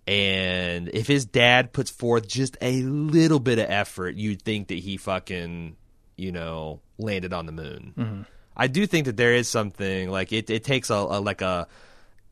and 0.06 0.88
if 0.88 1.06
his 1.06 1.24
dad 1.24 1.72
puts 1.72 1.90
forth 1.90 2.28
just 2.28 2.56
a 2.60 2.82
little 2.82 3.40
bit 3.40 3.58
of 3.58 3.66
effort, 3.68 4.14
you'd 4.14 4.42
think 4.42 4.68
that 4.68 4.78
he 4.78 4.96
fucking, 4.96 5.76
you 6.16 6.32
know, 6.32 6.80
landed 6.98 7.32
on 7.32 7.46
the 7.46 7.52
moon. 7.52 7.94
Mm-hmm. 7.96 8.22
I 8.56 8.68
do 8.68 8.86
think 8.86 9.06
that 9.06 9.16
there 9.16 9.34
is 9.34 9.48
something 9.48 10.10
like 10.10 10.32
it. 10.32 10.48
It 10.48 10.64
takes 10.64 10.90
a, 10.90 10.94
a 10.94 11.20
like 11.20 11.42
a 11.42 11.66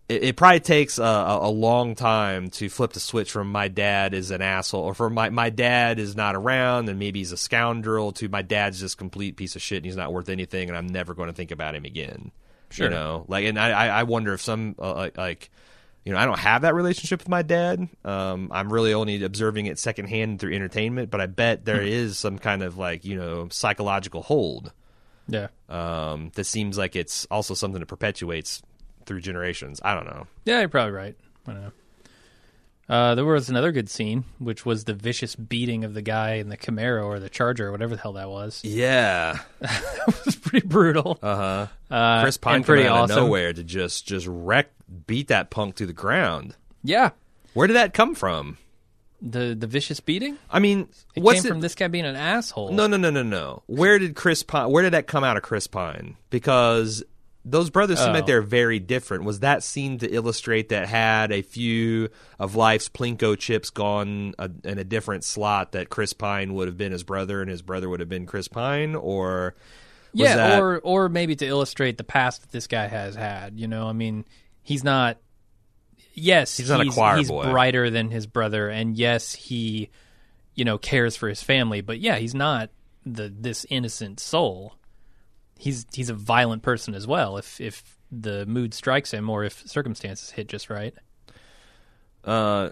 it, 0.09 0.25
it 0.25 0.37
probably 0.37 0.61
takes 0.61 0.99
a, 0.99 1.03
a, 1.03 1.49
a 1.49 1.51
long 1.51 1.95
time 1.95 2.51
to 2.51 2.69
flip 2.69 2.93
the 2.93 3.01
switch 3.01 3.31
from 3.31 3.51
my 3.51 3.69
dad 3.69 4.15
is 4.15 4.31
an 4.31 4.43
asshole 4.43 4.83
or 4.83 4.95
from 4.95 5.15
my, 5.15 5.31
my 5.31 5.51
dad 5.51 5.99
is 5.99 6.17
not 6.17 6.35
around 6.35 6.89
and 6.89 6.99
maybe 6.99 7.21
he's 7.21 7.33
a 7.33 7.37
scoundrel 7.37 8.13
to 8.13 8.29
my 8.29 8.43
dad's 8.43 8.81
just 8.81 8.99
complete 8.99 9.37
piece 9.37 9.57
of 9.57 9.63
shit 9.63 9.79
and 9.79 9.87
he's 9.87 9.97
not 9.97 10.13
worth 10.13 10.29
anything 10.29 10.69
and 10.69 10.77
I'm 10.77 10.87
never 10.87 11.15
going 11.15 11.29
to 11.29 11.35
think 11.35 11.51
about 11.51 11.75
him 11.75 11.85
again. 11.85 12.33
Sure. 12.75 12.87
You 12.87 12.91
know, 12.91 13.25
like, 13.29 13.45
and 13.45 13.57
I, 13.57 13.87
I 13.87 14.03
wonder 14.03 14.35
if 14.35 14.41
some 14.41 14.75
uh, 14.81 14.95
like, 14.95 15.17
like, 15.17 15.51
you 16.05 16.13
know, 16.13 16.19
I 16.19 16.27
don't 16.27 16.41
have 16.41 16.63
that 16.63 16.75
relationship 16.75 17.21
with 17.21 17.29
my 17.29 17.43
dad. 17.43 17.89
Um, 18.05 18.51
I'm 18.53 18.73
really 18.73 18.93
only 18.93 19.23
observing 19.23 19.67
it 19.67 19.79
secondhand 19.79 20.41
through 20.41 20.55
entertainment, 20.55 21.09
but 21.09 21.21
I 21.21 21.27
bet 21.27 21.65
there 21.65 21.81
is 21.81 22.19
some 22.19 22.37
kind 22.37 22.65
of 22.65 22.77
like 22.77 23.05
you 23.05 23.17
know 23.17 23.49
psychological 23.49 24.23
hold. 24.23 24.73
Yeah. 25.29 25.49
Um, 25.69 26.33
that 26.35 26.45
seems 26.45 26.77
like 26.77 26.97
it's 26.97 27.27
also 27.31 27.55
something 27.55 27.79
that 27.79 27.87
perpetuates 27.87 28.61
through 29.07 29.21
generations. 29.21 29.81
I 29.85 29.95
don't 29.95 30.07
know. 30.07 30.27
Yeah, 30.45 30.59
you're 30.59 30.69
probably 30.69 30.93
right. 30.93 31.17
I 31.47 31.53
don't 31.53 31.63
know. 31.63 31.73
Uh, 32.89 33.15
there 33.15 33.25
was 33.25 33.49
another 33.49 33.73
good 33.73 33.89
scene, 33.89 34.25
which 34.39 34.67
was 34.67 34.85
the 34.85 34.93
vicious 34.95 35.35
beating 35.35 35.85
of 35.85 35.95
the 35.95 36.03
guy 36.03 36.35
in 36.35 36.49
the 36.51 36.57
Camaro 36.57 37.05
or 37.07 37.19
the 37.19 37.31
Charger 37.31 37.69
or 37.69 37.73
whatever 37.73 37.97
the 37.97 38.03
hell 38.03 38.13
that 38.15 38.29
was. 38.29 38.61
Yeah. 38.65 39.39
that 39.61 40.23
was 40.27 40.37
pretty 40.37 40.67
brutal. 40.67 41.19
Uh-huh. 41.23 41.67
Uh, 41.91 42.23
Chris 42.23 42.37
Pine 42.37 42.57
and 42.57 42.65
pretty 42.67 42.87
out 42.87 43.05
awesome. 43.05 43.19
of 43.19 43.25
nowhere 43.25 43.53
to 43.53 43.65
just 43.65 44.07
just 44.07 44.27
wreck 44.29 44.71
beat 45.07 45.29
that 45.29 45.49
punk 45.51 45.77
to 45.77 45.87
the 45.87 45.93
ground. 45.95 46.57
Yeah, 46.83 47.11
Where 47.55 47.67
did 47.67 47.75
that 47.75 47.95
come 47.95 48.15
from? 48.15 48.59
the 49.23 49.57
the 49.59 49.67
vicious 49.67 50.01
beating. 50.01 50.37
I 50.51 50.59
mean, 50.59 50.87
It 51.15 51.23
what's 51.23 51.41
came 51.41 51.47
it? 51.47 51.49
from 51.55 51.61
this 51.63 51.75
guy 51.75 51.89
being 51.89 52.05
an 52.05 52.17
asshole. 52.17 52.73
no, 52.73 52.87
no, 52.87 52.99
no, 52.99 53.09
no, 53.09 53.23
no. 53.23 53.63
Where 53.67 53.99
did 53.99 54.15
Chris 54.15 54.43
Pine? 54.43 54.71
Where 54.71 54.83
did 54.83 54.93
that 54.93 55.07
come 55.07 55.25
out 55.25 55.39
of 55.39 55.43
Chris 55.43 55.67
Pine? 55.67 56.17
Because 56.29 57.03
those 57.45 57.69
brothers 57.71 57.99
seem 57.99 58.13
like 58.15 58.23
Oh. 58.25 58.27
they're 58.27 58.43
very 58.43 58.79
different. 58.79 59.25
Was 59.25 59.41
that 59.41 59.63
scene 59.63 59.99
to 59.99 60.09
illustrate 60.09 60.71
that 60.71 60.89
had 60.89 61.31
a 61.31 61.43
few 61.43 62.09
of 62.39 62.55
life's 62.57 62.89
plinko 62.89 63.39
chips 63.39 63.69
gone 63.71 64.35
uh 64.39 64.49
in 64.65 64.79
a 64.79 64.85
different 64.85 65.25
slot 65.25 65.73
that 65.73 65.91
Chris 65.91 66.13
Pine 66.15 66.55
would 66.55 66.69
have 66.69 66.79
been 66.79 66.93
his 66.93 67.03
brother 67.03 67.43
and 67.43 67.51
his 67.51 67.61
brother 67.63 67.89
would 67.89 68.01
have 68.01 68.09
been 68.09 68.25
Chris 68.27 68.49
Pine, 68.49 68.95
or 68.95 69.55
was 70.13 70.23
yeah, 70.23 70.37
that- 70.37 70.61
or 70.63 70.79
or 70.79 71.09
maybe 71.09 71.37
to 71.37 71.47
illustrate 71.47 71.99
the 71.99 72.05
past 72.05 72.41
that 72.43 72.51
this 72.53 72.67
guy 72.67 72.87
has 72.87 73.15
had. 73.15 73.59
You 73.61 73.67
know, 73.69 73.89
I 73.89 73.93
mean, 73.93 74.25
he's 74.63 74.83
not. 74.85 75.19
Yes, 76.17 76.57
He's 76.57 76.71
not 76.71 76.81
a 76.81 76.89
choir 76.91 77.17
he's 77.19 77.29
boy. 77.29 77.51
brighter 77.51 77.91
than 77.91 78.09
his 78.11 78.27
brother, 78.29 78.69
and 78.69 78.97
yes, 78.97 79.35
he, 79.35 79.91
you 80.55 80.65
know, 80.65 80.79
cares 80.79 81.17
for 81.17 81.29
his 81.29 81.43
family. 81.43 81.81
But 81.81 81.99
yeah, 81.99 82.17
he's 82.19 82.37
not 82.37 82.71
the 83.05 83.29
this 83.37 83.67
innocent 83.69 84.21
soul. 84.21 84.77
He's 85.59 85.87
he's 85.93 86.11
a 86.11 86.15
violent 86.15 86.63
person 86.63 86.95
as 86.95 87.07
well. 87.07 87.37
If 87.37 87.61
if 87.61 87.99
the 88.11 88.47
mood 88.47 88.75
strikes 88.75 89.13
him, 89.13 89.31
or 89.31 89.45
if 89.45 89.67
circumstances 89.69 90.31
hit 90.31 90.49
just 90.49 90.71
right. 90.71 90.95
uh, 92.25 92.71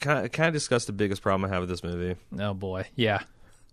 can 0.00 0.16
I, 0.16 0.28
can 0.28 0.46
I 0.46 0.50
discuss 0.50 0.84
the 0.84 0.92
biggest 0.92 1.22
problem 1.22 1.50
I 1.50 1.54
have 1.54 1.62
with 1.62 1.68
this 1.68 1.84
movie? 1.84 2.18
Oh 2.38 2.54
boy, 2.54 2.86
yeah. 2.94 3.20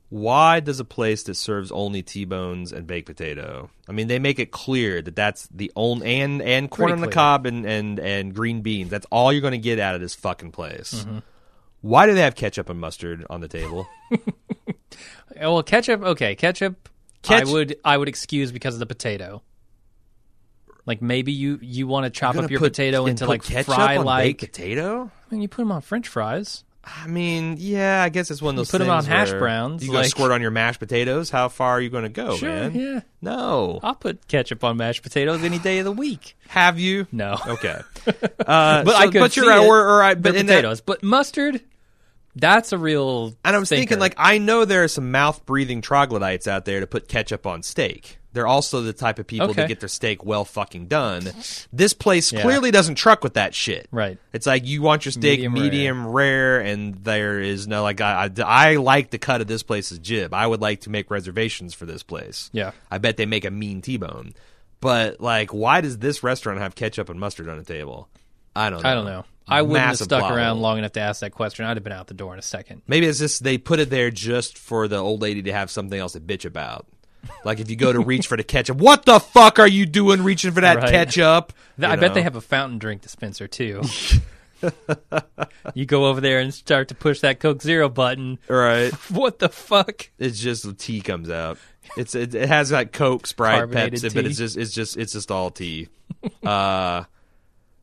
why 0.10 0.60
does 0.60 0.80
a 0.80 0.86
place 0.86 1.24
that 1.24 1.36
serves 1.36 1.72
only 1.72 2.02
T-bones 2.02 2.72
and 2.72 2.86
baked 2.86 3.08
potato? 3.08 3.70
I 3.88 3.92
mean, 3.92 4.08
they 4.08 4.20
make 4.20 4.40
it 4.40 4.52
clear 4.52 5.02
that 5.02 5.16
that's 5.16 5.48
the 5.48 5.72
only 5.76 6.22
and 6.22 6.42
and 6.42 6.70
corn 6.70 6.92
on 6.92 7.02
the 7.02 7.08
cob 7.08 7.46
and 7.46 7.66
and 7.66 8.00
and 8.00 8.34
green 8.34 8.62
beans. 8.62 8.90
That's 8.90 9.08
all 9.12 9.32
you're 9.32 9.42
going 9.42 9.52
to 9.52 9.58
get 9.58 9.80
out 9.80 9.96
of 9.96 10.02
this 10.02 10.16
fucking 10.16 10.52
place. 10.52 10.94
Mm-hmm. 10.94 11.20
Why 11.82 12.06
do 12.08 12.14
they 12.14 12.22
have 12.22 12.36
ketchup 12.36 12.70
and 12.70 12.80
mustard 12.80 13.26
on 13.30 13.42
the 13.42 13.48
table? 13.48 13.88
Well, 15.40 15.64
ketchup. 15.64 16.02
Okay, 16.02 16.36
ketchup. 16.36 16.90
Ketch- 17.22 17.48
I 17.48 17.52
would 17.52 17.78
I 17.84 17.98
would 17.98 18.08
excuse 18.08 18.52
because 18.52 18.74
of 18.76 18.80
the 18.80 18.86
potato. 18.86 19.42
Like 20.86 21.02
maybe 21.02 21.32
you 21.32 21.60
you 21.62 21.86
want 21.88 22.06
to 22.06 22.10
chop 22.10 22.36
up 22.36 22.50
your 22.50 22.60
put- 22.60 22.72
potato 22.74 23.06
into 23.06 23.26
like 23.26 23.44
fry 23.44 23.98
like. 23.98 24.40
potato. 24.40 25.12
I 25.30 25.34
mean, 25.34 25.42
you 25.42 25.48
put 25.48 25.62
them 25.62 25.72
on 25.72 25.82
French 25.82 26.08
fries. 26.08 26.64
I 26.84 27.08
mean, 27.08 27.58
yeah, 27.60 28.02
I 28.02 28.10
guess 28.10 28.32
it's 28.32 28.42
one 28.42 28.54
of 28.54 28.58
those. 28.58 28.72
put 28.72 28.82
'em 28.82 28.90
on 28.90 29.04
hash 29.06 29.32
browns, 29.32 29.86
You 29.86 29.92
gonna 29.92 30.06
squirt 30.06 30.32
on 30.32 30.42
your 30.42 30.50
mashed 30.50 30.80
potatoes? 30.80 31.30
How 31.30 31.50
far 31.50 31.72
are 31.74 31.82
you 31.82 31.90
going 31.90 32.04
to 32.04 32.10
go, 32.10 32.38
Sure, 32.38 32.50
man? 32.50 32.74
yeah. 32.74 33.02
No. 33.22 33.80
I'll 33.84 33.94
put 33.96 34.28
ketchup 34.28 34.64
on 34.64 34.78
mashed 34.78 35.04
potatoes 35.04 35.44
any 35.44 35.60
day 35.60 35.80
of 35.80 35.86
the 35.86 35.92
week. 35.92 36.36
Have 36.48 36.80
you? 36.80 37.06
No, 37.12 37.38
Okay. 37.46 37.80
Uh, 38.08 38.84
but 38.84 38.88
so- 38.88 38.96
I 38.96 39.08
could 39.10 39.20
But 39.20 39.32
see 39.34 39.42
you're 39.42 39.52
it. 39.52 39.60
or, 39.60 39.78
or 39.88 40.02
I, 40.02 40.16
but 40.16 40.36
in 40.36 40.46
that- 40.48 40.54
potatoes. 40.56 40.82
But 40.82 41.04
mustard, 41.04 41.62
that's 42.40 42.72
a 42.72 42.78
real. 42.78 43.34
And 43.44 43.56
I 43.56 43.60
was 43.60 43.70
stinker. 43.70 43.82
thinking, 43.82 44.00
like, 44.00 44.16
I 44.18 44.38
know 44.38 44.66
there 44.66 44.84
are 44.84 44.88
some 44.88 45.12
mouth 45.12 45.46
breathing 45.46 45.82
troglodytes 45.82 46.48
out 46.48 46.66
there 46.66 46.80
to 46.80 46.88
put 46.88 47.08
ketchup 47.08 47.46
on 47.46 47.64
steak. 47.64 48.18
They're 48.32 48.46
also 48.48 48.82
the 48.82 48.94
type 48.94 49.18
of 49.18 49.26
people 49.26 49.50
Okay. 49.50 49.62
that 49.64 49.68
get 49.68 49.80
their 49.80 49.90
steak 49.90 50.24
well 50.24 50.46
fucking 50.46 50.86
done. 50.88 51.32
This 51.74 51.94
place 51.94 52.32
Yeah. 52.32 52.44
clearly 52.44 52.70
doesn't 52.70 52.94
truck 52.96 53.24
with 53.24 53.34
that 53.34 53.56
shit. 53.56 53.88
Right. 53.92 54.20
It's 54.34 54.46
like 54.46 54.68
you 54.68 54.84
want 54.84 55.04
your 55.04 55.12
steak 55.12 55.40
Medium 55.40 55.54
medium, 55.54 56.08
rare. 56.08 56.60
and 56.60 56.94
there 57.04 57.40
is 57.40 57.68
no 57.68 57.82
like 57.82 58.02
I, 58.02 58.30
I 58.38 58.42
I 58.44 58.76
like 58.76 59.10
the 59.10 59.18
cut 59.18 59.42
of 59.42 59.48
this 59.48 59.64
place's 59.64 59.98
jib. 59.98 60.32
I 60.36 60.46
would 60.46 60.62
like 60.62 60.82
to 60.82 60.92
make 60.92 61.10
reservations 61.10 61.74
for 61.74 61.88
this 61.88 62.04
place. 62.04 62.52
Yeah. 62.54 62.72
I 62.92 63.00
bet 63.00 63.18
they 63.18 63.26
make 63.26 63.46
a 63.46 63.52
mean 63.52 63.82
T-bone. 63.82 64.36
But 64.80 65.20
like, 65.20 65.52
why 65.52 65.82
does 65.82 65.98
this 65.98 66.22
restaurant 66.22 66.60
have 66.60 66.76
ketchup 66.76 67.10
and 67.10 67.20
mustard 67.20 67.50
on 67.50 67.58
the 67.58 67.64
table? 67.66 68.10
I 68.56 68.70
don't. 68.70 68.84
know. 68.84 68.90
I 68.90 68.94
don't 68.94 69.06
know. 69.06 69.26
I 69.50 69.62
wouldn't 69.62 69.86
have 69.86 69.98
stuck 69.98 70.20
plot 70.22 70.34
around 70.36 70.56
hole. 70.56 70.62
long 70.64 70.78
enough 70.80 70.94
to 70.94 71.00
ask 71.02 71.22
that 71.22 71.32
question. 71.32 71.66
I'd 71.66 71.78
have 71.78 71.84
been 71.84 71.94
out 71.94 72.08
the 72.08 72.14
door 72.14 72.34
in 72.34 72.40
a 72.40 72.44
second. 72.44 72.82
Maybe 72.88 73.06
it's 73.08 73.20
just 73.20 73.44
they 73.44 73.58
put 73.58 73.80
it 73.80 73.90
there 73.90 74.10
just 74.12 74.58
for 74.58 74.88
the 74.88 74.98
old 74.98 75.22
lady 75.22 75.42
to 75.44 75.52
have 75.54 75.70
something 75.72 76.00
else 76.00 76.14
to 76.14 76.20
bitch 76.20 76.46
about. 76.46 76.86
Like 77.44 77.60
if 77.60 77.70
you 77.70 77.76
go 77.76 77.92
to 77.92 78.00
reach 78.00 78.28
for 78.28 78.38
the 78.38 78.44
ketchup, 78.44 78.78
what 78.78 79.06
the 79.06 79.20
fuck 79.20 79.60
are 79.60 79.68
you 79.68 79.86
doing 79.86 80.24
reaching 80.24 80.52
for 80.52 80.62
that 80.62 80.78
Right. 80.78 80.90
ketchup? 80.90 81.52
I 81.82 81.94
You 81.96 82.00
bet 82.00 82.14
they 82.14 82.22
have 82.22 82.36
a 82.38 82.42
fountain 82.42 82.80
drink 82.80 83.02
dispenser 83.02 83.48
too. 83.48 83.82
you 85.74 85.86
go 85.86 86.06
over 86.08 86.22
there 86.22 86.40
and 86.40 86.54
start 86.54 86.88
to 86.90 86.96
push 86.96 87.20
that 87.22 87.40
Coke 87.40 87.62
Zero 87.62 87.90
button. 87.90 88.40
right. 88.48 88.94
What 89.10 89.40
the 89.40 89.50
fuck? 89.50 90.10
It's 90.18 90.40
just 90.40 90.64
the 90.64 90.74
tea 90.74 91.02
comes 91.02 91.30
out. 91.30 91.58
It's 91.98 92.14
it, 92.16 92.36
it 92.36 92.48
has 92.48 92.72
like 92.72 92.92
Coke, 92.94 93.26
Sprite, 93.28 93.58
Carbonated 93.58 94.00
Pepsi, 94.00 94.14
but 94.14 94.26
it's 94.26 94.38
just 94.38 94.58
it's 94.58 94.72
just 94.74 94.98
it's 94.98 95.14
just 95.14 95.32
all 95.32 95.50
tea. 95.50 95.88
uh, 96.46 97.04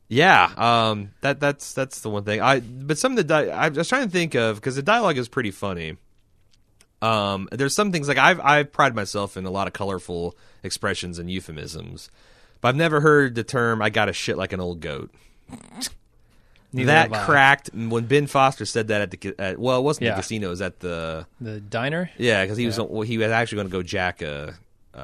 yeah. 0.09 0.51
Um, 0.57 1.11
that 1.21 1.39
that's 1.39 1.73
that's 1.73 2.01
the 2.01 2.09
one 2.09 2.23
thing. 2.23 2.41
I 2.41 2.59
but 2.61 2.97
some 2.97 3.11
of 3.13 3.17
the 3.17 3.23
di- 3.23 3.49
I 3.49 3.69
was 3.69 3.87
trying 3.89 4.05
to 4.05 4.11
think 4.11 4.35
of 4.35 4.55
because 4.57 4.75
the 4.75 4.81
dialogue 4.83 5.17
is 5.17 5.27
pretty 5.27 5.51
funny. 5.51 5.97
Um, 7.01 7.47
there's 7.51 7.75
some 7.75 7.91
things 7.91 8.07
like 8.07 8.17
I've 8.17 8.39
I've 8.39 8.71
pride 8.71 8.95
myself 8.95 9.37
in 9.37 9.45
a 9.45 9.51
lot 9.51 9.67
of 9.67 9.73
colorful 9.73 10.35
expressions 10.63 11.19
and 11.19 11.29
euphemisms, 11.29 12.09
but 12.61 12.69
I've 12.69 12.75
never 12.75 13.01
heard 13.01 13.35
the 13.35 13.43
term 13.43 13.81
"I 13.81 13.89
got 13.89 14.09
a 14.09 14.13
shit 14.13 14.37
like 14.37 14.51
an 14.53 14.59
old 14.59 14.79
goat." 14.79 15.11
Neither 16.73 16.87
that 16.91 17.11
cracked 17.25 17.69
when 17.73 18.05
Ben 18.07 18.27
Foster 18.27 18.65
said 18.65 18.89
that 18.89 19.01
at 19.01 19.11
the 19.11 19.35
at, 19.39 19.57
well, 19.57 19.79
it 19.79 19.83
wasn't 19.83 20.05
Yeah. 20.05 20.11
the 20.11 20.21
casino, 20.21 20.47
it 20.47 20.49
was 20.49 20.61
at 20.61 20.79
the 20.81 21.25
The 21.39 21.61
diner. 21.61 22.09
yeah, 22.17 22.43
because 22.43 22.57
he 22.57 22.65
was 22.65 22.77
well, 22.77 23.01
he 23.03 23.17
was 23.17 23.31
actually 23.31 23.55
going 23.57 23.67
to 23.67 23.71
go 23.71 23.83
jack 23.83 24.21
a 24.21 24.55
uh, 24.93 24.97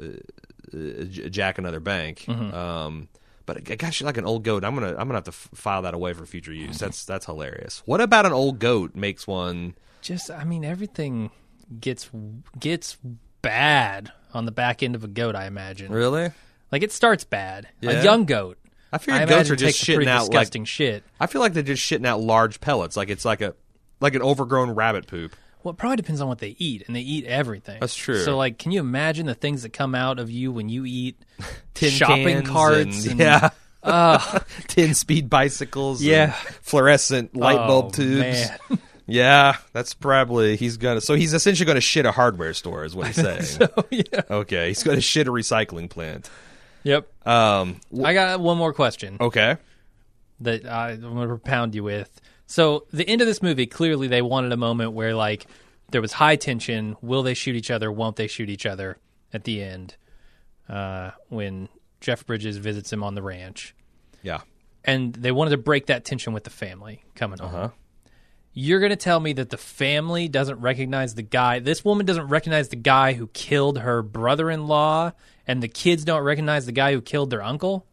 uh, 0.00 1.04
jack 1.30 1.58
another 1.58 1.80
bank. 1.80 2.24
Mm-hmm. 2.28 2.54
Um, 2.54 3.08
but 3.46 3.56
I 3.70 3.76
got 3.76 3.98
you 4.00 4.06
like 4.06 4.16
an 4.16 4.24
old 4.24 4.44
goat. 4.44 4.64
I'm 4.64 4.74
gonna 4.74 4.90
I'm 4.90 5.08
gonna 5.08 5.14
have 5.14 5.24
to 5.24 5.32
file 5.32 5.82
that 5.82 5.94
away 5.94 6.12
for 6.12 6.24
future 6.26 6.52
use. 6.52 6.78
That's 6.78 7.04
that's 7.04 7.26
hilarious. 7.26 7.82
What 7.86 8.00
about 8.00 8.26
an 8.26 8.32
old 8.32 8.58
goat 8.58 8.94
makes 8.94 9.26
one? 9.26 9.74
Just, 10.02 10.30
I 10.30 10.44
mean, 10.44 10.64
everything 10.64 11.30
gets 11.78 12.10
gets 12.58 12.96
bad 13.42 14.12
on 14.32 14.44
the 14.44 14.52
back 14.52 14.82
end 14.82 14.94
of 14.94 15.04
a 15.04 15.08
goat. 15.08 15.34
I 15.34 15.46
imagine. 15.46 15.92
Really? 15.92 16.30
Like 16.72 16.82
it 16.82 16.92
starts 16.92 17.24
bad. 17.24 17.68
Yeah. 17.80 17.90
A 17.90 18.04
young 18.04 18.24
goat. 18.24 18.58
I 18.92 18.96
I 18.96 18.98
figured 18.98 19.28
goats 19.28 19.50
are 19.50 19.56
just 19.56 19.78
takes 19.78 19.82
a 19.82 19.94
pretty 19.94 20.06
shitting 20.06 20.10
out 20.10 20.22
like 20.22 20.30
disgusting 20.30 20.64
shit. 20.64 21.04
I 21.20 21.26
feel 21.26 21.40
like 21.40 21.52
they're 21.52 21.62
just 21.62 21.82
shitting 21.82 22.06
out 22.06 22.20
large 22.20 22.60
pellets. 22.60 22.96
Like 22.96 23.08
it's 23.08 23.24
like 23.24 23.40
a 23.40 23.54
like 24.00 24.14
an 24.14 24.22
overgrown 24.22 24.70
rabbit 24.70 25.06
poop. 25.06 25.34
Well, 25.62 25.72
it 25.72 25.76
probably 25.76 25.96
depends 25.96 26.20
on 26.20 26.28
what 26.28 26.38
they 26.38 26.56
eat, 26.58 26.84
and 26.86 26.96
they 26.96 27.00
eat 27.00 27.24
everything. 27.26 27.78
That's 27.80 27.94
true. 27.94 28.22
So, 28.22 28.36
like, 28.36 28.58
can 28.58 28.72
you 28.72 28.80
imagine 28.80 29.26
the 29.26 29.34
things 29.34 29.62
that 29.62 29.72
come 29.72 29.94
out 29.94 30.18
of 30.18 30.30
you 30.30 30.52
when 30.52 30.68
you 30.68 30.84
eat 30.86 31.16
Tin 31.74 31.90
shopping 31.90 32.24
cans 32.42 32.48
carts? 32.48 33.06
and, 33.06 33.20
And, 33.20 33.20
yeah. 33.20 33.50
tin 34.68 34.94
speed 34.94 35.30
bicycles, 35.30 36.00
and 36.00 36.08
Yeah. 36.10 36.32
fluorescent 36.62 37.34
light 37.36 37.56
bulb 37.66 37.86
Oh, 37.86 37.90
tubes. 37.90 38.20
man. 38.20 38.58
Yeah, 39.06 39.56
that's 39.72 39.92
probably 39.94 40.56
he's 40.56 40.76
gonna. 40.76 41.00
So 41.00 41.14
he's 41.14 41.34
essentially 41.34 41.66
going 41.66 41.74
to 41.76 41.80
shit 41.80 42.06
a 42.06 42.12
hardware 42.12 42.54
store, 42.54 42.84
is 42.84 42.94
what 42.94 43.08
he's 43.08 43.16
saying. 43.16 43.68
Oh, 43.76 43.84
yeah. 43.90 44.20
Okay, 44.30 44.68
he's 44.68 44.82
going 44.84 44.96
to 44.98 45.00
shit 45.02 45.26
a 45.26 45.32
recycling 45.32 45.90
plant. 45.90 46.30
Yep. 46.84 47.08
Um, 47.26 47.80
I 48.04 48.14
got 48.14 48.38
one 48.40 48.56
more 48.56 48.72
question 48.72 49.16
okay, 49.20 49.56
that 50.40 50.64
I, 50.64 50.90
I'm 50.92 51.00
going 51.00 51.28
to 51.28 51.36
propound 51.36 51.74
you 51.74 51.82
with. 51.82 52.20
So, 52.50 52.86
the 52.92 53.08
end 53.08 53.20
of 53.20 53.28
this 53.28 53.44
movie, 53.44 53.66
clearly 53.66 54.08
they 54.08 54.22
wanted 54.22 54.50
a 54.50 54.56
moment 54.56 54.90
where, 54.90 55.14
like, 55.14 55.46
there 55.92 56.00
was 56.00 56.12
high 56.14 56.34
tension. 56.34 56.96
Will 57.00 57.22
they 57.22 57.34
shoot 57.34 57.54
each 57.54 57.70
other? 57.70 57.92
Won't 57.92 58.16
they 58.16 58.26
shoot 58.26 58.50
each 58.50 58.66
other? 58.66 58.98
At 59.32 59.44
the 59.44 59.62
end, 59.62 59.94
uh, 60.68 61.12
when 61.28 61.68
Jeff 62.00 62.26
Bridges 62.26 62.56
visits 62.56 62.92
him 62.92 63.04
on 63.04 63.14
the 63.14 63.22
ranch. 63.22 63.72
yeah, 64.22 64.40
and 64.84 65.12
they 65.14 65.30
wanted 65.30 65.50
to 65.50 65.58
break 65.58 65.86
that 65.86 66.04
tension 66.04 66.32
with 66.32 66.42
the 66.42 66.50
family 66.50 67.04
coming 67.14 67.38
home. 67.38 67.54
Uh-huh. 67.54 67.68
You're 68.52 68.80
going 68.80 68.90
to 68.90 68.96
tell 68.96 69.20
me 69.20 69.32
that 69.34 69.50
the 69.50 69.56
family 69.56 70.26
doesn't 70.26 70.60
recognize 70.60 71.14
the 71.14 71.22
guy. 71.22 71.60
This 71.60 71.84
woman 71.84 72.04
doesn't 72.04 72.26
recognize 72.26 72.70
the 72.70 72.74
guy 72.74 73.12
who 73.12 73.28
killed 73.28 73.78
her 73.78 74.02
brother-in-law, 74.02 75.12
and 75.46 75.62
the 75.62 75.68
kids 75.68 76.04
don't 76.04 76.24
recognize 76.24 76.66
the 76.66 76.72
guy 76.72 76.94
who 76.94 77.00
killed 77.00 77.30
their 77.30 77.44
uncle. 77.44 77.86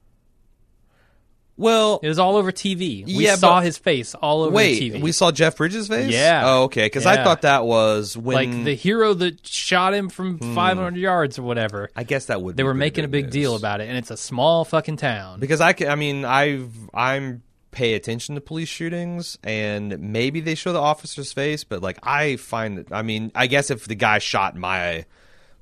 Well, 1.58 2.00
It 2.04 2.08
was 2.08 2.20
all 2.20 2.36
over 2.38 2.52
TV. 2.52 3.04
We 3.06 3.26
Yeah, 3.26 3.36
saw 3.36 3.60
his 3.62 3.78
face 3.78 4.14
all 4.16 4.44
over 4.44 4.54
wait, 4.56 4.80
TV. 4.82 5.02
we 5.02 5.12
saw 5.12 5.32
Jeff 5.32 5.58
Bridges' 5.58 5.88
face. 5.88 6.12
Yeah. 6.12 6.44
Oh, 6.46 6.64
okay, 6.64 6.86
because 6.86 7.06
I 7.06 7.24
thought 7.24 7.42
that 7.42 7.66
was 7.66 8.16
when 8.16 8.36
like 8.36 8.64
the 8.66 8.76
hero 8.76 9.14
that 9.16 9.46
shot 9.46 9.94
him 9.94 10.10
from 10.10 10.38
Hmm. 10.38 10.56
500 10.56 10.96
yards 10.98 11.38
or 11.40 11.44
whatever. 11.44 11.90
I 11.96 12.04
guess 12.04 12.26
that 12.28 12.42
would. 12.42 12.56
They 12.58 12.64
were 12.64 12.74
making 12.74 13.06
a 13.06 13.08
big 13.08 13.26
news. 13.26 13.34
deal 13.34 13.56
about 13.56 13.82
it, 13.82 13.90
and 13.90 13.98
it's 13.98 14.12
a 14.12 14.18
small 14.18 14.64
fucking 14.66 14.98
town. 14.98 15.40
because 15.40 15.60
I, 15.62 15.74
I 15.88 15.96
mean, 15.96 16.24
I've 16.26 16.70
I'm 16.94 17.42
pay 17.72 17.94
attention 17.96 18.34
to 18.36 18.42
police 18.42 18.70
shootings, 18.70 19.38
and 19.44 20.00
maybe 20.00 20.40
they 20.40 20.56
show 20.56 20.74
the 20.74 20.80
officer's 20.80 21.34
face. 21.34 21.64
But 21.64 21.82
like, 21.84 22.00
I 22.02 22.38
find, 22.38 22.78
that 22.80 22.92
I 22.92 23.02
mean, 23.02 23.32
I 23.36 23.48
guess 23.48 23.70
if 23.70 23.86
the 23.88 23.96
guy 23.96 24.20
shot 24.20 24.56
my 24.56 25.06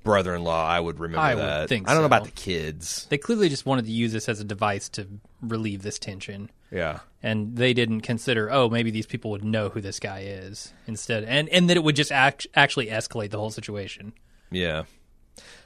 brother-in-law, 0.05 0.65
I 0.65 0.79
would 0.79 0.99
remember 1.01 1.19
I 1.19 1.35
would 1.35 1.67
think 1.67 1.89
I 1.89 1.93
don't 1.93 2.03
know 2.03 2.05
about 2.05 2.23
the 2.23 2.31
kids. 2.31 3.05
They 3.09 3.17
clearly 3.17 3.49
just 3.49 3.65
wanted 3.65 3.85
to 3.85 3.91
use 3.91 4.13
this 4.13 4.29
as 4.29 4.39
a 4.39 4.45
device 4.45 4.87
to 4.89 5.05
relieve 5.41 5.81
this 5.81 5.99
tension. 5.99 6.49
Yeah. 6.71 6.99
and 7.23 7.55
they 7.55 7.73
didn't 7.73 8.01
consider 8.01 8.51
oh 8.51 8.69
maybe 8.69 8.91
these 8.91 9.05
people 9.05 9.31
would 9.31 9.43
know 9.45 9.69
who 9.69 9.79
this 9.81 9.99
guy 9.99 10.21
is 10.21 10.73
instead 10.87 11.23
and 11.23 11.47
and 11.49 11.69
that 11.69 11.77
it 11.77 11.83
would 11.83 11.95
just 11.95 12.11
act, 12.11 12.47
actually 12.55 12.87
escalate 12.87 13.29
the 13.29 13.37
whole 13.37 13.51
situation 13.51 14.13
Yeah. 14.51 14.83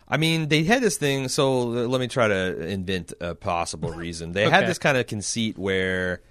I 0.08 0.18
mean, 0.18 0.50
they 0.50 0.64
had 0.64 0.82
this 0.82 0.98
thing. 0.98 1.28
So 1.30 1.62
let 1.64 2.00
me 2.02 2.08
try 2.08 2.28
to 2.28 2.66
invent 2.68 3.14
a 3.22 3.36
possible 3.36 3.92
reason. 4.06 4.32
They 4.32 4.50
had 4.50 4.68
this 4.68 4.80
kind 4.80 4.98
of 4.98 5.06
conceit 5.08 5.58
where 5.58 6.22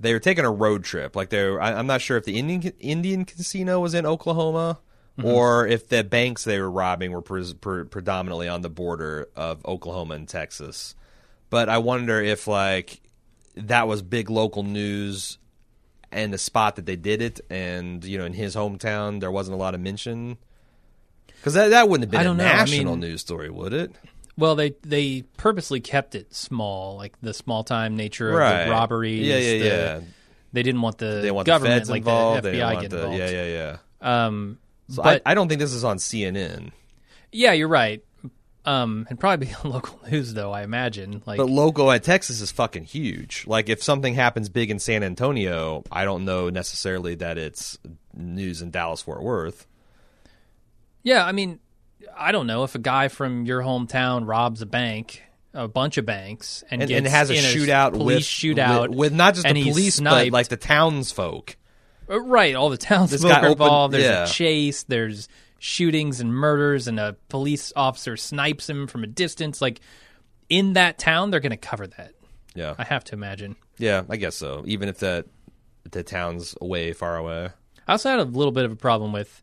they 0.00 0.12
were 0.12 0.18
taking 0.20 0.44
a 0.44 0.50
road 0.50 0.82
trip. 0.84 1.14
Like 1.14 1.30
they, 1.30 1.44
were, 1.44 1.60
I, 1.60 1.72
I'm 1.74 1.86
not 1.86 2.00
sure 2.00 2.16
if 2.16 2.24
the 2.24 2.36
Indian 2.38 2.72
Indian 2.80 3.24
casino 3.24 3.78
was 3.80 3.94
in 3.94 4.06
Oklahoma 4.06 4.80
or 5.22 5.66
if 5.66 5.88
the 5.88 6.04
banks 6.04 6.44
they 6.44 6.60
were 6.60 6.70
robbing 6.70 7.12
were 7.12 7.22
pres 7.22 7.52
pre- 7.54 7.84
predominantly 7.84 8.48
on 8.48 8.62
the 8.62 8.70
border 8.70 9.28
of 9.36 9.64
Oklahoma 9.66 10.14
and 10.14 10.28
Texas. 10.28 10.94
But 11.50 11.68
I 11.68 11.78
wonder 11.78 12.20
if 12.20 12.46
like 12.46 13.00
that 13.56 13.88
was 13.88 14.02
big 14.02 14.30
local 14.30 14.62
news 14.62 15.38
and 16.12 16.32
the 16.32 16.38
spot 16.38 16.76
that 16.76 16.86
they 16.86 16.96
did 16.96 17.20
it, 17.20 17.40
and 17.50 18.04
you 18.04 18.16
know, 18.18 18.24
in 18.24 18.32
his 18.32 18.54
hometown, 18.56 19.20
there 19.20 19.30
wasn't 19.30 19.54
a 19.54 19.58
lot 19.58 19.74
of 19.74 19.80
mention. 19.80 20.38
Because 21.26 21.54
that, 21.54 21.68
that 21.68 21.88
wouldn't 21.88 22.04
have 22.04 22.10
been 22.10 22.20
I 22.20 22.22
a 22.22 22.24
don't 22.26 22.36
know. 22.38 22.44
I 22.44 22.52
national 22.58 22.96
mean- 22.96 23.00
news 23.10 23.20
story, 23.20 23.50
would 23.50 23.72
it? 23.72 23.92
well 24.36 24.54
they 24.54 24.72
they 24.82 25.22
purposely 25.36 25.80
kept 25.80 26.14
it 26.14 26.32
small 26.32 26.96
like 26.96 27.20
the 27.22 27.34
small 27.34 27.64
time 27.64 27.96
nature 27.96 28.30
of 28.30 28.36
Right. 28.36 28.66
the 28.66 28.70
robberies 28.70 29.26
Yeah, 29.26 29.36
yeah, 29.38 29.58
the- 29.58 29.64
yeah. 29.66 30.00
they 30.52 30.62
didn't 30.62 30.80
want 30.80 30.98
the 30.98 31.18
They 31.22 31.32
want 31.32 31.44
government 31.46 31.74
the 31.74 31.78
feds 31.80 31.90
like 31.90 31.98
involved. 32.02 32.44
the 32.44 32.50
they 32.52 32.58
FBI 32.58 32.62
want 32.72 32.80
get 32.82 32.90
the, 32.92 32.96
involved 32.98 33.18
Yeah, 33.18 33.30
yeah, 33.30 33.76
yeah. 34.02 34.26
um 34.26 34.58
So 34.88 35.02
but 35.02 35.22
I, 35.26 35.32
I 35.32 35.34
don't 35.34 35.48
think 35.48 35.60
this 35.60 35.72
is 35.72 35.84
on 35.84 35.98
CNN. 35.98 36.72
yeah 37.32 37.52
you're 37.52 37.68
right 37.68 38.02
um 38.64 39.06
and 39.08 39.20
probably 39.20 39.46
be 39.46 39.54
on 39.64 39.70
local 39.70 40.00
news 40.10 40.34
though 40.34 40.50
I 40.52 40.62
imagine 40.62 41.22
like 41.26 41.36
But 41.38 41.48
local 41.48 41.90
at 41.92 42.02
Texas 42.02 42.40
is 42.40 42.50
fucking 42.50 42.84
huge. 42.84 43.44
Like 43.46 43.68
if 43.68 43.82
something 43.82 44.14
happens 44.14 44.48
big 44.48 44.70
in 44.70 44.78
San 44.78 45.02
Antonio, 45.02 45.84
I 45.92 46.04
don't 46.04 46.24
know 46.24 46.50
necessarily 46.50 47.14
that 47.16 47.38
it's 47.38 47.78
news 48.14 48.62
in 48.62 48.70
Dallas 48.70 49.02
Fort 49.02 49.22
Worth. 49.22 49.66
Yeah, 51.02 51.24
I 51.24 51.32
mean, 51.32 51.60
I 52.16 52.32
don't 52.32 52.46
know 52.46 52.64
if 52.64 52.74
a 52.74 52.78
guy 52.78 53.08
from 53.08 53.46
your 53.46 53.62
hometown 53.62 54.26
robs 54.26 54.60
a 54.60 54.66
bank, 54.66 55.22
a 55.54 55.68
bunch 55.68 55.96
of 55.96 56.04
banks, 56.04 56.64
and, 56.70 56.82
And, 56.82 56.88
gets 56.88 56.98
and 56.98 57.06
has 57.06 57.30
a 57.30 57.34
shootout 57.34 57.92
police 57.92 58.16
with 58.16 58.24
shootout 58.24 58.88
with, 58.88 58.98
with 58.98 59.12
not 59.14 59.34
just 59.34 59.46
the 59.46 59.62
police, 59.62 60.00
but 60.00 60.30
like 60.30 60.48
the 60.48 60.56
townsfolk. 60.56 61.56
Uh, 62.08 62.20
right? 62.20 62.54
All 62.54 62.70
the 62.70 62.76
townsfolk 62.76 63.22
guy 63.30 63.36
are 63.36 63.38
opened- 63.38 63.52
involved. 63.52 63.94
There's 63.94 64.04
yeah. 64.04 64.24
a 64.24 64.26
chase. 64.26 64.82
There's 64.84 65.28
shootings 65.58 66.20
and 66.20 66.32
murders, 66.32 66.88
and 66.88 67.00
a 67.00 67.16
police 67.28 67.72
officer 67.74 68.16
snipes 68.16 68.68
him 68.68 68.86
from 68.86 69.04
a 69.04 69.06
distance. 69.06 69.60
Like 69.60 69.80
in 70.48 70.74
that 70.74 70.98
town, 70.98 71.30
they're 71.30 71.40
going 71.40 71.50
to 71.50 71.56
cover 71.56 71.86
that. 71.86 72.12
Yeah, 72.54 72.74
I 72.78 72.84
have 72.84 73.04
to 73.04 73.14
imagine. 73.14 73.56
yeah, 73.76 74.02
I 74.08 74.16
guess 74.16 74.34
so. 74.36 74.64
Even 74.66 74.88
if 74.88 74.98
that 74.98 75.26
the 75.90 76.02
town's 76.02 76.54
away, 76.60 76.92
far 76.92 77.16
away. 77.16 77.50
I 77.86 77.92
also 77.92 78.10
had 78.10 78.18
a 78.20 78.24
little 78.24 78.52
bit 78.52 78.64
of 78.64 78.72
a 78.72 78.76
problem 78.76 79.12
with 79.12 79.42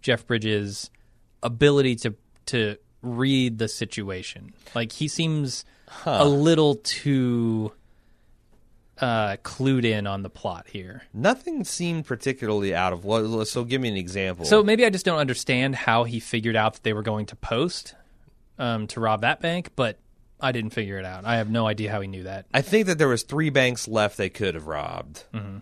Jeff 0.00 0.26
Bridges' 0.26 0.90
ability 1.42 1.96
to 1.96 2.14
to 2.46 2.76
read 3.02 3.58
the 3.58 3.68
situation. 3.68 4.54
Like 4.74 4.92
he 4.92 5.08
seems 5.08 5.64
a 6.06 6.24
little 6.26 6.76
too 6.76 7.72
uh, 9.00 9.36
clued 9.42 9.84
in 9.84 10.06
on 10.06 10.22
the 10.22 10.30
plot 10.30 10.66
here. 10.68 11.02
Nothing 11.12 11.64
seemed 11.64 12.06
particularly 12.06 12.74
out 12.74 12.92
of 12.92 13.04
what. 13.04 13.46
So 13.48 13.64
give 13.64 13.80
me 13.80 13.88
an 13.88 13.96
example. 13.96 14.44
So 14.44 14.62
maybe 14.62 14.84
I 14.84 14.90
just 14.90 15.04
don't 15.04 15.18
understand 15.18 15.74
how 15.74 16.04
he 16.04 16.20
figured 16.20 16.56
out 16.56 16.74
that 16.74 16.82
they 16.82 16.92
were 16.92 17.02
going 17.02 17.26
to 17.26 17.36
post 17.36 17.94
um, 18.58 18.86
to 18.88 19.00
rob 19.00 19.22
that 19.22 19.40
bank, 19.40 19.70
but 19.76 19.98
I 20.40 20.52
didn't 20.52 20.70
figure 20.70 20.98
it 20.98 21.04
out. 21.04 21.24
I 21.24 21.36
have 21.36 21.50
no 21.50 21.66
idea 21.66 21.90
how 21.90 22.00
he 22.00 22.08
knew 22.08 22.24
that. 22.24 22.46
I 22.52 22.62
think 22.62 22.86
that 22.86 22.98
there 22.98 23.08
was 23.08 23.22
three 23.22 23.50
banks 23.50 23.88
left 23.88 24.16
they 24.16 24.28
could 24.28 24.54
have 24.54 24.66
robbed. 24.66 25.24
Mm-hmm. 25.32 25.58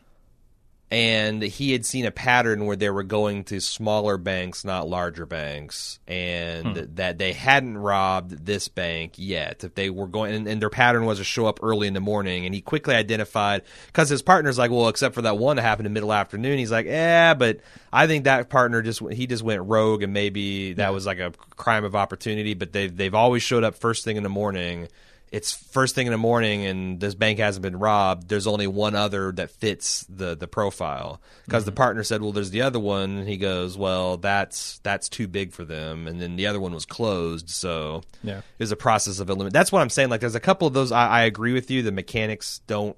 And 0.93 1.43
he 1.43 1.73
had 1.73 1.87
seen 1.87 2.05
a 2.05 2.11
pattern 2.11 2.67
where 2.67 2.77
they 2.77 2.91
were 2.91 3.03
going 3.03 3.45
to 3.45 3.61
smaller 3.61 4.19
banks, 4.19 4.63
not 4.63 4.87
larger 4.91 5.25
banks, 5.25 5.99
and 6.07 6.77
Hmm. 6.77 6.85
that 6.97 7.17
they 7.17 7.33
hadn't 7.33 7.79
robbed 7.79 8.45
this 8.45 8.69
bank 8.69 9.15
yet. 9.17 9.65
If 9.65 9.75
they 9.75 9.89
were 9.89 10.07
going, 10.07 10.35
and, 10.35 10.47
and 10.47 10.61
their 10.61 10.69
pattern 10.69 11.07
was 11.07 11.17
to 11.17 11.25
show 11.25 11.47
up 11.47 11.61
early 11.63 11.89
in 11.89 11.95
the 11.95 12.01
morning, 12.01 12.45
and 12.45 12.55
he 12.55 12.61
quickly 12.61 12.95
identified 12.95 13.63
because 13.87 14.11
his 14.11 14.21
partner's 14.21 14.59
like, 14.59 14.71
well, 14.71 14.89
except 14.89 15.15
for 15.15 15.23
that 15.23 15.39
one 15.39 15.57
that 15.57 15.63
happened 15.63 15.87
in 15.87 15.95
middle 15.95 16.13
afternoon, 16.13 16.59
he's 16.59 16.71
like, 16.71 16.85
yeah, 16.85 17.33
but 17.33 17.61
I 17.91 18.07
think 18.07 18.25
that 18.25 18.51
partner 18.51 18.83
just 18.83 19.01
he 19.13 19.27
just 19.27 19.43
went 19.43 19.63
rogue, 19.63 20.03
and 20.03 20.13
maybe 20.13 20.75
that 20.75 20.93
was 20.93 21.07
like 21.07 21.21
a 21.21 21.33
crime 21.57 21.85
of 21.85 21.97
opportunity. 21.97 22.53
But 22.53 22.75
they 22.75 22.89
they've 22.89 23.15
always 23.15 23.43
showed 23.43 23.65
up 23.65 23.77
first 23.77 24.05
thing 24.05 24.19
in 24.19 24.23
the 24.23 24.29
morning 24.29 24.89
it's 25.33 25.51
first 25.51 25.95
thing 25.95 26.07
in 26.07 26.13
the 26.13 26.19
morning 26.19 26.67
and 26.67 27.01
this 27.01 27.15
bank 27.15 27.39
hasn't 27.39 27.63
been 27.63 27.79
robbed 27.79 28.29
there's 28.29 28.47
only 28.47 28.67
one 28.67 28.95
other 28.95 29.33
that 29.33 29.51
fits 29.51 30.05
the 30.09 30.37
the 30.37 30.47
profile. 30.47 31.21
Because 31.47 31.63
Mm-hmm. 31.63 31.67
the 31.71 31.73
partner 31.73 32.03
said 32.05 32.21
well 32.23 32.33
there's 32.33 32.51
the 32.51 32.63
other 32.63 32.79
one. 32.79 33.17
And 33.19 33.29
he 33.29 33.39
goes 33.39 33.77
well 33.79 34.19
that's 34.19 34.79
that's 34.85 35.09
too 35.09 35.27
big 35.27 35.53
for 35.53 35.65
them. 35.65 36.07
And 36.07 36.21
then 36.21 36.37
the 36.37 36.47
other 36.47 36.61
one 36.61 36.73
was 36.75 36.85
closed. 36.85 37.49
So 37.49 38.03
Yeah. 38.23 38.39
it 38.39 38.45
was 38.61 38.73
a 38.73 38.77
process 38.77 39.19
of 39.19 39.31
elimination 39.31 39.53
that's 39.55 39.73
what 39.73 39.81
i'm 39.83 39.91
saying. 39.91 40.11
Like 40.11 40.21
there's 40.21 40.35
a 40.35 40.41
couple 40.41 40.69
of 40.69 40.75
those 40.75 40.93
i, 40.93 41.09
I 41.09 41.23
agree 41.23 41.53
with 41.55 41.71
you. 41.71 41.83
The 41.83 41.93
mechanics 41.93 42.61
don't 42.67 42.97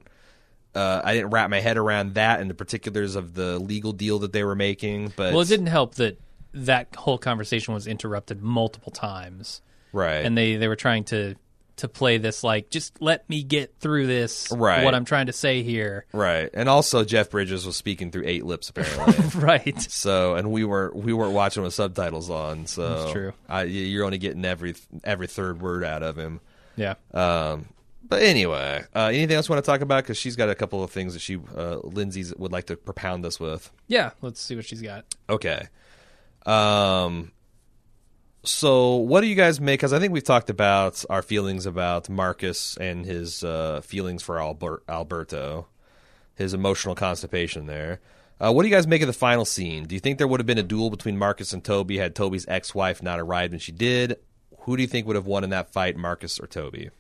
uh, 0.75 1.01
I 1.05 1.15
didn't 1.15 1.31
wrap 1.31 1.51
my 1.51 1.61
head 1.61 1.77
around 1.77 2.15
that 2.15 2.41
and 2.41 2.51
the 2.51 2.55
particulars 2.55 3.15
of 3.15 3.35
the 3.35 3.61
legal 3.61 3.93
deal 3.93 4.19
that 4.19 4.33
they 4.33 4.43
were 4.43 4.57
making, 4.57 5.13
but 5.15 5.33
Well, 5.33 5.43
it 5.43 5.47
didn't 5.49 5.69
help 5.69 5.95
that 5.95 6.19
that 6.53 6.97
whole 6.97 7.17
conversation 7.17 7.75
was 7.75 7.87
interrupted 7.87 8.43
multiple 8.43 8.91
times, 8.91 9.63
right. 9.93 10.25
and 10.25 10.37
they 10.37 10.57
they 10.57 10.67
were 10.67 10.75
trying 10.75 11.05
to 11.05 11.37
to 11.77 11.89
play 11.89 12.19
this 12.19 12.45
like 12.45 12.71
just 12.71 13.03
let 13.03 13.29
me 13.29 13.43
get 13.43 13.75
through 13.81 14.07
this 14.07 14.49
Right. 14.53 14.85
what 14.85 14.95
I'm 14.95 15.05
trying 15.05 15.27
to 15.27 15.33
say 15.33 15.63
here. 15.63 16.07
right, 16.13 16.49
and 16.55 16.69
also 16.69 17.05
Jeff 17.05 17.31
Bridges 17.31 17.67
was 17.67 17.77
speaking 17.77 18.11
through 18.11 18.25
eight 18.27 18.45
lips 18.45 18.69
apparently. 18.69 19.29
right. 19.41 19.81
So, 19.83 20.35
and 20.37 20.51
we 20.53 20.65
weren't 20.65 20.95
we 20.95 21.13
weren't 21.13 21.33
watching 21.33 21.63
with 21.63 21.75
subtitles 21.75 22.31
on. 22.31 22.67
So 22.67 22.89
That's 23.01 23.13
true. 23.13 23.33
I, 23.49 23.63
you're 23.65 24.05
only 24.05 24.19
getting 24.19 24.45
every 24.45 24.75
every 25.03 25.27
third 25.27 25.61
word 25.61 25.83
out 25.85 26.03
of 26.03 26.17
him. 26.17 26.41
Yeah. 26.77 26.95
Um, 27.13 27.67
but 28.07 28.23
anyway, 28.23 28.85
uh, 28.95 29.07
anything 29.13 29.35
else 29.35 29.49
you 29.49 29.55
want 29.55 29.65
to 29.65 29.71
talk 29.71 29.81
about? 29.81 30.05
Because 30.05 30.19
she's 30.19 30.37
got 30.37 30.51
a 30.51 30.55
couple 30.55 30.85
of 30.85 30.91
things 30.91 31.15
that 31.15 31.21
she 31.21 31.39
uh, 31.57 31.79
Lindsay's 31.83 32.35
would 32.37 32.53
like 32.53 32.67
to 32.67 32.77
propound 32.77 33.25
us 33.25 33.41
with. 33.41 33.71
Yeah, 33.89 34.11
let's 34.23 34.41
see 34.41 34.55
what 34.57 34.65
she's 34.67 34.83
got. 34.83 35.05
Okay. 35.29 35.69
Um. 36.47 37.33
So, 38.47 38.97
what 38.97 39.23
do 39.23 39.27
you 39.27 39.35
guys 39.35 39.59
make? 39.59 39.81
Because 39.81 39.95
I 39.95 39.99
think 39.99 40.13
we've 40.13 40.23
talked 40.23 40.51
about 40.51 41.03
our 41.09 41.23
feelings 41.23 41.65
about 41.65 42.11
Marcus 42.11 42.77
and 42.77 43.07
his 43.07 43.43
uh, 43.43 43.81
feelings 43.81 44.23
for 44.23 44.39
Albert, 44.39 44.85
Alberto, 44.87 45.67
his 46.35 46.53
emotional 46.53 46.95
constipation 46.95 47.65
there. 47.65 48.01
Uh, 48.39 48.53
what 48.53 48.63
do 48.63 48.69
you 48.69 48.75
guys 48.75 48.87
make 48.87 49.01
of 49.01 49.07
the 49.07 49.15
final 49.15 49.47
scene? 49.47 49.85
Do 49.85 49.95
you 49.95 50.01
think 50.01 50.19
there 50.19 50.29
would 50.29 50.41
have 50.41 50.47
been 50.47 50.59
a 50.59 50.63
duel 50.63 50.91
between 50.91 51.17
Marcus 51.17 51.55
and 51.55 51.65
Toby 51.65 51.97
had 51.97 52.15
Toby's 52.15 52.47
ex-wife 52.47 53.03
not 53.03 53.19
arrived 53.19 53.53
when 53.53 53.61
she 53.61 53.73
did? 53.73 54.19
Who 54.61 54.77
do 54.77 54.83
you 54.83 54.89
think 54.89 55.07
would 55.07 55.17
have 55.17 55.27
won 55.27 55.45
in 55.45 55.51
that 55.51 55.73
fight, 55.73 55.97
Marcus 55.97 56.39
or 56.39 56.47
Toby? 56.47 56.91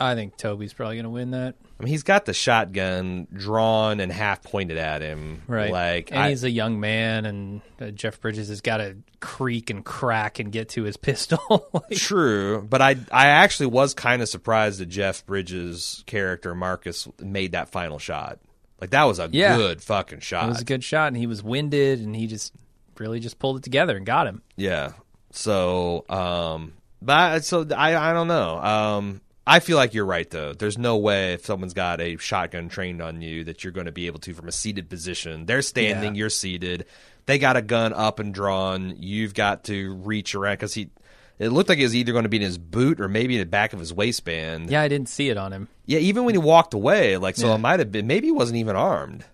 I 0.00 0.14
think 0.14 0.36
Toby's 0.36 0.72
probably 0.72 0.94
going 0.96 1.04
to 1.04 1.10
win 1.10 1.32
that. 1.32 1.56
I 1.80 1.82
mean, 1.82 1.88
he's 1.90 2.04
got 2.04 2.24
the 2.24 2.32
shotgun 2.32 3.26
drawn 3.32 3.98
and 4.00 4.12
half 4.12 4.42
pointed 4.42 4.76
at 4.78 5.02
him, 5.02 5.42
Right. 5.48 5.72
Like, 5.72 6.10
and 6.12 6.20
I- 6.20 6.28
he's 6.30 6.44
a 6.44 6.50
young 6.50 6.78
man, 6.78 7.26
and 7.26 7.60
uh, 7.80 7.90
Jeff 7.90 8.20
Bridges 8.20 8.48
has 8.48 8.60
got 8.60 8.76
to 8.78 8.96
creak 9.20 9.70
and 9.70 9.84
crack 9.84 10.38
and 10.38 10.52
get 10.52 10.68
to 10.70 10.84
his 10.84 10.96
pistol. 11.08 11.38
Like, 11.72 11.96
True, 11.98 12.62
but 12.62 12.80
I 12.80 12.96
I 13.10 13.26
actually 13.28 13.66
was 13.66 13.92
kind 13.94 14.22
of 14.22 14.28
surprised 14.28 14.80
that 14.80 14.86
Jeff 14.86 15.24
Bridges' 15.26 16.04
character 16.06 16.54
Marcus 16.54 17.08
made 17.20 17.52
that 17.52 17.68
final 17.70 17.98
shot. 17.98 18.38
Like 18.80 18.90
that 18.90 19.04
was 19.04 19.18
a 19.18 19.28
Yeah. 19.32 19.56
good 19.56 19.82
fucking 19.82 20.20
shot. 20.20 20.44
it 20.44 20.48
was 20.50 20.60
a 20.60 20.64
good 20.64 20.84
shot, 20.84 21.08
and 21.08 21.16
he 21.16 21.26
was 21.26 21.42
winded, 21.42 22.00
and 22.00 22.14
he 22.14 22.26
just 22.28 22.52
really 22.98 23.18
just 23.20 23.38
pulled 23.40 23.56
it 23.58 23.62
together 23.64 23.96
and 23.96 24.06
got 24.06 24.26
him. 24.28 24.42
yeah. 24.56 24.92
So, 25.30 26.04
um, 26.08 26.72
but 27.02 27.12
I, 27.16 27.38
so 27.40 27.66
I 27.76 27.94
I 28.10 28.12
don't 28.12 28.28
know. 28.28 28.58
Um, 28.58 29.20
I 29.48 29.60
feel 29.60 29.76
like 29.76 29.94
you're 29.94 30.04
right 30.04 30.28
though. 30.28 30.52
There's 30.52 30.76
no 30.78 30.96
way 30.98 31.32
if 31.32 31.46
someone's 31.46 31.74
got 31.74 32.00
a 32.00 32.16
shotgun 32.18 32.68
trained 32.68 33.00
on 33.02 33.22
you 33.22 33.44
that 33.44 33.64
you're 33.64 33.72
going 33.72 33.86
to 33.86 33.92
be 33.92 34.06
able 34.06 34.20
to 34.20 34.34
from 34.34 34.46
a 34.48 34.52
seated 34.52 34.88
position. 34.90 35.46
They're 35.46 35.62
standing, 35.62 36.14
Yeah. 36.14 36.18
you're 36.18 36.30
seated. 36.30 36.84
They 37.26 37.38
got 37.38 37.56
a 37.56 37.62
gun 37.62 37.92
up 37.92 38.18
and 38.20 38.32
drawn. 38.34 38.94
You've 38.98 39.34
got 39.34 39.64
to 39.64 39.94
reach 39.96 40.34
around 40.34 40.54
because 40.54 40.74
he. 40.74 40.90
It 41.38 41.50
looked 41.50 41.68
like 41.68 41.78
it 41.78 41.84
was 41.84 41.94
either 41.94 42.10
going 42.12 42.24
to 42.24 42.28
be 42.28 42.38
in 42.38 42.42
his 42.42 42.58
boot 42.58 43.00
or 43.00 43.06
maybe 43.08 43.34
in 43.36 43.40
the 43.40 43.46
back 43.46 43.72
of 43.72 43.78
his 43.78 43.92
waistband. 43.94 44.70
Yeah, 44.70 44.82
I 44.82 44.88
didn't 44.88 45.08
see 45.08 45.28
it 45.28 45.36
on 45.36 45.52
him. 45.52 45.68
Yeah, 45.86 46.00
even 46.00 46.24
when 46.24 46.34
he 46.34 46.38
walked 46.38 46.74
away, 46.74 47.16
like 47.16 47.36
so, 47.36 47.46
Yeah. 47.48 47.54
it 47.54 47.58
might 47.58 47.78
have 47.78 47.92
been. 47.92 48.06
Maybe 48.08 48.26
he 48.26 48.32
wasn't 48.32 48.58
even 48.58 48.74
armed. 48.76 49.24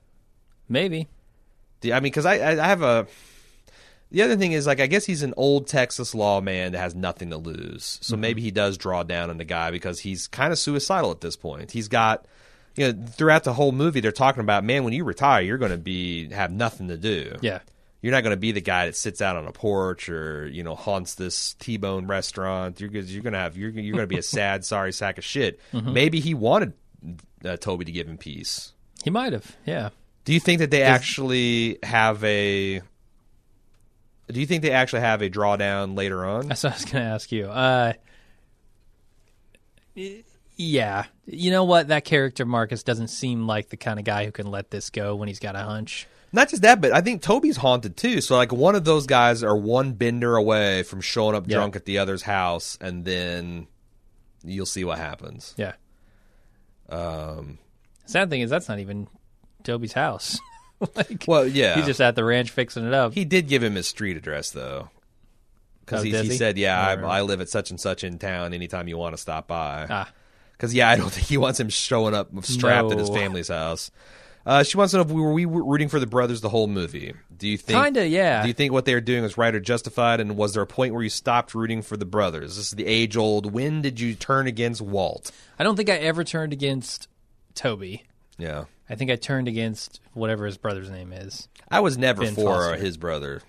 Maybe. 0.69 1.09
I 1.85 1.89
mean, 1.95 2.03
because 2.05 2.27
I, 2.27 2.35
I 2.39 2.51
I 2.65 2.67
have 2.69 2.83
a. 2.83 3.07
The 4.11 4.22
other 4.22 4.36
thing 4.36 4.52
is, 4.52 4.66
like, 4.66 4.80
I 4.80 4.86
guess 4.86 5.05
he's 5.05 5.22
an 5.22 5.34
old 5.36 5.66
Texas 5.66 6.14
lawman 6.14 6.72
that 6.72 6.78
has 6.78 6.94
nothing 6.94 7.30
to 7.30 7.36
lose. 7.36 7.98
So 8.00 8.16
maybe 8.16 8.42
he 8.42 8.50
does 8.52 8.78
draw 8.78 9.02
down 9.02 9.30
on 9.30 9.38
the 9.38 9.44
guy 9.44 9.70
because 9.70 10.00
he's 10.00 10.28
kind 10.28 10.52
of 10.52 10.59
suicidal 10.59 11.11
at 11.11 11.20
this 11.20 11.36
point. 11.36 11.72
He's 11.72 11.88
got 11.88 12.26
you 12.76 12.92
know, 12.92 13.07
throughout 13.07 13.44
the 13.44 13.52
whole 13.52 13.72
movie, 13.72 14.00
they're 14.00 14.12
talking 14.12 14.40
about, 14.40 14.64
man, 14.64 14.84
when 14.84 14.92
you 14.92 15.05
retire, 15.05 15.42
you're 15.42 15.59
going 15.59 15.70
to 15.70 15.78
be 15.78 16.28
have 16.30 16.52
nothing 16.52 16.88
to 16.88 16.96
do. 16.96 17.36
Yeah. 17.40 17.61
You're 18.02 18.12
not 18.12 18.22
going 18.22 18.36
to 18.36 18.40
be 18.40 18.52
the 18.52 18.61
guy 18.61 18.86
that 18.86 18.96
sits 18.96 19.22
out 19.22 19.36
on 19.36 19.46
a 19.46 19.52
porch 19.52 20.11
or 20.11 20.46
you 20.48 20.62
know 20.62 20.74
haunts 20.74 21.14
this 21.14 21.55
T-bone 21.55 22.07
restaurant. 22.07 22.78
You're 22.78 22.90
you're 22.90 23.22
going 23.22 23.32
to 23.32 23.38
have 23.38 23.57
you're 23.57 23.70
you're 23.70 23.94
going 23.94 24.02
to 24.02 24.07
be 24.07 24.18
a 24.18 24.22
sad, 24.22 24.64
sorry 24.64 24.92
sack 24.92 25.16
of 25.16 25.24
shit. 25.24 25.59
Maybe 25.72 26.20
he 26.20 26.34
wanted 26.34 26.74
uh, 27.44 27.57
Toby 27.57 27.86
to 27.86 27.92
give 27.92 28.07
him 28.07 28.18
peace. 28.18 28.72
He 29.02 29.11
might 29.11 29.32
have. 29.32 29.57
Yeah. 29.64 29.90
Do 30.24 30.32
you 30.34 30.40
think 30.40 30.59
that 30.59 30.70
they 30.70 30.82
actually 30.82 31.78
have 31.82 32.22
a? 32.24 32.82
Do 34.33 34.41
you 34.41 34.47
think 34.47 34.62
they 34.62 34.70
actually 34.70 35.01
have 35.03 35.20
a 35.22 35.29
drawdown 35.31 35.97
later 35.97 36.25
on? 36.25 36.49
That's 36.49 36.64
what 36.64 36.72
I 36.72 36.77
was 36.77 36.85
going 36.87 37.05
to 37.05 37.11
ask 37.11 37.31
you. 37.33 37.47
Uh, 37.47 37.93
yeah. 40.57 41.05
You 41.27 41.51
know 41.51 41.64
what? 41.64 41.89
That 41.89 42.05
character, 42.05 42.45
Marcus, 42.45 42.83
doesn't 42.83 43.09
seem 43.09 43.47
like 43.47 43.68
the 43.68 43.77
kind 43.77 43.99
of 43.99 44.05
guy 44.05 44.25
who 44.25 44.33
can 44.33 44.51
let 44.51 44.70
this 44.70 44.91
go 44.91 45.14
when 45.14 45.29
he's 45.29 45.41
got 45.41 45.57
a 45.57 45.61
hunch. 45.61 46.07
Not 46.33 46.49
just 46.49 46.62
that, 46.62 46.81
but 46.81 46.93
I 46.93 47.01
think 47.01 47.22
Toby's 47.22 47.57
haunted 47.59 47.97
too. 47.97 48.20
So 48.20 48.37
like 48.37 48.53
one 48.53 48.75
of 48.75 48.85
those 48.85 49.07
guys 49.07 49.45
are 49.45 49.57
one 49.57 49.93
bender 49.93 50.37
away 50.37 50.83
from 50.83 51.01
showing 51.01 51.37
up 51.37 51.45
Yeah. 51.47 51.57
drunk 51.59 51.77
at 51.77 51.85
the 51.85 51.99
other's 51.99 52.22
house, 52.22 52.77
and 52.81 53.05
then 53.05 53.68
you'll 54.43 54.66
see 54.66 54.85
what 54.85 54.99
happens. 54.99 55.55
Yeah. 55.57 55.75
Um, 56.89 57.59
Sad 58.07 58.31
thing 58.31 58.41
is, 58.41 58.51
that's 58.51 58.68
not 58.68 58.79
even 58.81 59.07
Toby's 59.62 59.93
house. 59.93 60.39
like, 60.97 61.25
well, 61.27 61.47
yeah, 61.47 61.77
he's 61.77 61.87
just 61.87 62.01
at 62.01 62.14
the 62.16 62.25
ranch 62.25 62.51
fixing 62.51 62.87
it 62.87 62.95
up. 62.95 63.14
he 63.14 63.25
did 63.25 63.49
give 63.49 63.62
him 63.62 63.75
his 63.75 63.87
street 63.89 64.16
address 64.16 64.51
though, 64.51 64.91
because 65.85 66.01
Oh, 66.01 66.05
he, 66.05 66.11
he 66.12 66.31
said, 66.37 66.59
"Yeah, 66.59 66.79
I, 66.81 66.95
I 66.95 67.22
live 67.22 67.41
at 67.41 67.49
such 67.49 67.70
and 67.70 67.81
such 67.81 68.05
in 68.05 68.18
town. 68.18 68.53
Anytime 68.55 68.89
you 68.89 68.97
want 68.99 69.14
to 69.14 69.20
stop 69.20 69.47
by." 69.47 69.87
ah, 69.89 70.11
Because 70.53 70.75
yeah, 70.75 70.89
I 70.91 70.97
don't 70.97 71.11
think 71.12 71.27
he 71.27 71.37
wants 71.39 71.59
him 71.61 71.68
showing 71.68 72.14
up 72.14 72.29
strapped 72.45 72.91
at 72.93 72.99
his 72.99 73.09
family's 73.11 73.49
house. 73.49 73.91
Uh, 74.47 74.62
she 74.62 74.77
wants 74.77 74.91
to 74.91 74.99
know 74.99 75.03
if 75.05 75.11
we 75.11 75.22
were 75.22 75.33
we 75.33 75.47
rooting 75.47 75.89
for 75.89 75.99
the 75.99 76.07
brothers 76.07 76.43
the 76.43 76.51
whole 76.51 76.66
movie. 76.66 77.14
Do 77.35 77.49
you 77.49 77.57
think? 77.57 77.83
Kinda, 77.83 78.07
yeah. 78.07 78.43
Do 78.43 78.49
you 78.49 78.53
think 78.55 78.75
what 78.75 78.85
they 78.85 78.93
were 78.93 79.01
doing 79.01 79.22
was 79.22 79.39
right 79.39 79.55
or 79.55 79.59
justified? 79.61 80.20
And 80.20 80.37
was 80.37 80.53
there 80.53 80.62
a 80.62 80.66
point 80.66 80.93
where 80.93 81.03
you 81.03 81.09
stopped 81.09 81.55
rooting 81.55 81.81
for 81.81 81.97
the 81.97 82.05
brothers? 82.05 82.57
This 82.57 82.66
is 82.66 82.72
the 82.72 82.85
age 82.85 83.16
old. 83.16 83.51
When 83.55 83.81
did 83.81 84.01
you 84.01 84.14
turn 84.14 84.47
against 84.47 84.83
Walt? 84.83 85.31
I 85.59 85.64
don't 85.64 85.77
think 85.77 85.89
I 85.89 85.95
ever 85.95 86.25
turned 86.25 86.53
against 86.53 87.09
Toby. 87.55 88.03
Yeah, 88.37 88.64
I 88.89 88.97
think 88.97 89.11
I 89.11 89.16
turned 89.16 89.49
against 89.49 90.01
whatever 90.12 90.47
his 90.47 90.59
brother's 90.59 90.91
name 90.91 91.12
is. 91.12 91.49
I 91.70 91.80
was 91.80 91.97
never 91.97 92.22
Ben 92.22 92.35
for 92.35 92.43
Foster. 92.43 92.76
his 92.76 92.97
brother. 92.97 93.43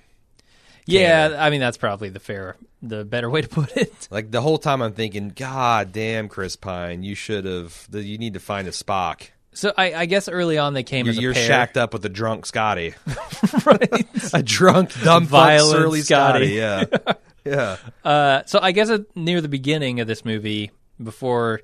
Yeah, 0.86 1.36
I 1.40 1.50
mean 1.50 1.60
that's 1.60 1.78
probably 1.78 2.10
the 2.10 2.20
fair, 2.20 2.58
the 2.82 3.04
better 3.04 3.30
way 3.30 3.42
to 3.42 3.48
put 3.48 3.76
it. 3.76 4.08
Like 4.12 4.30
the 4.32 4.42
whole 4.42 4.60
time, 4.60 4.82
I'm 4.82 4.94
thinking, 4.94 5.30
God 5.30 5.92
damn, 5.92 6.30
Chris 6.30 6.56
Pine, 6.56 7.02
you 7.02 7.16
should 7.16 7.46
have. 7.46 7.88
You 7.92 8.18
need 8.18 8.36
to 8.36 8.40
find 8.40 8.68
a 8.68 8.72
Spock. 8.72 9.30
So 9.54 9.74
I, 9.78 9.94
I 9.94 10.06
guess 10.06 10.30
early 10.30 10.58
on 10.58 10.74
they 10.74 10.84
came 10.84 11.06
You're, 11.06 11.12
as 11.12 11.18
a 11.18 11.22
you're 11.22 11.34
shacked 11.34 11.78
up 11.78 11.94
with 11.94 12.06
a 12.06 12.10
drunk 12.10 12.46
Scotty, 12.46 12.94
right? 13.66 14.34
a 14.34 14.44
drunk, 14.44 14.92
dumb, 15.02 15.26
Violent 15.26 15.72
surly 15.72 16.02
Scotty. 16.02 16.60
Scotty. 16.60 17.06
Yeah, 17.06 17.14
yeah. 18.04 18.10
Uh, 18.10 18.44
so 18.46 18.60
I 18.62 18.72
guess 18.74 18.90
at, 18.90 19.16
near 19.16 19.42
the 19.42 19.48
beginning 19.50 20.02
of 20.02 20.08
this 20.08 20.24
movie, 20.24 20.72
before 21.02 21.62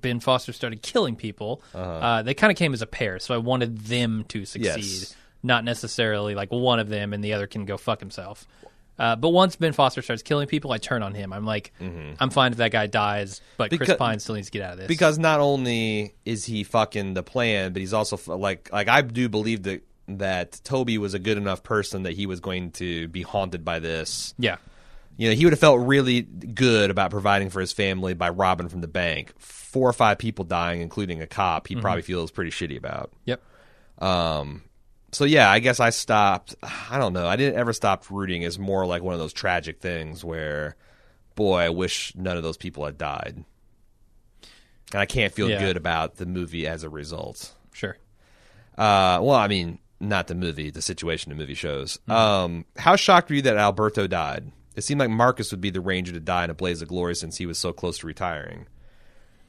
Ben 0.00 0.20
Foster 0.20 0.52
started 0.52 0.82
killing 0.82 1.16
people, 1.16 1.62
uh 1.74 2.22
they 2.22 2.34
kind 2.34 2.50
of 2.50 2.56
came 2.56 2.72
as 2.74 2.82
a 2.82 2.86
pair. 2.86 3.18
So 3.18 3.34
I 3.34 3.38
wanted 3.38 3.78
them 3.78 4.24
to 4.28 4.44
succeed, 4.44 4.76
Yes. 4.76 5.16
not 5.42 5.64
necessarily 5.64 6.34
like 6.34 6.50
one 6.50 6.78
of 6.78 6.88
them 6.88 7.12
and 7.12 7.22
the 7.22 7.32
other 7.32 7.46
can 7.46 7.64
go 7.64 7.76
fuck 7.76 8.00
himself. 8.00 8.46
Uh, 8.98 9.16
but 9.16 9.30
once 9.30 9.56
Ben 9.56 9.72
Foster 9.72 10.02
starts 10.02 10.22
killing 10.22 10.46
people, 10.46 10.70
I 10.70 10.76
turn 10.78 11.02
on 11.02 11.14
him. 11.14 11.32
I'm 11.32 11.46
like, 11.46 11.72
I'm 11.80 12.30
fine 12.30 12.52
if 12.52 12.58
that 12.58 12.70
guy 12.72 12.86
dies, 12.86 13.40
but 13.56 13.74
Chris 13.76 13.94
Pine 13.96 14.20
still 14.20 14.34
needs 14.34 14.48
to 14.48 14.52
get 14.52 14.62
out 14.62 14.72
of 14.74 14.78
this. 14.80 14.86
because 14.86 15.18
not 15.18 15.40
only 15.40 16.14
is 16.26 16.44
he 16.44 16.62
fucking 16.62 17.14
the 17.14 17.22
plan, 17.22 17.72
but 17.72 17.80
he's 17.80 17.94
also 17.94 18.18
like 18.36 18.70
like 18.72 18.88
I 18.88 19.00
do 19.00 19.28
believe 19.30 19.62
that 19.64 19.82
that 20.08 20.60
Toby 20.62 20.98
was 20.98 21.14
a 21.14 21.18
good 21.18 21.38
enough 21.38 21.62
person 21.62 22.02
that 22.02 22.12
he 22.12 22.26
was 22.26 22.40
going 22.40 22.70
to 22.72 23.08
be 23.08 23.22
haunted 23.22 23.64
by 23.64 23.78
this. 23.78 24.34
yeah, 24.38 24.56
You 25.16 25.30
know, 25.30 25.34
he 25.34 25.44
would 25.46 25.52
have 25.54 25.60
felt 25.60 25.80
really 25.80 26.20
good 26.22 26.90
about 26.90 27.10
providing 27.10 27.48
for 27.50 27.60
his 27.60 27.72
family 27.72 28.12
by 28.12 28.28
robbing 28.28 28.68
from 28.68 28.82
the 28.82 28.88
bank. 28.88 29.32
Four 29.72 29.88
or 29.88 29.92
five 29.94 30.18
people 30.18 30.44
dying, 30.44 30.80
including 30.82 31.22
a 31.22 31.26
cop, 31.26 31.66
he 31.66 31.76
probably 31.76 32.02
feels 32.02 32.30
pretty 32.30 32.50
shitty 32.50 32.76
about. 32.76 33.10
yep. 33.24 33.42
Um, 33.98 34.62
so 35.12 35.24
yeah, 35.24 35.50
I 35.50 35.58
guess 35.60 35.80
I 35.80 35.90
stopped. 35.90 36.54
I 36.62 36.98
don't 36.98 37.12
know. 37.12 37.26
I 37.26 37.36
didn't 37.36 37.58
ever 37.58 37.72
stop 37.72 38.04
rooting. 38.10 38.42
It's 38.42 38.58
more 38.58 38.84
like 38.86 39.02
one 39.02 39.14
of 39.14 39.20
those 39.20 39.32
tragic 39.32 39.80
things 39.80 40.24
where, 40.24 40.76
boy, 41.34 41.58
I 41.60 41.68
wish 41.70 42.12
none 42.14 42.36
of 42.36 42.42
those 42.42 42.56
people 42.56 42.84
had 42.84 42.98
died, 42.98 43.44
and 44.92 45.00
I 45.00 45.06
can't 45.06 45.32
feel 45.32 45.48
Yeah. 45.50 45.60
good 45.60 45.76
about 45.76 46.16
the 46.16 46.26
movie 46.26 46.66
as 46.66 46.82
a 46.84 46.88
result. 46.90 47.54
Sure. 47.72 47.96
Uh, 48.76 49.20
well, 49.22 49.30
I 49.36 49.48
mean, 49.48 49.78
not 50.00 50.26
the 50.26 50.34
movie, 50.34 50.70
the 50.70 50.82
situation 50.82 51.30
the 51.30 51.36
movie 51.36 51.54
shows. 51.54 51.98
Um, 52.08 52.64
how 52.76 52.96
shocked 52.96 53.28
were 53.30 53.36
you 53.36 53.42
that 53.42 53.56
Alberto 53.56 54.06
died? 54.06 54.50
It 54.76 54.82
seemed 54.82 54.98
like 55.00 55.10
Marcus 55.10 55.50
would 55.50 55.60
be 55.60 55.70
the 55.70 55.80
ranger 55.82 56.12
to 56.12 56.20
die 56.20 56.44
in 56.44 56.50
a 56.50 56.54
blaze 56.54 56.82
of 56.82 56.88
glory 56.88 57.14
since 57.14 57.36
he 57.36 57.46
was 57.46 57.58
so 57.58 57.72
close 57.72 57.98
to 57.98 58.06
retiring. 58.06 58.66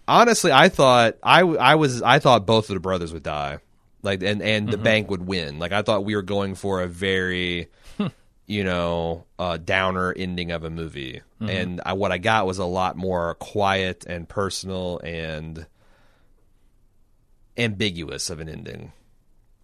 Honestly, 0.08 0.52
I 0.52 0.70
thought 0.70 1.18
I, 1.24 1.42
I 1.42 1.76
was 1.76 2.02
I 2.02 2.20
thought 2.20 2.46
both 2.46 2.70
of 2.70 2.76
the 2.76 2.80
brothers 2.80 3.14
would 3.14 3.24
die, 3.24 3.60
like 4.02 4.22
and 4.24 4.42
and 4.42 4.68
the 4.68 4.74
mm-hmm. 4.74 4.84
bank 4.84 5.10
would 5.10 5.26
win. 5.26 5.60
Like 5.60 5.72
I 5.72 5.82
thought 5.82 6.06
we 6.06 6.16
were 6.16 6.22
going 6.22 6.56
for 6.56 6.82
a 6.82 6.88
very, 6.88 7.70
hmm. 7.98 8.08
you 8.46 8.64
know, 8.64 9.26
uh, 9.40 9.58
downer 9.58 10.14
ending 10.16 10.52
of 10.52 10.64
a 10.64 10.70
movie, 10.70 11.22
mm-hmm. 11.42 11.50
and 11.50 11.82
I, 11.86 11.94
what 11.94 12.12
I 12.12 12.18
got 12.18 12.46
was 12.46 12.58
a 12.58 12.66
lot 12.66 12.98
more 12.98 13.36
quiet 13.36 14.06
and 14.06 14.28
personal 14.28 15.00
and 15.04 15.66
ambiguous 17.58 18.30
of 18.30 18.40
an 18.40 18.50
ending. 18.50 18.92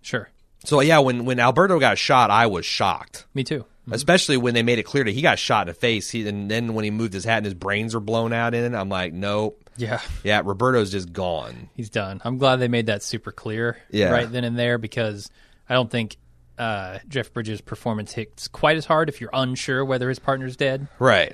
Sure. 0.02 0.30
So 0.64 0.82
yeah, 0.82 1.00
when 1.00 1.26
when 1.26 1.40
Alberto 1.40 1.80
got 1.80 1.98
shot, 1.98 2.32
I 2.32 2.48
was 2.48 2.66
shocked. 2.66 3.26
Me 3.34 3.44
too. 3.44 3.66
Especially 3.92 4.38
when 4.38 4.54
they 4.54 4.64
made 4.64 4.80
it 4.80 4.84
clear 4.84 5.04
that 5.04 5.12
he 5.12 5.22
got 5.22 5.40
shot 5.40 5.68
in 5.68 5.74
the 5.74 5.80
face. 5.80 6.10
He, 6.10 6.28
and 6.28 6.50
then 6.50 6.74
when 6.74 6.84
he 6.86 6.92
moved 6.92 7.14
his 7.14 7.24
hat 7.26 7.38
and 7.38 7.46
his 7.46 7.54
brains 7.54 7.94
were 7.94 8.00
blown 8.00 8.34
out 8.34 8.54
in 8.54 8.74
it, 8.74 8.78
I'm 8.78 8.90
like, 8.90 9.14
nope. 9.14 9.64
Yeah. 9.78 10.02
Yeah, 10.24 10.42
Roberto's 10.44 10.92
just 10.92 11.14
gone. 11.14 11.70
he's 11.76 11.90
done. 11.90 12.22
I'm 12.26 12.38
glad 12.38 12.58
they 12.58 12.68
made 12.68 12.88
that 12.88 13.02
super 13.04 13.32
clear 13.32 13.78
Yeah. 13.90 14.10
right 14.12 14.30
then 14.30 14.44
and 14.44 14.58
there 14.60 14.78
because 14.78 15.30
I 15.70 15.74
don't 15.74 15.90
think 15.90 16.18
uh, 16.58 17.00
Jeff 17.08 17.32
Bridges' 17.32 17.62
performance 17.62 18.12
hits 18.12 18.48
quite 18.50 18.76
as 18.76 18.86
hard 18.86 19.08
if 19.08 19.22
you're 19.22 19.30
unsure 19.32 19.86
whether 19.86 20.10
his 20.10 20.20
partner's 20.20 20.58
dead. 20.58 20.88
Right. 21.00 21.34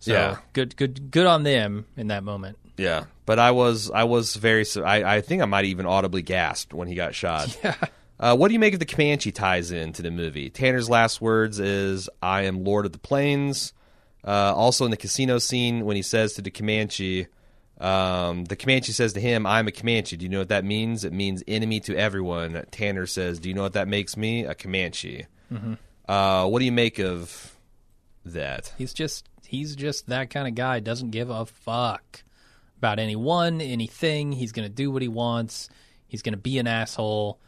So 0.00 0.12
Yeah. 0.12 0.36
good, 0.52 0.76
good, 0.76 1.10
good 1.12 1.26
on 1.26 1.44
them 1.44 1.86
in 1.96 2.08
that 2.08 2.24
moment. 2.24 2.58
Yeah. 2.76 3.04
But 3.26 3.38
I 3.38 3.52
was 3.52 3.90
I 3.92 4.02
was 4.04 4.34
very 4.34 4.64
I 4.84 5.16
I 5.16 5.20
think 5.20 5.40
I 5.42 5.44
might 5.44 5.64
even 5.66 5.86
audibly 5.86 6.22
gasped 6.22 6.74
when 6.74 6.88
he 6.88 6.94
got 6.96 7.14
shot. 7.14 7.56
Yeah. 7.64 7.76
Uh, 8.18 8.36
what 8.36 8.48
do 8.48 8.54
you 8.54 8.60
make 8.60 8.74
of 8.74 8.78
the 8.80 8.86
Comanche 8.86 9.32
ties 9.32 9.70
in 9.70 9.92
to 9.94 10.02
the 10.02 10.10
movie? 10.10 10.50
Tanner's 10.50 10.88
last 10.88 11.20
words 11.20 11.58
is 11.58 12.08
"I 12.22 12.42
am 12.42 12.64
Lord 12.64 12.86
of 12.86 12.92
the 12.92 12.98
Plains." 12.98 13.72
Uh, 14.26 14.54
also 14.54 14.84
in 14.84 14.90
the 14.90 14.96
casino 14.96 15.38
scene, 15.38 15.84
when 15.84 15.96
he 15.96 16.02
says 16.02 16.32
to 16.34 16.42
the 16.42 16.50
Comanche, 16.50 17.26
um, 17.80 18.44
the 18.44 18.56
Comanche 18.56 18.92
says 18.92 19.12
to 19.14 19.20
him, 19.20 19.46
"I'm 19.46 19.66
a 19.66 19.72
Comanche." 19.72 20.16
Do 20.16 20.24
you 20.24 20.28
know 20.30 20.38
what 20.38 20.48
that 20.48 20.64
means? 20.64 21.04
It 21.04 21.12
means 21.12 21.42
enemy 21.48 21.80
to 21.80 21.96
everyone. 21.96 22.64
Tanner 22.70 23.06
says, 23.06 23.38
"Do 23.40 23.48
you 23.48 23.54
know 23.54 23.62
what 23.62 23.74
that 23.74 23.88
makes 23.88 24.16
me? 24.16 24.44
A 24.44 24.54
Comanche." 24.54 25.26
Uh, 26.08 26.46
what 26.46 26.58
do 26.58 26.64
you 26.64 26.72
make 26.72 26.98
of 26.98 27.56
that? 28.24 28.72
He's 28.78 28.94
just 28.94 29.28
he's 29.46 29.76
just 29.76 30.06
that 30.08 30.30
kind 30.30 30.48
of 30.48 30.54
guy. 30.54 30.80
Doesn't 30.80 31.10
give 31.10 31.30
a 31.30 31.46
fuck 31.46 32.22
about 32.78 32.98
anyone, 32.98 33.60
anything. 33.60 34.32
He's 34.32 34.52
gonna 34.52 34.68
do 34.68 34.90
what 34.90 35.02
he 35.02 35.08
wants. 35.08 35.68
He's 36.06 36.22
gonna 36.22 36.36
be 36.36 36.58
an 36.58 36.66
asshole, 36.66 37.38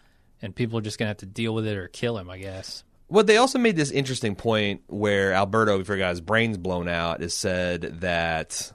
and 0.43 0.55
people 0.55 0.79
are 0.79 0.83
just 0.83 0.99
gonna 0.99 1.09
have 1.09 1.19
to 1.19 1.27
deal 1.27 1.55
with 1.55 1.67
it 1.67 1.77
or 1.77 1.89
kill 1.89 2.19
him. 2.19 2.31
I 2.31 2.39
guess. 2.39 2.85
Well, 3.09 3.25
they 3.25 3.37
also 3.37 3.59
made 3.59 3.77
this 3.77 3.93
interesting 3.93 4.35
point 4.35 4.83
where 4.89 5.33
Alberto, 5.33 5.79
before 5.79 5.95
he 5.95 6.01
got 6.01 6.11
his 6.11 6.21
brains 6.21 6.59
blown 6.59 6.89
out, 6.89 7.23
is 7.23 7.35
said 7.35 8.01
that 8.01 8.73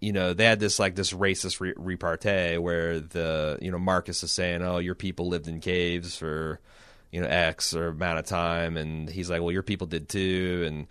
you 0.00 0.12
know 0.12 0.32
they 0.32 0.44
had 0.44 0.60
this 0.60 0.78
like 0.78 0.94
this 0.94 1.12
racist 1.12 1.60
re- 1.60 1.74
repartee 1.76 2.58
where 2.58 3.00
the 3.00 3.58
you 3.60 3.70
know 3.70 3.78
Marcus 3.78 4.22
is 4.22 4.32
saying, 4.32 4.62
"Oh, 4.62 4.78
your 4.78 4.94
people 4.94 5.28
lived 5.28 5.48
in 5.48 5.60
caves 5.60 6.16
for 6.16 6.60
you 7.10 7.20
know 7.20 7.26
X 7.26 7.74
or 7.74 7.88
amount 7.88 8.18
of 8.18 8.26
time," 8.26 8.76
and 8.76 9.08
he's 9.08 9.28
like, 9.28 9.40
"Well, 9.40 9.52
your 9.52 9.62
people 9.62 9.86
did 9.86 10.08
too," 10.08 10.64
and 10.66 10.86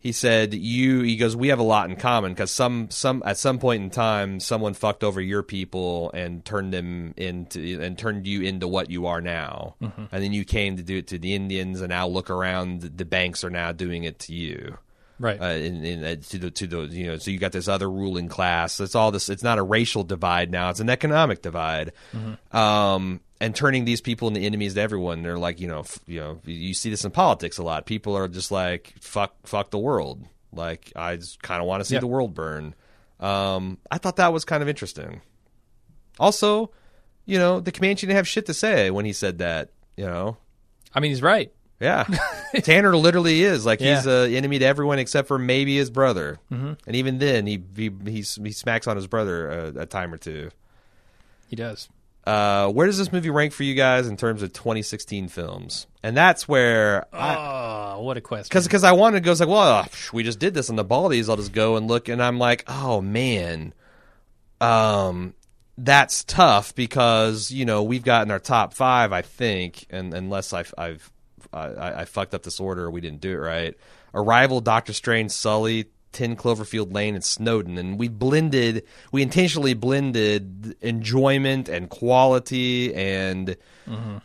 he 0.00 0.12
said 0.12 0.54
you 0.54 1.02
he 1.02 1.16
goes 1.16 1.36
we 1.36 1.48
have 1.48 1.58
a 1.58 1.62
lot 1.62 1.90
in 1.90 1.94
common 1.96 2.32
because 2.32 2.50
some 2.50 2.90
some 2.90 3.22
at 3.26 3.36
some 3.36 3.58
point 3.58 3.82
in 3.82 3.90
time 3.90 4.40
someone 4.40 4.72
fucked 4.72 5.04
over 5.04 5.20
your 5.20 5.42
people 5.42 6.10
and 6.14 6.42
turned 6.42 6.72
them 6.72 7.12
into 7.18 7.80
and 7.82 7.98
turned 7.98 8.26
you 8.26 8.40
into 8.40 8.66
what 8.66 8.90
you 8.90 9.06
are 9.06 9.20
now. 9.20 9.76
And 10.10 10.22
then 10.22 10.32
you 10.32 10.44
came 10.46 10.78
to 10.78 10.82
do 10.82 10.96
it 10.96 11.08
to 11.08 11.18
the 11.18 11.34
indians 11.34 11.82
and 11.82 11.90
now 11.90 12.06
look 12.08 12.30
around 12.30 12.80
the 12.80 13.04
banks 13.04 13.44
are 13.44 13.50
now 13.50 13.72
doing 13.72 14.04
it 14.04 14.18
to 14.20 14.34
you. 14.34 14.78
Right. 15.18 15.38
uh, 15.38 15.48
in, 15.48 15.84
in, 15.84 16.02
uh, 16.02 16.16
to 16.30 16.38
the 16.38 16.50
to 16.50 16.66
the 16.66 16.80
you 16.86 17.08
know 17.08 17.18
so 17.18 17.30
you 17.30 17.38
got 17.38 17.52
this 17.52 17.68
other 17.68 17.90
ruling 17.90 18.28
class. 18.28 18.80
It's 18.80 18.94
all 18.94 19.10
this 19.10 19.28
it's 19.28 19.42
not 19.42 19.58
a 19.58 19.62
racial 19.62 20.02
divide 20.02 20.50
now 20.50 20.70
it's 20.70 20.80
an 20.80 20.88
economic 20.88 21.42
divide. 21.42 21.92
Um 22.52 23.20
and 23.40 23.54
turning 23.54 23.84
these 23.84 24.00
people 24.00 24.28
into 24.28 24.40
enemies 24.40 24.74
to 24.74 24.80
everyone 24.80 25.22
they're 25.22 25.38
like 25.38 25.60
you 25.60 25.66
know 25.68 25.80
f- 25.80 25.98
you 26.06 26.20
know 26.20 26.40
you 26.44 26.74
see 26.74 26.90
this 26.90 27.04
in 27.04 27.10
politics 27.10 27.58
a 27.58 27.62
lot 27.62 27.86
people 27.86 28.16
are 28.16 28.28
just 28.28 28.50
like 28.50 28.94
fuck 29.00 29.34
fuck 29.46 29.70
the 29.70 29.78
world 29.78 30.24
like 30.52 30.92
i 30.96 31.16
just 31.16 31.42
kind 31.42 31.60
of 31.60 31.66
want 31.66 31.80
to 31.80 31.84
see 31.84 31.94
Yeah. 31.94 32.00
the 32.00 32.06
world 32.06 32.34
burn 32.34 32.74
um 33.18 33.78
i 33.90 33.98
thought 33.98 34.16
that 34.16 34.32
was 34.32 34.44
kind 34.44 34.62
of 34.62 34.68
interesting 34.68 35.20
also 36.18 36.70
you 37.26 37.38
know, 37.38 37.60
the 37.60 37.70
Comanche 37.70 38.06
didn't 38.06 38.16
have 38.16 38.26
shit 38.26 38.46
to 38.46 38.54
say 38.54 38.90
when 38.90 39.04
he 39.04 39.12
said 39.12 39.38
that. 39.38 39.70
You 39.96 40.06
know, 40.06 40.36
I 40.92 40.98
mean, 40.98 41.12
he's 41.12 41.22
right. 41.22 41.52
yeah, 41.78 42.04
Tanner 42.62 42.96
literally 42.96 43.42
is 43.42 43.64
like 43.64 43.78
he's 43.78 44.04
an 44.06 44.32
enemy 44.34 44.58
to 44.58 44.64
everyone 44.64 44.98
except 44.98 45.28
for 45.28 45.38
maybe 45.38 45.76
his 45.76 45.90
brother, 45.90 46.40
mm-hmm. 46.50 46.72
and 46.86 46.96
even 46.96 47.18
then 47.18 47.46
he 47.46 47.62
he 47.76 47.90
he, 48.04 48.22
he 48.22 48.52
smacks 48.52 48.88
on 48.88 48.96
his 48.96 49.06
brother 49.06 49.48
a, 49.48 49.82
a 49.82 49.86
time 49.86 50.12
or 50.12 50.16
two. 50.16 50.50
He 51.46 51.54
does. 51.54 51.88
Uh, 52.26 52.68
where 52.68 52.86
does 52.86 52.98
this 52.98 53.12
movie 53.12 53.30
rank 53.30 53.52
for 53.52 53.62
you 53.62 53.74
guys 53.74 54.06
in 54.06 54.16
terms 54.16 54.42
of 54.42 54.52
2016 54.52 55.28
films? 55.28 55.86
And 56.02 56.16
that's 56.16 56.46
where 56.46 57.06
Oh, 57.12 58.02
what 58.02 58.16
a 58.16 58.20
question. 58.20 58.48
because 58.48 58.64
because 58.64 58.84
I 58.84 58.92
wanted 58.92 59.20
to 59.20 59.24
go 59.24 59.30
it's 59.32 59.40
like, 59.40 59.48
well, 59.48 59.84
psh, 59.84 60.12
we 60.12 60.22
just 60.22 60.38
did 60.38 60.52
this 60.54 60.68
on 60.70 60.76
the 60.76 60.84
Baldies. 60.84 61.28
I'll 61.28 61.36
just 61.36 61.52
go 61.52 61.76
and 61.76 61.88
look, 61.88 62.08
and 62.08 62.22
I'm 62.22 62.38
like, 62.38 62.64
oh 62.68 63.00
man, 63.00 63.72
um, 64.60 65.34
that's 65.78 66.24
tough 66.24 66.74
because 66.74 67.50
you 67.50 67.64
know 67.64 67.82
we've 67.82 68.04
gotten 68.04 68.30
our 68.30 68.38
top 68.38 68.74
five, 68.74 69.12
I 69.12 69.22
think, 69.22 69.86
and 69.90 70.12
unless 70.12 70.52
I've 70.52 70.74
I've 70.76 71.10
I, 71.52 72.02
I 72.02 72.04
fucked 72.04 72.34
up 72.34 72.42
this 72.42 72.60
order 72.60 72.84
or 72.84 72.90
we 72.90 73.00
didn't 73.00 73.20
do 73.20 73.30
it 73.32 73.36
right. 73.36 73.74
Arrival, 74.14 74.60
Doctor 74.60 74.92
Strange, 74.92 75.30
Sully. 75.30 75.86
10 76.12 76.36
Cloverfield 76.36 76.92
Lane 76.92 77.14
and 77.14 77.24
Snowden 77.24 77.78
and 77.78 77.98
we 77.98 78.08
blended 78.08 78.84
we 79.12 79.22
intentionally 79.22 79.74
blended 79.74 80.76
enjoyment 80.80 81.68
and 81.68 81.88
quality 81.88 82.94
and 82.94 83.56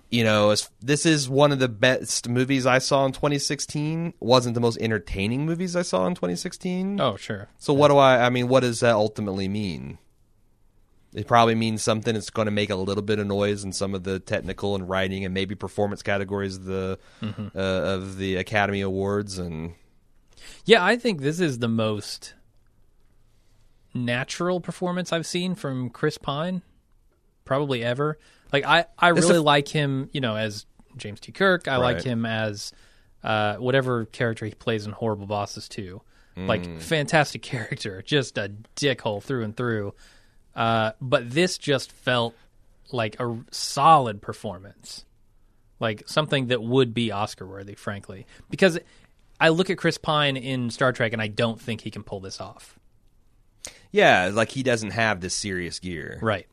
you 0.09 0.23
know, 0.23 0.53
this 0.81 1.05
is 1.05 1.27
one 1.27 1.51
of 1.51 1.59
the 1.59 1.67
best 1.67 2.29
movies 2.29 2.65
I 2.65 2.77
saw 2.77 3.05
in 3.05 3.13
2016. 3.13 4.13
Wasn't 4.19 4.53
the 4.53 4.61
most 4.61 4.77
entertaining 4.79 5.45
movies 5.45 5.75
I 5.75 5.81
saw 5.81 6.05
in 6.05 6.13
2016. 6.13 6.99
oh, 7.01 7.15
sure. 7.15 7.49
So 7.57 7.73
what 7.73 7.87
do 7.87 7.97
I? 7.97 8.25
I 8.25 8.29
mean, 8.29 8.47
what 8.47 8.59
does 8.61 8.81
that 8.81 8.93
ultimately 8.93 9.47
mean? 9.47 9.97
It 11.13 11.27
probably 11.27 11.55
means 11.55 11.81
something. 11.81 12.15
It's 12.15 12.29
going 12.29 12.45
to 12.47 12.51
make 12.51 12.69
a 12.69 12.75
little 12.75 13.01
bit 13.01 13.19
of 13.19 13.27
noise 13.27 13.63
in 13.63 13.71
some 13.71 13.95
of 13.95 14.03
the 14.03 14.19
technical 14.19 14.75
and 14.75 14.87
writing 14.87 15.23
and 15.23 15.33
maybe 15.33 15.55
performance 15.55 16.03
categories 16.03 16.57
of 16.57 16.65
the 16.65 16.99
uh, 17.23 17.59
of 17.59 18.17
the 18.17 18.35
Academy 18.35 18.81
Awards. 18.81 19.39
And 19.39 19.73
Yeah, 20.65 20.83
I 20.83 20.97
think 20.97 21.21
this 21.21 21.39
is 21.39 21.59
the 21.59 21.67
most 21.67 22.33
natural 23.93 24.59
performance 24.59 25.13
I've 25.13 25.25
seen 25.25 25.55
from 25.55 25.89
Chris 25.89 26.17
Pine, 26.17 26.61
probably 27.45 27.83
ever. 27.83 28.17
Like 28.51 28.65
I, 28.65 28.85
I 28.97 29.11
It's 29.11 29.21
really 29.21 29.37
a- 29.37 29.41
like 29.41 29.67
him, 29.67 30.09
you 30.11 30.21
know, 30.21 30.35
as 30.35 30.65
James 30.97 31.19
T. 31.19 31.31
Kirk. 31.31 31.67
I 31.67 31.77
like 31.77 32.03
him 32.03 32.25
as 32.25 32.71
uh, 33.23 33.55
whatever 33.55 34.05
character 34.05 34.45
he 34.45 34.51
plays 34.53 34.85
in 34.85 34.91
Horrible 34.91 35.27
Bosses 35.27 35.67
too. 35.67 36.01
Mm. 36.37 36.47
Like 36.47 36.81
fantastic 36.81 37.41
character, 37.41 38.01
just 38.01 38.37
a 38.37 38.51
dickhole 38.75 39.23
through 39.23 39.43
and 39.43 39.55
through. 39.55 39.93
Uh, 40.55 40.91
but 41.01 41.29
this 41.29 41.57
just 41.57 41.91
felt 41.91 42.35
like 42.91 43.19
a 43.19 43.37
solid 43.51 44.21
performance, 44.21 45.03
like 45.79 46.03
something 46.05 46.47
that 46.47 46.61
would 46.61 46.93
be 46.93 47.11
Oscar 47.11 47.45
worthy, 47.45 47.75
frankly. 47.75 48.25
Because 48.49 48.79
I 49.39 49.49
look 49.49 49.69
at 49.69 49.77
Chris 49.77 49.97
Pine 49.97 50.37
in 50.37 50.69
Star 50.69 50.91
Trek 50.93 51.13
and 51.13 51.21
I 51.21 51.27
don't 51.27 51.59
think 51.59 51.81
he 51.81 51.91
can 51.91 52.03
pull 52.03 52.19
this 52.19 52.39
off. 52.41 52.77
yeah, 53.91 54.29
like 54.33 54.49
he 54.49 54.63
doesn't 54.63 54.91
have 54.91 55.21
this 55.21 55.35
serious 55.35 55.79
gear. 55.79 56.19
Right. 56.21 56.47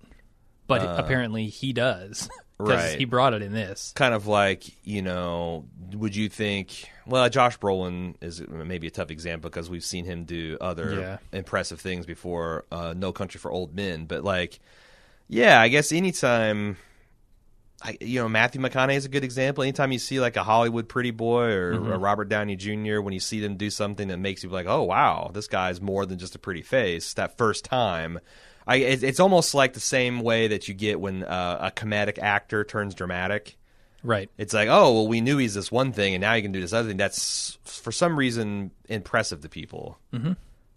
But 0.67 0.83
apparently 0.99 1.47
he 1.49 1.73
does. 1.73 2.29
Right. 2.59 2.97
he 2.97 3.07
brought 3.07 3.35
it 3.35 3.43
in 3.43 3.53
this. 3.53 3.93
kind 3.97 4.15
of 4.15 4.29
like 4.29 4.63
you 4.87 5.03
know 5.03 5.65
would 5.95 6.15
you 6.15 6.29
think 6.29 6.89
well 7.09 7.29
josh 7.29 7.59
brolin 7.59 8.15
is 8.21 8.41
maybe 8.47 8.87
a 8.87 8.91
tough 8.91 9.11
example 9.11 9.51
because 9.51 9.69
we've 9.69 9.83
seen 9.85 10.05
him 10.05 10.23
do 10.25 10.59
other 10.61 10.95
Yeah. 10.95 11.19
impressive 11.37 11.81
things 11.81 12.07
before 12.07 12.65
uh, 12.71 12.95
no 12.97 13.11
country 13.11 13.41
for 13.41 13.51
old 13.51 13.75
men 13.75 14.05
but 14.05 14.23
like 14.23 14.61
yeah 15.27 15.61
i 15.61 15.67
guess 15.67 15.91
anytime 15.91 16.77
I, 17.85 17.97
you 18.01 18.21
know 18.21 18.29
matthew 18.29 18.61
mcconaughey 18.61 18.95
is 18.97 19.05
a 19.05 19.09
good 19.09 19.25
example 19.25 19.65
anytime 19.65 19.93
you 19.93 19.99
see 19.99 20.21
like 20.21 20.37
a 20.37 20.45
hollywood 20.45 20.89
pretty 20.89 21.11
boy 21.11 21.47
or 21.47 21.73
a 21.73 21.99
robert 21.99 22.29
downey 22.29 22.57
jr 22.57 23.01
when 23.01 23.13
you 23.13 23.21
see 23.21 23.41
them 23.41 23.57
do 23.57 23.71
something 23.71 24.09
that 24.09 24.19
makes 24.19 24.45
you 24.45 24.51
like 24.51 24.67
oh 24.67 24.83
wow 24.83 25.31
this 25.35 25.49
guy's 25.49 25.81
more 25.81 26.07
than 26.07 26.19
just 26.19 26.35
a 26.35 26.39
pretty 26.39 26.63
face 26.63 27.15
that 27.15 27.37
first 27.37 27.65
time 27.65 28.21
I, 28.65 28.77
it, 28.77 29.03
it's 29.03 29.19
almost 29.19 29.55
like 29.55 29.73
the 29.73 29.81
same 29.81 30.21
way 30.21 30.47
that 30.49 30.69
you 30.69 30.75
get 30.75 31.01
when 31.01 31.25
uh, 31.25 31.59
a 31.61 31.71
comedic 31.73 32.19
actor 32.21 32.63
turns 32.63 32.95
dramatic 32.95 33.57
Right. 34.05 34.31
it's 34.37 34.53
like, 34.53 34.69
oh, 34.69 34.93
well, 34.93 35.09
we 35.09 35.21
knew 35.21 35.39
he's 35.39 35.55
this 35.55 35.71
one 35.71 35.93
thing, 35.93 36.15
and 36.15 36.21
now 36.21 36.35
he 36.35 36.43
can 36.43 36.53
do 36.53 36.61
this 36.61 36.73
other 36.73 36.89
thing. 36.89 36.97
That's 36.97 37.59
for 37.65 37.93
some 37.93 38.19
reason 38.19 38.73
impressive 38.89 39.43
to 39.43 39.49
people. 39.49 39.99
Mm-hmm. 40.13 40.33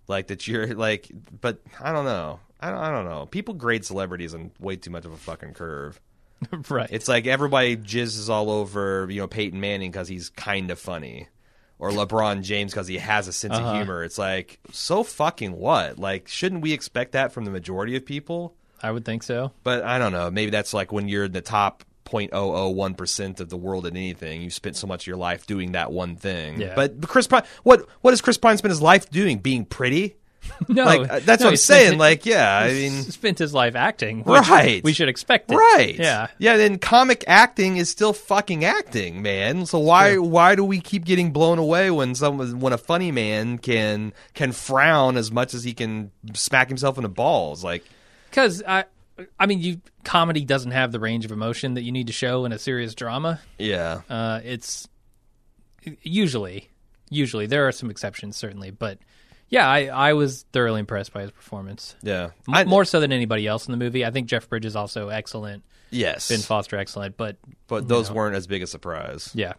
Like 0.08 0.28
that 0.28 0.48
you're 0.48 0.76
like, 0.76 1.12
but 1.42 1.60
I 1.82 1.92
don't 1.92 2.06
know. 2.06 2.40
I 2.60 2.70
don't, 2.70 2.80
I 2.80 2.92
don't 2.92 3.06
know. 3.06 3.26
People 3.26 3.56
grade 3.56 3.84
celebrities 3.84 4.36
on 4.36 4.52
way 4.60 4.76
too 4.76 4.92
much 4.92 5.06
of 5.06 5.12
a 5.12 5.18
fucking 5.18 5.54
curve. 5.54 6.00
right. 6.70 6.90
It's 6.92 7.08
like 7.08 7.28
everybody 7.28 7.78
jizzes 7.78 8.30
all 8.30 8.50
over, 8.50 9.08
you 9.10 9.22
know, 9.22 9.28
Peyton 9.28 9.60
Manning 9.60 9.92
because 9.92 10.08
he's 10.08 10.30
kind 10.30 10.72
of 10.72 10.80
funny, 10.80 11.28
or 11.80 11.92
LeBron 11.92 12.44
James 12.44 12.72
because 12.72 12.88
he 12.88 12.98
has 12.98 13.28
a 13.28 13.34
sense 13.34 13.56
of 13.56 13.62
uh-huh. 13.62 13.74
humor. 13.76 14.04
It's 14.04 14.18
like, 14.18 14.60
so 14.72 15.04
fucking 15.04 15.54
what? 15.58 15.98
Like, 15.98 16.28
shouldn't 16.28 16.62
we 16.62 16.74
expect 16.74 17.14
that 17.14 17.32
from 17.32 17.46
the 17.46 17.52
majority 17.52 17.96
of 17.96 18.06
people? 18.06 18.56
I 18.82 18.92
would 18.92 19.06
think 19.06 19.24
so. 19.24 19.52
But 19.64 19.84
I 19.84 19.98
don't 19.98 20.12
know. 20.12 20.30
Maybe 20.30 20.52
that's 20.52 20.74
like 20.74 20.92
when 20.92 21.08
you're 21.08 21.26
in 21.26 21.32
the 21.32 21.42
top 21.42 21.84
0.001% 22.06 23.40
of 23.40 23.50
the 23.50 23.58
world 23.58 23.86
at 23.86 23.94
anything. 23.94 24.42
You 24.42 24.50
spent 24.50 24.76
so 24.76 24.88
much 24.88 25.04
of 25.04 25.08
your 25.08 25.18
life 25.18 25.46
doing 25.48 25.74
that 25.74 25.92
one 25.92 26.16
thing. 26.16 26.62
Yeah. 26.62 26.74
But 26.76 27.00
but 27.02 27.10
Chris 27.10 27.28
Pine, 27.28 27.44
what 27.64 27.88
what 28.02 28.12
does 28.12 28.22
Chris 28.22 28.38
Pine 28.38 28.58
spend 28.58 28.72
his 28.72 28.82
life 28.82 29.10
doing? 29.10 29.40
Being 29.40 29.66
pretty? 29.66 30.18
No, 30.68 30.86
Like 30.86 31.10
uh, 31.10 31.20
that's 31.20 31.42
no, 31.42 31.48
what 31.48 31.52
I'm 31.52 31.58
saying. 31.58 31.98
Like 31.98 32.26
yeah, 32.26 32.58
I 32.58 32.72
mean 32.72 33.04
spent 33.04 33.40
his 33.40 33.54
life 33.54 33.76
acting. 33.76 34.24
Right. 34.24 34.84
We 34.84 34.94
should 34.94 35.10
expect 35.10 35.52
it. 35.52 35.56
right. 35.56 35.96
Yeah. 35.96 36.28
Yeah, 36.38 36.58
then 36.58 36.80
comic 36.80 37.24
acting 37.28 37.78
is 37.78 37.90
still 37.90 38.14
fucking 38.14 38.64
acting, 38.64 39.22
man. 39.22 39.66
So 39.66 39.80
why 39.80 40.18
why 40.18 40.56
do 40.56 40.64
we 40.64 40.80
keep 40.80 41.06
getting 41.06 41.32
blown 41.32 41.60
away 41.60 41.92
when 41.92 42.16
someone 42.16 42.60
when 42.60 42.74
a 42.74 42.78
funny 42.78 43.12
man 43.12 43.58
can 43.58 44.14
can 44.34 44.52
frown 44.54 45.18
as 45.18 45.32
much 45.32 45.54
as 45.54 45.64
he 45.64 45.74
can 45.74 46.12
smack 46.34 46.68
himself 46.68 46.98
in 46.98 47.04
the 47.04 47.10
balls? 47.10 47.64
Like 47.64 47.84
Because 48.30 48.64
I, 48.66 48.86
I 49.40 49.46
mean, 49.46 49.60
you 49.60 49.82
comedy 50.04 50.46
doesn't 50.46 50.72
have 50.72 50.92
the 50.92 51.00
range 51.00 51.26
of 51.26 51.32
emotion 51.32 51.76
that 51.76 51.84
you 51.84 51.92
need 51.92 52.08
to 52.08 52.14
show 52.14 52.46
in 52.46 52.52
a 52.52 52.60
serious 52.60 52.96
drama. 52.96 53.40
yeah. 53.58 54.02
Uh, 54.10 54.40
it's 54.44 54.88
usually, 56.02 56.70
usually 57.10 57.46
there 57.46 57.68
are 57.68 57.72
some 57.72 57.90
exceptions 57.90 58.36
certainly, 58.38 58.72
but 58.72 58.98
yeah, 59.56 59.70
I, 59.70 59.86
I 59.88 60.14
was 60.14 60.46
thoroughly 60.52 60.82
impressed 60.82 61.14
by 61.14 61.22
his 61.22 61.32
performance. 61.32 61.96
Yeah. 62.04 62.32
I- 62.48 62.66
More 62.66 62.84
so 62.84 63.00
than 63.00 63.12
anybody 63.14 63.48
else 63.48 63.68
in 63.68 63.72
the 63.72 63.78
movie. 63.78 64.06
I 64.06 64.12
think 64.12 64.28
Jeff 64.28 64.50
Bridges 64.50 64.76
also 64.76 65.08
excellent, 65.10 65.64
yes. 65.92 66.28
Ben 66.30 66.40
Foster 66.40 66.78
excellent, 66.78 67.16
but 67.16 67.38
but 67.68 67.88
those 67.88 68.12
weren't 68.12 68.36
as 68.36 68.48
big 68.48 68.62
a 68.64 68.68
surprise. 68.68 69.32
yeah, 69.34 69.54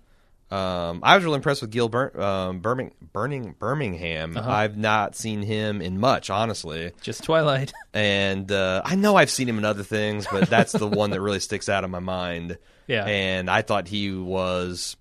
Um, 0.50 1.00
I 1.02 1.16
was 1.16 1.24
really 1.24 1.36
impressed 1.36 1.62
with 1.62 1.70
Gil 1.70 1.88
Bur- 1.88 2.12
um, 2.20 2.60
Birming- 2.60 2.92
Burning 3.12 3.54
Birmingham. 3.58 4.36
Uh-huh. 4.36 4.50
I've 4.50 4.76
not 4.76 5.16
seen 5.16 5.40
him 5.42 5.80
in 5.80 5.98
much, 5.98 6.28
honestly, 6.30 6.92
just 7.00 7.24
Twilight. 7.24 7.72
and 7.94 8.52
uh, 8.52 8.82
I 8.84 8.94
know 8.96 9.16
I've 9.16 9.30
seen 9.30 9.48
him 9.48 9.56
in 9.58 9.64
other 9.64 9.82
things, 9.82 10.26
but 10.30 10.48
that's 10.50 10.72
the 10.72 10.86
one 10.86 11.10
that 11.10 11.20
really 11.22 11.40
sticks 11.40 11.68
out 11.70 11.84
in 11.84 11.90
my 11.90 12.00
mind. 12.00 12.58
Yeah. 12.86 13.04
and 13.06 13.50
I 13.50 13.62
thought 13.62 13.88
he 13.88 14.12
was. 14.12 14.96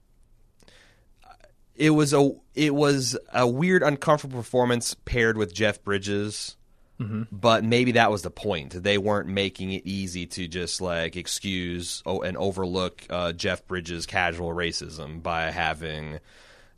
It 1.75 1.89
was 1.89 2.13
a 2.13 2.31
it 2.55 2.73
was 2.73 3.17
a 3.33 3.47
weird, 3.47 3.83
uncomfortable 3.83 4.39
performance 4.39 4.95
paired 5.05 5.37
with 5.37 5.53
Jeff 5.53 5.83
Bridges. 5.83 6.55
But 7.31 7.65
maybe 7.65 7.91
that 7.93 8.09
was 8.09 8.21
the 8.21 8.31
point. 8.31 8.81
They 8.81 8.97
weren't 8.97 9.27
making 9.27 9.71
it 9.73 9.85
easy 9.85 10.25
to 10.27 10.47
just 10.47 10.79
like 10.79 11.17
excuse 11.17 12.01
and 12.05 12.37
overlook 12.37 13.05
uh, 13.09 13.33
Jeff 13.33 13.67
Bridges' 13.67 14.05
casual 14.05 14.51
racism 14.51 15.21
by 15.21 15.51
having, 15.51 16.19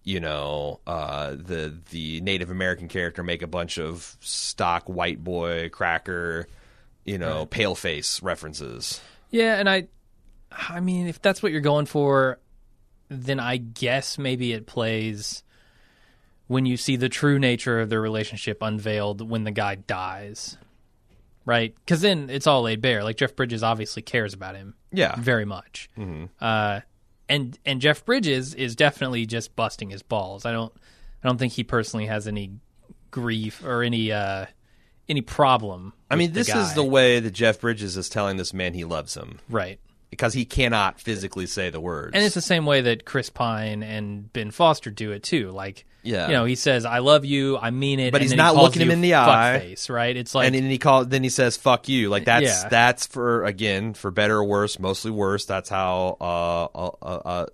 you 0.03 0.19
know, 0.19 0.79
uh, 0.87 1.35
the 1.35 1.77
the 1.91 2.19
Native 2.21 2.49
American 2.49 2.87
character 2.87 3.21
make 3.21 3.43
a 3.43 3.47
bunch 3.47 3.77
of 3.77 4.17
stock 4.19 4.89
white 4.89 5.23
boy 5.23 5.69
cracker, 5.69 6.47
you 7.05 7.19
know, 7.19 7.45
pale 7.45 7.75
face 7.75 8.19
references. 8.23 8.99
Yeah, 9.29 9.59
and 9.59 9.69
I, 9.69 9.87
I 10.51 10.79
mean, 10.79 11.05
if 11.07 11.21
that's 11.21 11.43
what 11.43 11.51
you're 11.51 11.61
going 11.61 11.85
for, 11.85 12.39
then 13.09 13.39
I 13.39 13.57
guess 13.57 14.17
maybe 14.17 14.51
it 14.53 14.65
plays 14.65 15.43
when 16.47 16.65
you 16.65 16.77
see 16.77 16.95
the 16.95 17.09
true 17.09 17.37
nature 17.39 17.79
of 17.79 17.89
their 17.89 18.01
relationship 18.01 18.57
unveiled 18.61 19.27
when 19.27 19.43
the 19.43 19.51
guy 19.51 19.75
dies, 19.75 20.57
right? 21.45 21.75
Because 21.75 22.01
then 22.01 22.29
it's 22.29 22.47
all 22.47 22.61
laid 22.63 22.81
bare. 22.81 23.03
Like 23.03 23.17
Jeff 23.17 23.35
Bridges 23.35 23.63
obviously 23.63 24.01
cares 24.01 24.33
about 24.33 24.55
him, 24.55 24.75
Yeah. 24.91 25.15
very 25.19 25.45
much. 25.45 25.89
Mm-hmm. 25.97 26.25
Uh, 26.39 26.81
and 27.29 27.57
and 27.65 27.81
Jeff 27.81 28.05
Bridges 28.05 28.53
is 28.53 28.75
definitely 28.75 29.25
just 29.25 29.55
busting 29.55 29.89
his 29.89 30.01
balls. 30.03 30.45
I 30.45 30.51
don't, 30.53 30.73
I 31.23 31.27
don't 31.27 31.37
think 31.37 31.53
he 31.53 31.63
personally 31.63 32.05
has 32.05 32.27
any 32.27 32.51
grief 33.11 33.63
or 33.65 33.83
any 33.83 34.11
uh 34.11 34.45
any 35.09 35.21
problem. 35.21 35.93
I 36.09 36.15
mean, 36.17 36.33
this 36.33 36.53
is 36.53 36.73
the 36.73 36.83
way 36.83 37.19
that 37.21 37.31
Jeff 37.31 37.61
Bridges 37.61 37.95
is 37.97 38.09
telling 38.09 38.35
this 38.37 38.53
man 38.53 38.73
he 38.73 38.83
loves 38.83 39.15
him. 39.15 39.39
right. 39.49 39.79
Because 40.09 40.33
he 40.33 40.45
cannot 40.45 40.99
physically 40.99 41.45
say 41.47 41.69
the 41.69 41.79
words. 41.81 42.11
And 42.15 42.23
it's 42.23 42.35
the 42.35 42.41
same 42.41 42.65
way 42.65 42.81
that 42.81 43.05
Chris 43.05 43.29
Pine 43.29 43.83
and 43.83 44.31
Ben 44.31 44.51
Foster 44.51 44.89
do 44.89 45.11
it 45.11 45.21
too. 45.23 45.51
Like, 45.51 45.85
Yeah. 46.03 46.27
you 46.27 46.33
know, 46.33 46.45
he 46.45 46.55
says, 46.55 46.85
"I 46.85 46.99
love 46.99 47.25
you, 47.25 47.57
I 47.57 47.71
mean 47.71 47.99
it," 47.99 48.11
But 48.11 48.17
and 48.17 48.23
he's 48.23 48.31
he 48.31 48.37
not 48.37 48.53
calls 48.53 48.67
looking 48.67 48.81
him 48.83 48.91
in 48.91 49.01
the 49.01 49.15
eye. 49.15 49.61
fuckface, 49.63 49.89
right? 49.89 50.15
It's 50.15 50.33
like, 50.33 50.45
and 50.47 50.55
then 50.55 50.63
he 50.69 50.77
calls, 50.77 51.07
then 51.09 51.23
he 51.23 51.29
says 51.29 51.57
"fuck 51.57 51.89
you." 51.89 52.09
Like 52.09 52.25
that's 52.25 52.45
Yeah. 52.63 52.69
that's 52.69 53.05
for 53.07 53.43
again 53.43 53.93
for 53.93 54.09
better 54.11 54.37
or 54.37 54.43
worse, 54.45 54.79
mostly 54.79 55.11
worse. 55.11 55.45
That's 55.45 55.69
how 55.69 56.15
uh, 56.21 56.63
uh, 56.77 56.91
uh, 57.01 57.05
uh, 57.25 57.45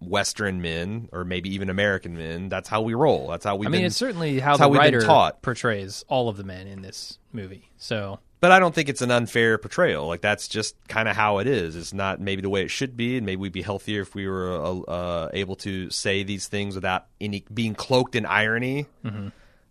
Western 0.00 0.60
men 0.60 1.08
or 1.12 1.24
maybe 1.24 1.54
even 1.54 1.70
American 1.70 2.16
men. 2.16 2.48
That's 2.48 2.68
how 2.68 2.82
we 2.82 2.94
roll. 2.94 3.28
That's 3.28 3.44
how 3.44 3.56
we. 3.56 3.66
I 3.66 3.70
mean, 3.70 3.80
been, 3.80 3.86
it's 3.86 3.96
certainly 3.96 4.38
how 4.38 4.56
the 4.56 4.64
how 4.64 4.72
writer 4.72 5.00
taught. 5.00 5.42
portrays 5.42 6.04
all 6.08 6.28
of 6.28 6.36
the 6.36 6.44
men 6.44 6.66
in 6.66 6.82
this 6.82 7.18
movie. 7.32 7.70
So, 7.78 8.20
But 8.38 8.52
I 8.52 8.58
don't 8.58 8.74
think 8.74 8.88
it's 8.88 9.00
an 9.00 9.10
unfair 9.10 9.56
portrayal. 9.56 10.06
Like 10.06 10.20
that's 10.20 10.46
just 10.46 10.76
kind 10.88 11.08
of 11.08 11.16
how 11.16 11.38
it 11.38 11.46
is. 11.46 11.74
It's 11.74 11.94
not 11.94 12.20
maybe 12.20 12.42
the 12.42 12.50
way 12.50 12.62
it 12.62 12.70
should 12.70 12.96
be, 12.96 13.16
and 13.16 13.24
maybe 13.24 13.40
we'd 13.40 13.52
be 13.52 13.62
healthier 13.62 14.02
if 14.02 14.14
we 14.14 14.28
were 14.28 14.52
uh, 14.52 14.80
uh, 14.80 15.30
able 15.32 15.56
to 15.56 15.90
say 15.90 16.22
these 16.22 16.46
things 16.46 16.74
without 16.74 17.06
any 17.20 17.44
being 17.52 17.74
cloaked 17.74 18.14
in 18.14 18.26
irony. 18.26 18.86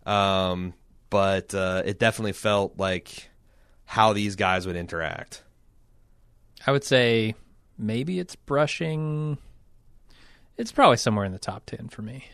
Um, 0.04 0.74
but 1.10 1.54
uh, 1.54 1.82
it 1.84 1.98
definitely 1.98 2.32
felt 2.32 2.74
like 2.76 3.30
how 3.84 4.12
these 4.12 4.34
guys 4.34 4.66
would 4.66 4.76
interact. 4.76 5.44
I 6.66 6.72
would 6.72 6.84
say 6.84 7.36
maybe 7.78 8.18
it's 8.18 8.34
brushing. 8.34 9.38
It's 10.56 10.72
probably 10.72 10.96
somewhere 10.96 11.24
in 11.24 11.32
the 11.32 11.38
top 11.38 11.66
ten 11.66 11.88
for 11.88 12.02
me 12.02 12.24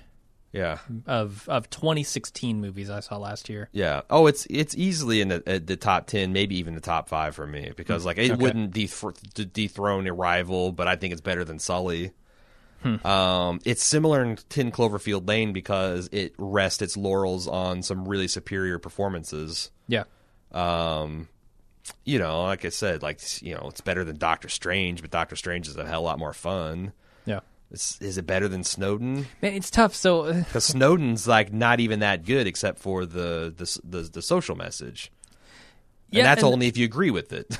Yeah, 0.53 0.79
of 1.07 1.49
of 1.49 1.71
2016 1.71 2.61
movies 2.61 2.91
I 2.91 3.01
saw 3.01 3.17
last 3.17 3.49
year. 3.49 3.71
yeah. 3.73 4.03
Oh, 4.11 4.27
it's 4.27 4.47
it's 4.51 4.75
easily 4.77 5.23
in 5.23 5.29
the, 5.29 5.43
uh, 5.47 5.61
the 5.65 5.77
top 5.79 6.07
ten, 6.07 6.33
maybe 6.35 6.57
even 6.59 6.75
the 6.75 6.81
top 6.83 7.09
five 7.09 7.35
for 7.35 7.47
me 7.47 7.73
because 7.75 8.05
like 8.05 8.19
it 8.19 8.33
Okay. 8.33 8.43
wouldn't 8.43 8.75
deth- 8.75 9.53
dethrone 9.53 10.07
Arrival, 10.09 10.71
but 10.73 10.87
I 10.89 10.97
think 10.97 11.13
it's 11.13 11.23
better 11.23 11.45
than 11.45 11.59
Sully. 11.59 12.13
Um, 13.05 13.61
it's 13.65 13.83
similar 13.83 14.25
in 14.25 14.37
Ten 14.49 14.73
Cloverfield 14.73 15.29
Lane 15.29 15.53
because 15.53 16.09
it 16.11 16.35
rests 16.37 16.83
its 16.83 16.97
laurels 16.97 17.47
on 17.47 17.81
some 17.83 18.09
really 18.09 18.27
superior 18.27 18.79
performances. 18.81 19.71
Yeah, 19.87 20.05
Um, 20.51 21.29
you 22.05 22.19
know, 22.19 22.43
like 22.43 22.65
I 22.65 22.71
said, 22.71 23.03
like 23.03 23.21
you 23.41 23.55
know, 23.55 23.69
it's 23.69 23.81
better 23.81 24.03
than 24.05 24.19
Doctor 24.19 24.49
Strange, 24.49 25.01
but 25.01 25.11
Doctor 25.13 25.37
Strange 25.37 25.69
is 25.69 25.77
a 25.77 25.87
hell 25.87 26.03
lot 26.03 26.19
more 26.19 26.33
fun. 26.33 26.93
Yeah. 27.73 28.07
Is 28.07 28.19
it 28.19 28.27
better 28.27 28.49
than 28.49 28.65
Snowden? 28.65 29.27
Man, 29.41 29.55
it's 29.55 29.71
tough. 29.71 29.95
So, 29.95 30.23
uh, 30.27 30.33
Because 30.45 30.65
Snowden's 30.67 31.27
like 31.27 31.53
not 31.53 31.81
even 31.81 32.01
that 32.01 32.25
good, 32.25 32.47
except 32.47 32.79
for 32.79 33.07
the 33.07 33.53
the 33.57 33.81
the, 33.85 34.03
the 34.11 34.23
social 34.23 34.55
message. 34.57 35.11
yeah, 36.11 36.21
and 36.21 36.27
that's 36.27 36.43
and- 36.43 36.53
only 36.53 36.67
if 36.67 36.77
you 36.77 36.85
agree 36.85 37.11
with 37.11 37.33
it. 37.33 37.59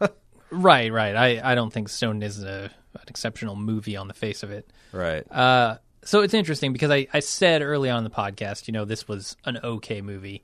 right, 0.50 0.92
right. 0.92 1.14
I 1.16 1.52
I 1.52 1.54
don't 1.54 1.72
think 1.72 1.88
Stone 1.88 2.22
is 2.22 2.42
a 2.42 2.70
an 2.94 3.00
exceptional 3.08 3.56
movie 3.56 3.96
on 3.96 4.08
the 4.08 4.14
face 4.14 4.42
of 4.42 4.50
it. 4.50 4.70
right. 4.92 5.30
Uh, 5.30 5.78
so 6.04 6.20
it's 6.20 6.34
interesting 6.34 6.72
because 6.72 6.90
I, 6.90 7.06
I 7.14 7.20
said 7.20 7.62
early 7.62 7.88
on 7.88 7.98
in 7.98 8.04
the 8.04 8.10
podcast, 8.10 8.68
you 8.68 8.72
know, 8.72 8.84
this 8.84 9.08
was 9.08 9.36
an 9.46 9.58
okay 9.64 10.00
movie. 10.02 10.42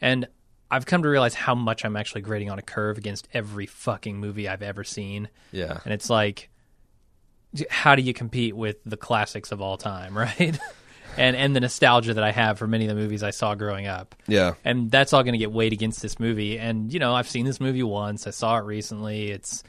And 0.00 0.28
I've 0.70 0.86
come 0.86 1.02
to 1.02 1.08
realize 1.08 1.34
how 1.34 1.56
much 1.56 1.84
I'm 1.84 1.96
actually 1.96 2.20
grading 2.20 2.48
on 2.48 2.58
a 2.60 2.62
curve 2.62 2.96
against 2.96 3.26
every 3.34 3.66
fucking 3.66 4.18
movie 4.18 4.46
I've 4.48 4.62
ever 4.62 4.84
seen. 4.84 5.28
Yeah. 5.50 5.78
And 5.84 5.92
it's 5.92 6.08
like, 6.08 6.48
how 7.68 7.94
do 7.94 8.02
you 8.02 8.12
compete 8.12 8.56
with 8.56 8.76
the 8.84 8.96
classics 8.96 9.52
of 9.52 9.60
all 9.60 9.76
time, 9.76 10.16
right? 10.18 10.58
and 11.16 11.36
and 11.36 11.54
the 11.54 11.60
nostalgia 11.60 12.14
that 12.14 12.24
I 12.24 12.32
have 12.32 12.58
for 12.58 12.66
many 12.66 12.86
of 12.86 12.88
the 12.88 13.00
movies 13.00 13.22
I 13.22 13.30
saw 13.30 13.54
growing 13.54 13.86
up. 13.86 14.14
Yeah. 14.26 14.54
And 14.64 14.90
that's 14.90 15.12
all 15.12 15.22
going 15.22 15.32
to 15.32 15.38
get 15.38 15.52
weighed 15.52 15.72
against 15.72 16.02
this 16.02 16.18
movie. 16.18 16.58
And 16.58 16.92
you 16.92 16.98
know, 16.98 17.14
I've 17.14 17.28
seen 17.28 17.46
this 17.46 17.60
movie 17.60 17.82
once. 17.82 18.26
I 18.26 18.30
saw 18.30 18.58
it 18.58 18.64
recently. 18.64 19.30
It's 19.30 19.62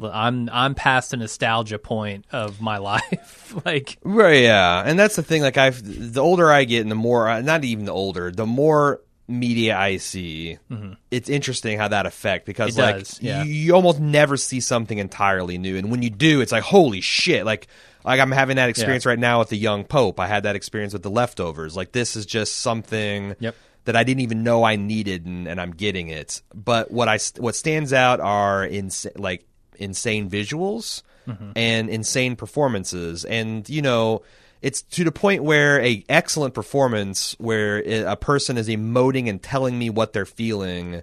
I'm 0.00 0.48
I'm 0.50 0.74
past 0.74 1.10
the 1.10 1.16
nostalgia 1.16 1.78
point 1.78 2.26
of 2.32 2.60
my 2.60 2.78
life. 2.78 3.54
like 3.64 3.98
Right. 4.02 4.42
Yeah. 4.42 4.82
And 4.84 4.98
that's 4.98 5.16
the 5.16 5.22
thing. 5.22 5.42
Like 5.42 5.58
I've 5.58 5.82
the 6.14 6.22
older 6.22 6.50
I 6.50 6.64
get, 6.64 6.82
and 6.82 6.90
the 6.90 6.96
more 6.96 7.28
uh, 7.28 7.40
not 7.40 7.64
even 7.64 7.84
the 7.84 7.92
older, 7.92 8.30
the 8.30 8.46
more 8.46 9.00
media 9.28 9.76
I 9.76 9.98
see, 9.98 10.58
mm-hmm. 10.70 10.94
it's 11.10 11.28
interesting 11.28 11.78
how 11.78 11.88
that 11.88 12.06
affect 12.06 12.46
because 12.46 12.76
It 12.76 12.82
like 12.82 12.98
does, 12.98 13.20
yeah. 13.22 13.44
you, 13.44 13.52
you 13.52 13.74
almost 13.74 14.00
never 14.00 14.36
see 14.36 14.60
something 14.60 14.98
entirely 14.98 15.58
new, 15.58 15.76
and 15.76 15.90
when 15.90 16.02
you 16.02 16.10
do, 16.10 16.40
it's 16.40 16.52
like 16.52 16.64
holy 16.64 17.00
shit! 17.00 17.44
Like 17.44 17.68
like 18.04 18.20
I'm 18.20 18.32
having 18.32 18.56
that 18.56 18.70
experience 18.70 19.04
right 19.06 19.18
now 19.18 19.40
with 19.40 19.50
the 19.50 19.58
young 19.58 19.84
pope. 19.84 20.18
I 20.18 20.26
had 20.26 20.44
that 20.44 20.56
experience 20.56 20.92
with 20.92 21.02
the 21.02 21.10
leftovers. 21.10 21.76
Like 21.76 21.92
this 21.92 22.16
is 22.16 22.26
just 22.26 22.56
something. 22.56 23.36
Yep. 23.38 23.54
that 23.84 23.96
I 23.96 24.04
didn't 24.04 24.20
even 24.20 24.42
know 24.42 24.64
I 24.64 24.76
needed, 24.76 25.24
and, 25.24 25.48
and 25.48 25.58
I'm 25.58 25.70
getting 25.70 26.08
it. 26.08 26.42
But 26.54 26.90
what 26.90 27.08
I 27.08 27.18
what 27.38 27.54
stands 27.54 27.92
out 27.92 28.20
are 28.20 28.66
ins- 28.66 29.06
like 29.16 29.46
insane 29.76 30.28
visuals 30.28 31.02
mm-hmm. 31.26 31.52
and 31.56 31.88
insane 31.88 32.36
performances, 32.36 33.24
and 33.24 33.68
you 33.68 33.82
know. 33.82 34.22
It's 34.60 34.82
to 34.82 35.04
the 35.04 35.12
point 35.12 35.42
where 35.44 35.80
a 35.80 36.04
excellent 36.08 36.54
performance, 36.54 37.36
where 37.38 37.78
a 38.06 38.16
person 38.16 38.56
is 38.56 38.68
emoting 38.68 39.28
and 39.28 39.42
telling 39.42 39.78
me 39.78 39.90
what 39.90 40.12
they're 40.12 40.26
feeling, 40.26 41.02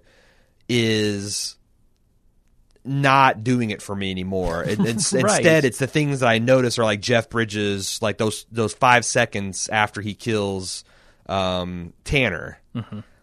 is 0.68 1.56
not 2.84 3.44
doing 3.44 3.72
it 3.72 3.82
for 3.82 3.96
me 3.96 4.12
anymore. 4.12 4.64
It, 4.64 4.80
it's, 4.82 5.14
Right. 5.14 5.24
Instead, 5.24 5.66
it's 5.66 5.80
the 5.80 5.88
things 5.88 6.20
that 6.20 6.30
I 6.30 6.40
notice 6.40 6.78
are 6.80 6.84
like 6.84 7.02
Jeff 7.02 7.30
Bridges, 7.30 8.02
like 8.02 8.18
those 8.18 8.46
those 8.52 8.74
five 8.74 9.06
seconds 9.06 9.70
after 9.70 10.02
he 10.02 10.14
kills 10.14 10.84
um, 11.28 11.94
Tanner. 12.04 12.60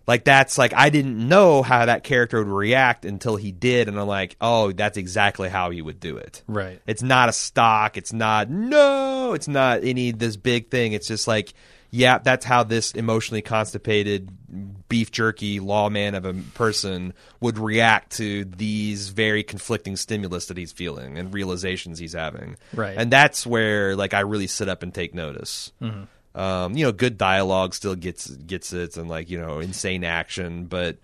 Like 0.07 0.25
that's 0.25 0.59
like 0.59 0.75
I 0.75 0.91
didn't 0.91 1.29
know 1.29 1.63
how 1.63 1.87
that 1.87 2.03
character 2.05 2.39
would 2.39 2.49
react 2.49 3.05
until 3.05 3.37
he 3.37 3.53
did, 3.53 3.89
and 3.89 3.99
I'm 3.99 4.07
like, 4.07 4.37
oh, 4.41 4.73
that's 4.73 4.97
exactly 4.97 5.49
how 5.49 5.71
he 5.71 5.81
would 5.81 6.01
do 6.01 6.17
it. 6.17 6.43
Right. 6.47 6.81
It's 6.87 7.03
not 7.03 7.29
a 7.29 7.33
stock. 7.33 7.97
It's 7.97 8.13
not 8.13 8.51
no. 8.51 9.33
It's 9.35 9.49
not 9.49 9.85
any 9.85 10.11
this 10.11 10.37
big 10.37 10.71
thing. 10.71 10.93
It's 10.93 11.07
just 11.07 11.29
like, 11.29 11.55
yeah, 11.91 12.19
that's 12.19 12.45
how 12.45 12.65
this 12.65 12.93
emotionally 12.93 13.43
constipated 13.43 14.89
beef 14.89 15.11
jerky 15.11 15.61
lawman 15.61 16.15
of 16.15 16.25
a 16.25 16.35
person 16.55 17.15
would 17.41 17.59
react 17.59 18.13
to 18.13 18.45
these 18.45 19.11
very 19.11 19.43
conflicting 19.43 19.97
stimulus 19.97 20.47
that 20.47 20.57
he's 20.57 20.73
feeling 20.73 21.17
and 21.17 21.33
realizations 21.33 21.99
he's 21.99 22.15
having. 22.15 22.57
Right. 22.75 22.97
And 22.97 23.11
that's 23.11 23.47
where 23.47 23.95
like 23.95 24.15
I 24.15 24.21
really 24.21 24.47
sit 24.49 24.69
up 24.69 24.83
and 24.83 24.93
take 24.93 25.15
notice. 25.15 25.73
Mm-hmm. 25.81 26.05
Um, 26.35 26.77
you 26.77 26.85
know, 26.87 26.93
good 26.93 27.19
dialogue 27.19 27.75
still 27.75 27.95
gets 27.95 28.29
gets 28.31 28.73
it, 28.73 28.97
and 28.97 29.09
like 29.09 29.29
you 29.31 29.39
know, 29.39 29.61
insane 29.61 30.03
action. 30.05 30.65
But 30.67 30.99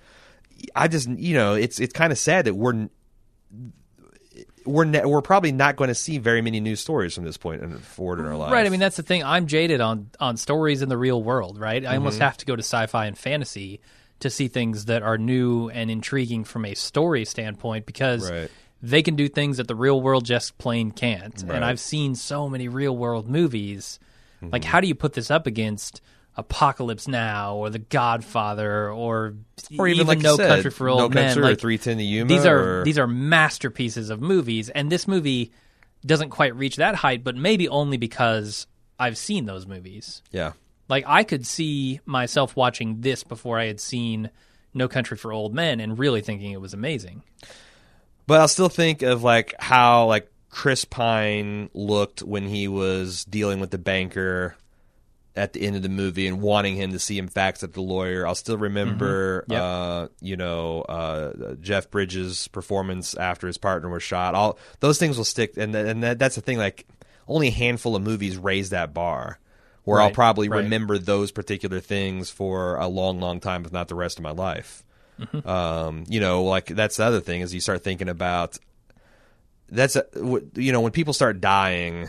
I 0.74 0.88
just 0.88 1.08
you 1.08 1.34
know, 1.34 1.54
it's 1.54 1.78
it's 1.80 1.92
kind 1.92 2.12
of 2.12 2.18
sad 2.18 2.46
that 2.46 2.54
we're 2.54 2.88
we're 4.64 4.84
ne- 4.84 5.04
we're 5.04 5.22
probably 5.22 5.52
not 5.52 5.76
going 5.76 5.88
to 5.88 5.94
see 5.94 6.18
very 6.18 6.42
many 6.42 6.60
news 6.60 6.80
stories 6.80 7.14
from 7.14 7.24
this 7.24 7.36
point 7.36 7.62
forward 7.80 8.18
in 8.20 8.26
our 8.26 8.36
lives. 8.36 8.52
Right. 8.52 8.66
I 8.66 8.68
mean, 8.68 8.80
that's 8.80 8.96
the 8.96 9.02
thing. 9.02 9.24
I'm 9.24 9.46
jaded 9.46 9.80
on 9.80 10.10
on 10.20 10.36
stories 10.36 10.82
in 10.82 10.88
the 10.88 10.98
real 10.98 11.22
world. 11.22 11.58
Right. 11.58 11.84
I 11.84 11.88
Mm-hmm. 11.88 11.94
almost 11.98 12.18
have 12.20 12.36
to 12.38 12.46
go 12.46 12.54
to 12.56 12.60
sci-fi 12.62 13.06
and 13.06 13.16
fantasy 13.16 13.80
to 14.20 14.30
see 14.30 14.48
things 14.48 14.86
that 14.86 15.02
are 15.02 15.16
new 15.16 15.68
and 15.70 15.90
intriguing 15.90 16.44
from 16.44 16.64
a 16.64 16.74
story 16.74 17.24
standpoint 17.24 17.86
because 17.86 18.28
Right. 18.30 18.50
they 18.82 19.02
can 19.02 19.14
do 19.16 19.28
things 19.28 19.58
that 19.58 19.68
the 19.68 19.76
real 19.76 20.00
world 20.00 20.24
just 20.24 20.58
plain 20.58 20.90
can't. 20.90 21.34
Right. 21.46 21.54
And 21.56 21.64
I've 21.64 21.80
seen 21.80 22.14
so 22.14 22.48
many 22.48 22.68
real 22.68 22.96
world 22.96 23.28
movies. 23.28 23.98
Like, 24.40 24.62
mm-hmm. 24.62 24.70
how 24.70 24.80
do 24.80 24.88
you 24.88 24.94
put 24.94 25.12
this 25.14 25.30
up 25.30 25.46
against? 25.46 26.00
Apocalypse 26.36 27.08
Now 27.08 27.56
or 27.56 27.68
The 27.68 27.80
Godfather 27.80 28.92
or, 28.92 29.34
or 29.76 29.88
even, 29.88 30.06
like 30.06 30.20
No 30.20 30.36
said, 30.36 30.48
Country 30.48 30.70
for 30.70 30.88
Old 30.88 31.00
no 31.00 31.08
Men. 31.08 31.34
Country 31.34 31.42
like, 31.42 31.52
or 31.54 31.56
Three 31.56 31.78
Ten 31.78 31.96
to 31.96 32.02
Yuma. 32.04 32.28
these 32.28 32.46
are 32.46 32.80
or- 32.80 32.84
these 32.84 32.96
are 32.96 33.08
masterpieces 33.08 34.08
of 34.08 34.20
movies, 34.20 34.68
and 34.68 34.90
this 34.90 35.08
movie 35.08 35.50
doesn't 36.06 36.30
quite 36.30 36.54
reach 36.54 36.76
that 36.76 36.94
height, 36.94 37.24
but 37.24 37.34
maybe 37.34 37.68
only 37.68 37.96
because 37.96 38.68
I've 39.00 39.18
seen 39.18 39.46
those 39.46 39.66
movies. 39.66 40.22
yeah. 40.30 40.52
Like 40.88 41.04
I 41.06 41.22
could 41.24 41.46
see 41.46 42.00
myself 42.06 42.56
watching 42.56 43.00
this 43.02 43.22
before 43.24 43.58
I 43.58 43.66
had 43.66 43.80
seen 43.80 44.30
No 44.72 44.88
Country 44.88 45.16
for 45.18 45.32
Old 45.32 45.52
Men 45.52 45.80
and 45.80 45.98
really 45.98 46.22
thinking 46.22 46.52
it 46.52 46.60
was 46.60 46.72
amazing. 46.72 47.24
But 48.26 48.40
I'll 48.40 48.48
still 48.48 48.70
think 48.70 49.02
of 49.02 49.22
like 49.22 49.54
how 49.58 50.06
like 50.06 50.30
Chris 50.50 50.84
Pine 50.84 51.70
looked 51.74 52.22
when 52.22 52.48
he 52.48 52.68
was 52.68 53.24
dealing 53.24 53.60
with 53.60 53.70
the 53.70 53.78
banker 53.78 54.56
at 55.36 55.52
the 55.52 55.62
end 55.62 55.76
of 55.76 55.82
the 55.82 55.88
movie 55.88 56.26
and 56.26 56.40
wanting 56.40 56.74
him 56.74 56.90
to 56.90 56.98
see 56.98 57.16
him 57.16 57.28
fax 57.28 57.62
at 57.62 57.72
the 57.72 57.80
lawyer. 57.80 58.26
I'll 58.26 58.34
still 58.34 58.58
remember, 58.58 59.42
Mm-hmm. 59.42 59.52
Yep. 59.52 59.62
uh, 59.62 60.08
you 60.20 60.36
know, 60.36 60.82
uh, 60.82 61.54
Jeff 61.60 61.90
Bridges' 61.90 62.48
performance 62.48 63.14
after 63.14 63.46
his 63.46 63.58
partner 63.58 63.88
was 63.88 64.02
shot. 64.02 64.34
All 64.34 64.58
those 64.80 64.98
things 64.98 65.16
will 65.16 65.24
stick, 65.24 65.56
and 65.56 65.74
and 65.74 66.02
that, 66.02 66.18
that's 66.18 66.34
the 66.34 66.40
thing. 66.40 66.58
Like 66.58 66.86
only 67.28 67.48
a 67.48 67.52
handful 67.52 67.94
of 67.94 68.02
movies 68.02 68.36
raise 68.36 68.70
that 68.70 68.92
bar. 68.92 69.38
Where 69.84 70.02
I'll 70.02 70.10
probably 70.10 70.50
right. 70.50 70.64
remember 70.64 70.98
those 70.98 71.30
particular 71.32 71.80
things 71.80 72.28
for 72.28 72.76
a 72.76 72.86
long, 72.88 73.20
long 73.20 73.40
time, 73.40 73.64
if 73.64 73.72
not 73.72 73.88
the 73.88 73.94
rest 73.94 74.18
of 74.18 74.22
my 74.22 74.32
life. 74.32 74.84
Mm-hmm. 75.18 75.48
Um, 75.48 76.04
you 76.08 76.20
know, 76.20 76.44
like 76.44 76.66
that's 76.66 76.98
the 76.98 77.04
other 77.04 77.20
thing 77.20 77.40
is 77.40 77.54
you 77.54 77.60
start 77.62 77.82
thinking 77.84 78.10
about 78.10 78.58
that's 79.70 79.96
a, 79.96 80.06
you 80.54 80.72
know 80.72 80.80
when 80.80 80.92
people 80.92 81.12
start 81.12 81.40
dying 81.40 82.08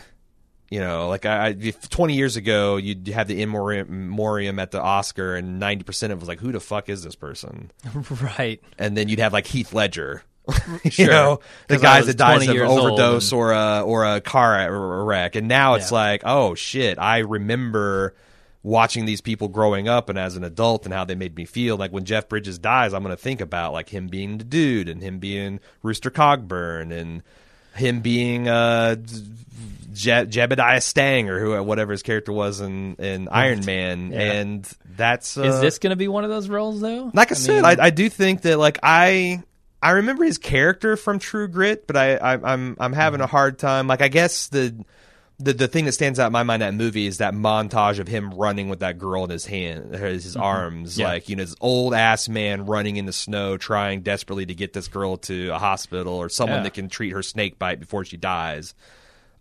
you 0.70 0.80
know 0.80 1.08
like 1.08 1.26
I, 1.26 1.48
I 1.48 1.52
20 1.52 2.14
years 2.14 2.36
ago 2.36 2.76
you'd 2.76 3.08
have 3.08 3.28
the 3.28 3.42
in 3.42 3.50
memoriam 3.50 4.58
at 4.58 4.70
the 4.70 4.80
oscar 4.80 5.34
and 5.36 5.60
90% 5.60 6.04
of 6.04 6.10
it 6.12 6.18
was 6.20 6.28
like 6.28 6.40
who 6.40 6.52
the 6.52 6.60
fuck 6.60 6.88
is 6.88 7.02
this 7.02 7.16
person 7.16 7.70
right. 8.38 8.60
and 8.78 8.96
then 8.96 9.08
you'd 9.08 9.18
have 9.18 9.32
like 9.32 9.46
heath 9.46 9.72
ledger 9.72 10.22
you 10.84 10.90
Sure. 10.90 11.06
know, 11.06 11.40
the 11.68 11.76
guys 11.78 12.06
that 12.06 12.16
dies 12.16 12.48
of 12.48 12.56
overdose 12.56 13.30
and- 13.30 13.38
or 13.38 13.52
a 13.52 13.82
or 13.82 14.04
a 14.16 14.20
car 14.20 15.04
wreck, 15.04 15.36
and 15.36 15.46
now 15.46 15.74
it's 15.74 15.92
Yeah. 15.92 15.98
like, 15.98 16.22
oh 16.24 16.56
shit, 16.56 16.98
I 16.98 17.18
remember 17.18 18.16
watching 18.62 19.04
these 19.04 19.20
people 19.20 19.46
growing 19.48 19.86
up 19.86 20.08
and 20.08 20.18
as 20.18 20.36
an 20.36 20.42
adult 20.42 20.86
and 20.86 20.94
how 20.94 21.04
they 21.04 21.14
made 21.14 21.36
me 21.36 21.44
feel. 21.44 21.76
Like 21.76 21.92
when 21.92 22.04
Jeff 22.04 22.28
Bridges 22.28 22.58
dies, 22.58 22.94
I'm 22.94 23.02
going 23.04 23.14
to 23.14 23.22
think 23.22 23.40
about 23.40 23.72
like 23.74 23.90
him 23.90 24.08
being 24.08 24.38
the 24.38 24.44
dude 24.44 24.88
and 24.88 25.00
him 25.02 25.18
being 25.18 25.60
Rooster 25.82 26.10
Cogburn 26.10 26.90
and 26.90 27.22
him 27.74 28.00
being 28.00 28.48
uh 28.48 28.96
Je- 29.92 30.26
Jebediah 30.26 30.82
Stang 30.82 31.28
or 31.28 31.38
who 31.40 31.62
whatever 31.62 31.92
his 31.92 32.02
character 32.02 32.32
was 32.32 32.60
in 32.60 32.94
in 32.96 33.28
Iron 33.28 33.64
Man, 33.64 34.12
Yeah. 34.12 34.18
and 34.20 34.68
that's 34.96 35.36
uh, 35.36 35.42
Is 35.42 35.60
this 35.60 35.78
going 35.78 35.90
to 35.90 35.96
be 35.96 36.08
one 36.08 36.24
of 36.24 36.30
those 36.30 36.48
roles 36.48 36.80
though? 36.80 37.10
like 37.12 37.30
I, 37.32 37.34
said, 37.34 37.56
mean- 37.62 37.64
I, 37.80 37.86
I 37.86 37.90
do 37.90 38.08
think 38.08 38.42
that 38.42 38.58
like 38.58 38.78
I 38.82 39.42
I 39.82 39.90
remember 39.92 40.24
his 40.24 40.38
character 40.38 40.96
from 40.96 41.18
True 41.18 41.48
Grit, 41.48 41.86
but 41.86 41.96
I, 41.96 42.16
I 42.16 42.52
I'm 42.52 42.76
I'm 42.78 42.92
having 42.92 43.20
a 43.20 43.26
hard 43.26 43.58
time. 43.58 43.86
Like 43.88 44.00
I 44.02 44.08
guess 44.08 44.48
the 44.48 44.74
the 45.42 45.52
the 45.54 45.68
thing 45.68 45.86
that 45.86 45.92
stands 45.92 46.18
out 46.20 46.26
in 46.26 46.32
my 46.32 46.42
mind 46.42 46.62
that 46.62 46.74
movie 46.74 47.06
is 47.06 47.18
that 47.18 47.34
montage 47.34 47.98
of 47.98 48.06
him 48.06 48.30
running 48.30 48.68
with 48.68 48.80
that 48.80 48.98
girl 48.98 49.24
in 49.24 49.30
his 49.30 49.46
hand, 49.46 49.94
his, 49.94 50.24
his 50.24 50.36
arms, 50.36 50.98
Yeah. 50.98 51.06
like 51.08 51.28
you 51.28 51.36
know, 51.36 51.42
this 51.44 51.56
old 51.60 51.94
ass 51.94 52.28
man 52.28 52.66
running 52.66 52.96
in 52.96 53.06
the 53.06 53.12
snow, 53.12 53.56
trying 53.56 54.02
desperately 54.02 54.46
to 54.46 54.54
get 54.54 54.72
this 54.72 54.86
girl 54.88 55.16
to 55.18 55.48
a 55.48 55.58
hospital 55.58 56.12
or 56.14 56.28
someone 56.28 56.58
Yeah. 56.58 56.62
that 56.64 56.74
can 56.74 56.88
treat 56.88 57.10
her 57.10 57.22
snake 57.22 57.58
bite 57.58 57.80
before 57.80 58.04
she 58.04 58.16
dies. 58.16 58.74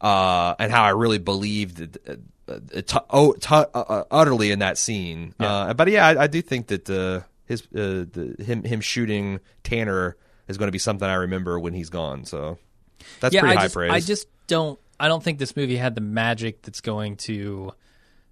Uh, 0.02 0.56
and 0.60 0.72
how 0.72 0.84
I 0.84 0.92
really 0.92 1.18
believed 1.18 1.98
uh, 2.08 2.14
uh, 2.48 2.82
t- 2.82 2.98
oh, 3.10 3.34
t- 3.34 3.48
uh, 3.54 3.66
uh, 3.74 4.04
utterly 4.10 4.52
in 4.52 4.60
that 4.60 4.78
scene. 4.78 5.36
Uh, 5.38 5.74
but 5.74 5.90
yeah, 5.90 6.08
I, 6.08 6.24
I 6.24 6.28
do 6.28 6.42
think 6.42 6.68
that 6.68 6.90
uh, 6.90 7.22
his 7.46 7.64
uh, 7.76 8.08
the, 8.10 8.36
him 8.40 8.64
him 8.64 8.80
shooting 8.80 9.42
Tanner 9.64 10.16
is 10.48 10.58
going 10.58 10.70
to 10.70 10.72
be 10.72 10.80
something 10.80 11.08
I 11.08 11.16
remember 11.16 11.60
when 11.60 11.74
he's 11.74 11.90
gone. 11.90 12.24
So 12.24 12.58
that's 13.20 13.36
yeah, 13.36 13.42
pretty 13.42 13.56
I 13.56 13.60
high 13.60 13.66
just, 13.66 13.76
praise. 13.76 13.92
I 13.92 14.00
just 14.00 14.28
don't. 14.48 14.80
I 15.00 15.08
don't 15.08 15.24
think 15.24 15.40
this 15.40 15.56
movie 15.56 15.78
had 15.78 15.96
the 15.96 16.02
magic 16.02 16.62
that's 16.62 16.82
going 16.82 17.18
to 17.18 17.74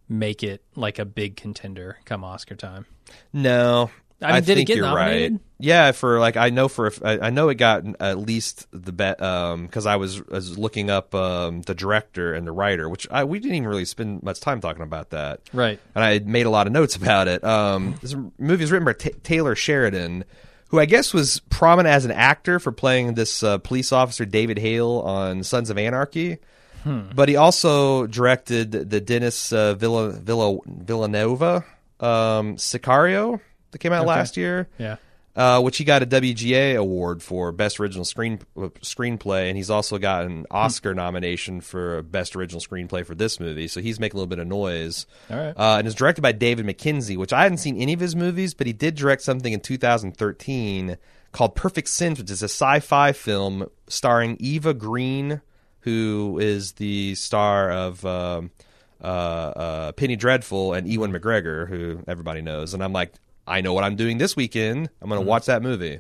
make 0.10 0.44
it 0.44 0.64
like 0.76 1.00
a 1.00 1.06
big 1.06 1.36
contender 1.38 1.98
come 2.06 2.24
Oscar 2.24 2.56
time. 2.56 2.86
No, 3.34 3.90
I 4.22 4.34
mean, 4.34 4.44
did 4.44 4.50
it 4.50 4.56
think 4.56 4.68
get 4.68 4.78
you're 4.78 4.86
nominated? 4.86 5.34
right. 5.34 5.42
Yeah, 5.60 5.92
for 5.92 6.20
like 6.20 6.38
I 6.38 6.50
know 6.50 6.68
for 6.68 6.92
I 7.04 7.20
I 7.20 7.30
know 7.30 7.50
it 7.50 7.56
got 7.56 7.84
at 8.00 8.18
least 8.18 8.68
the 8.72 8.92
bet 8.92 9.22
um 9.22 9.66
because 9.66 9.86
I 9.86 9.96
was 9.98 10.20
I 10.20 10.36
was 10.36 10.58
looking 10.58 10.90
up 10.90 11.14
um 11.14 11.62
the 11.62 11.76
director 11.76 12.34
and 12.34 12.46
the 12.48 12.52
writer, 12.52 12.90
which 12.90 13.08
I 13.12 13.24
we 13.26 13.40
didn't 13.40 13.58
even 13.58 13.70
really 13.70 13.86
spend 13.86 14.24
much 14.24 14.40
time 14.40 14.60
talking 14.60 14.84
about 14.84 15.12
that. 15.12 15.42
Right. 15.54 15.80
and 15.96 16.04
I 16.04 16.14
had 16.14 16.28
made 16.28 16.46
a 16.46 16.50
lot 16.50 16.68
of 16.68 16.74
notes 16.74 16.96
about 16.96 17.28
it. 17.28 17.44
Um, 17.44 17.96
this 18.02 18.16
movie 18.38 18.64
is 18.64 18.72
written 18.72 18.86
by 18.86 18.94
Ta 18.94 19.10
Taylor 19.24 19.56
Sheridan, 19.56 20.26
who 20.70 20.80
I 20.80 20.86
guess 20.86 21.14
was 21.14 21.40
prominent 21.50 21.94
as 21.94 22.06
an 22.06 22.12
actor 22.12 22.60
for 22.60 22.72
playing 22.72 23.14
this 23.14 23.44
uh, 23.44 23.58
police 23.60 23.92
officer 23.92 24.26
David 24.26 24.58
Hale 24.58 25.02
on 25.06 25.44
Sons 25.44 25.70
of 25.70 25.78
Anarchy. 25.78 26.40
But 26.86 27.28
he 27.30 27.36
also 27.36 28.08
directed 28.08 28.72
the 28.72 29.02
Dennis 29.02 29.52
uh, 29.52 29.74
Villa, 29.76 30.12
Villa, 30.12 30.58
Villanova 30.66 31.66
um, 32.00 32.56
Sicario 32.58 33.40
that 33.72 33.80
came 33.80 33.92
out 33.94 34.02
Okay. 34.02 34.08
last 34.08 34.38
year 34.38 34.68
Yeah. 34.78 34.96
uh, 35.36 35.62
which 35.62 35.78
he 35.78 35.84
got 35.84 36.02
a 36.02 36.06
WGA 36.06 36.78
award 36.78 37.22
for 37.22 37.52
best 37.52 37.80
original 37.80 38.06
screen 38.06 38.40
uh, 38.56 38.70
screenplay, 38.82 39.50
and 39.50 39.58
he's 39.58 39.70
also 39.70 39.98
got 39.98 40.24
an 40.26 40.46
Oscar 40.50 40.94
nomination 40.96 41.60
for 41.62 42.02
best 42.04 42.36
original 42.36 42.62
screenplay 42.62 43.06
for 43.06 43.16
this 43.16 43.40
movie. 43.40 43.68
So 43.68 43.82
he's 43.82 44.00
making 44.00 44.16
a 44.16 44.20
little 44.20 44.30
bit 44.30 44.40
of 44.40 44.48
noise. 44.48 45.06
All 45.30 45.38
right. 45.38 45.54
Uh, 45.58 45.78
and 45.80 45.88
it's 45.88 45.96
directed 45.96 46.22
by 46.22 46.32
David 46.32 46.66
Mackenzie, 46.66 47.18
which 47.18 47.34
I 47.34 47.44
hadn't 47.44 47.58
seen 47.58 47.76
any 47.82 47.94
of 47.94 48.00
his 48.00 48.16
movies, 48.16 48.54
but 48.54 48.66
he 48.68 48.74
did 48.74 48.96
direct 48.96 49.22
something 49.24 49.52
in 49.52 49.60
2013 49.60 50.98
called 51.32 51.56
Perfect 51.56 51.90
Sense, 51.90 52.20
which 52.20 52.32
is 52.32 52.42
a 52.42 52.46
sci-fi 52.46 53.12
film 53.12 53.68
starring 53.88 54.38
Eva 54.40 54.74
Green, 54.74 55.42
who 55.88 56.40
is 56.42 56.74
the 56.74 57.16
star 57.16 57.72
of. 57.72 58.06
Um, 58.06 58.52
uh, 59.00 59.06
uh, 59.06 59.92
Penny 59.92 60.16
Dreadful 60.16 60.74
and 60.74 60.88
Ewan 60.88 61.14
McGregor, 61.14 61.68
who 61.70 62.00
everybody 62.08 62.42
knows, 62.42 62.74
and 62.74 62.84
I'm 62.84 62.94
like, 62.94 63.14
I 63.46 63.62
know 63.62 63.74
what 63.74 63.84
I'm 63.84 63.96
doing 63.96 64.18
this 64.18 64.36
weekend. 64.36 64.90
I'm 65.00 65.08
going 65.08 65.22
to 65.22 65.26
watch 65.28 65.46
that 65.46 65.62
movie. 65.62 66.00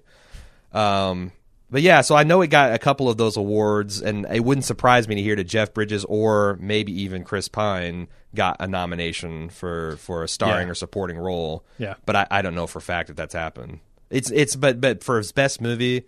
Um, 0.73 1.31
but 1.69 1.83
yeah, 1.83 2.01
so 2.01 2.15
I 2.15 2.23
know 2.23 2.41
it 2.41 2.47
got 2.47 2.73
a 2.73 2.79
couple 2.79 3.07
of 3.07 3.17
those 3.17 3.37
awards, 3.37 4.01
and 4.01 4.25
it 4.31 4.43
wouldn't 4.43 4.65
surprise 4.65 5.07
me 5.07 5.13
to 5.13 5.21
hear 5.21 5.35
that 5.35 5.43
Jeff 5.43 5.75
Bridges 5.75 6.05
or 6.05 6.57
maybe 6.59 6.91
even 7.03 7.23
Chris 7.23 7.47
Pine 7.47 8.07
got 8.33 8.57
a 8.59 8.67
nomination 8.67 9.49
for 9.49 9.97
for 9.97 10.23
a 10.23 10.27
starring 10.27 10.67
Yeah. 10.67 10.71
or 10.71 10.75
supporting 10.75 11.19
role. 11.19 11.63
Yeah. 11.77 11.95
but 12.07 12.15
I, 12.15 12.27
I 12.31 12.41
don't 12.41 12.55
know 12.55 12.65
for 12.65 12.79
a 12.79 12.81
fact 12.81 13.11
if 13.11 13.15
that's 13.15 13.35
happened. 13.35 13.79
It's 14.09 14.31
it's 14.31 14.55
but 14.55 14.81
but 14.81 15.03
for 15.03 15.17
his 15.19 15.31
best 15.31 15.61
movie, 15.61 16.05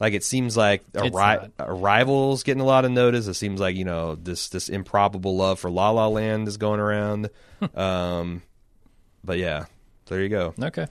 like 0.00 0.14
it 0.14 0.24
seems 0.24 0.56
like 0.56 0.82
Arri- 0.92 1.12
not. 1.12 1.50
Arrival's 1.58 2.42
getting 2.42 2.60
a 2.60 2.66
lot 2.66 2.84
of 2.84 2.90
notice. 2.90 3.26
It 3.26 3.34
seems 3.34 3.60
like 3.60 3.76
you 3.76 3.84
know 3.84 4.14
this 4.14 4.48
this 4.48 4.68
improbable 4.68 5.36
love 5.36 5.58
for 5.58 5.70
La 5.70 5.90
La 5.90 6.08
Land 6.08 6.48
is 6.48 6.56
going 6.56 6.80
around. 6.80 7.30
um, 7.74 8.42
but 9.24 9.38
yeah, 9.38 9.66
there 10.06 10.20
you 10.22 10.28
go. 10.28 10.54
Okay. 10.60 10.86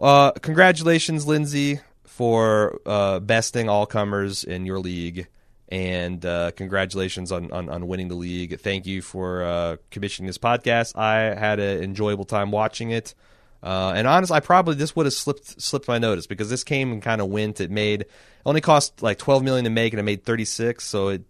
Uh, 0.00 0.32
congratulations, 0.32 1.26
Lindsay, 1.26 1.80
for 2.04 2.80
uh, 2.86 3.20
besting 3.20 3.68
all 3.68 3.86
comers 3.86 4.44
in 4.44 4.66
your 4.66 4.78
league, 4.78 5.28
and 5.68 6.24
uh, 6.24 6.50
congratulations 6.56 7.32
on, 7.32 7.50
on, 7.52 7.68
on 7.68 7.86
winning 7.86 8.08
the 8.08 8.14
league. 8.14 8.60
Thank 8.60 8.86
you 8.86 9.02
for 9.02 9.42
uh, 9.42 9.76
commissioning 9.90 10.26
this 10.26 10.38
podcast. 10.38 10.96
I 10.96 11.34
had 11.34 11.60
an 11.60 11.82
enjoyable 11.82 12.24
time 12.24 12.50
watching 12.50 12.90
it, 12.90 13.14
uh, 13.62 13.92
and 13.94 14.06
honestly, 14.06 14.36
I 14.36 14.40
probably 14.40 14.74
this 14.74 14.96
would 14.96 15.06
have 15.06 15.12
slipped 15.12 15.60
slipped 15.60 15.86
my 15.86 15.98
notice 15.98 16.26
because 16.26 16.50
this 16.50 16.64
came 16.64 16.92
and 16.92 17.00
kind 17.00 17.20
of 17.20 17.28
went. 17.28 17.60
It 17.60 17.70
made 17.70 18.02
it 18.02 18.10
only 18.44 18.60
cost 18.60 19.02
like 19.02 19.18
twelve 19.18 19.42
million 19.42 19.64
to 19.64 19.70
make, 19.70 19.92
and 19.92 20.00
it 20.00 20.04
made 20.04 20.24
thirty 20.24 20.44
six. 20.44 20.84
So 20.84 21.08
it 21.08 21.22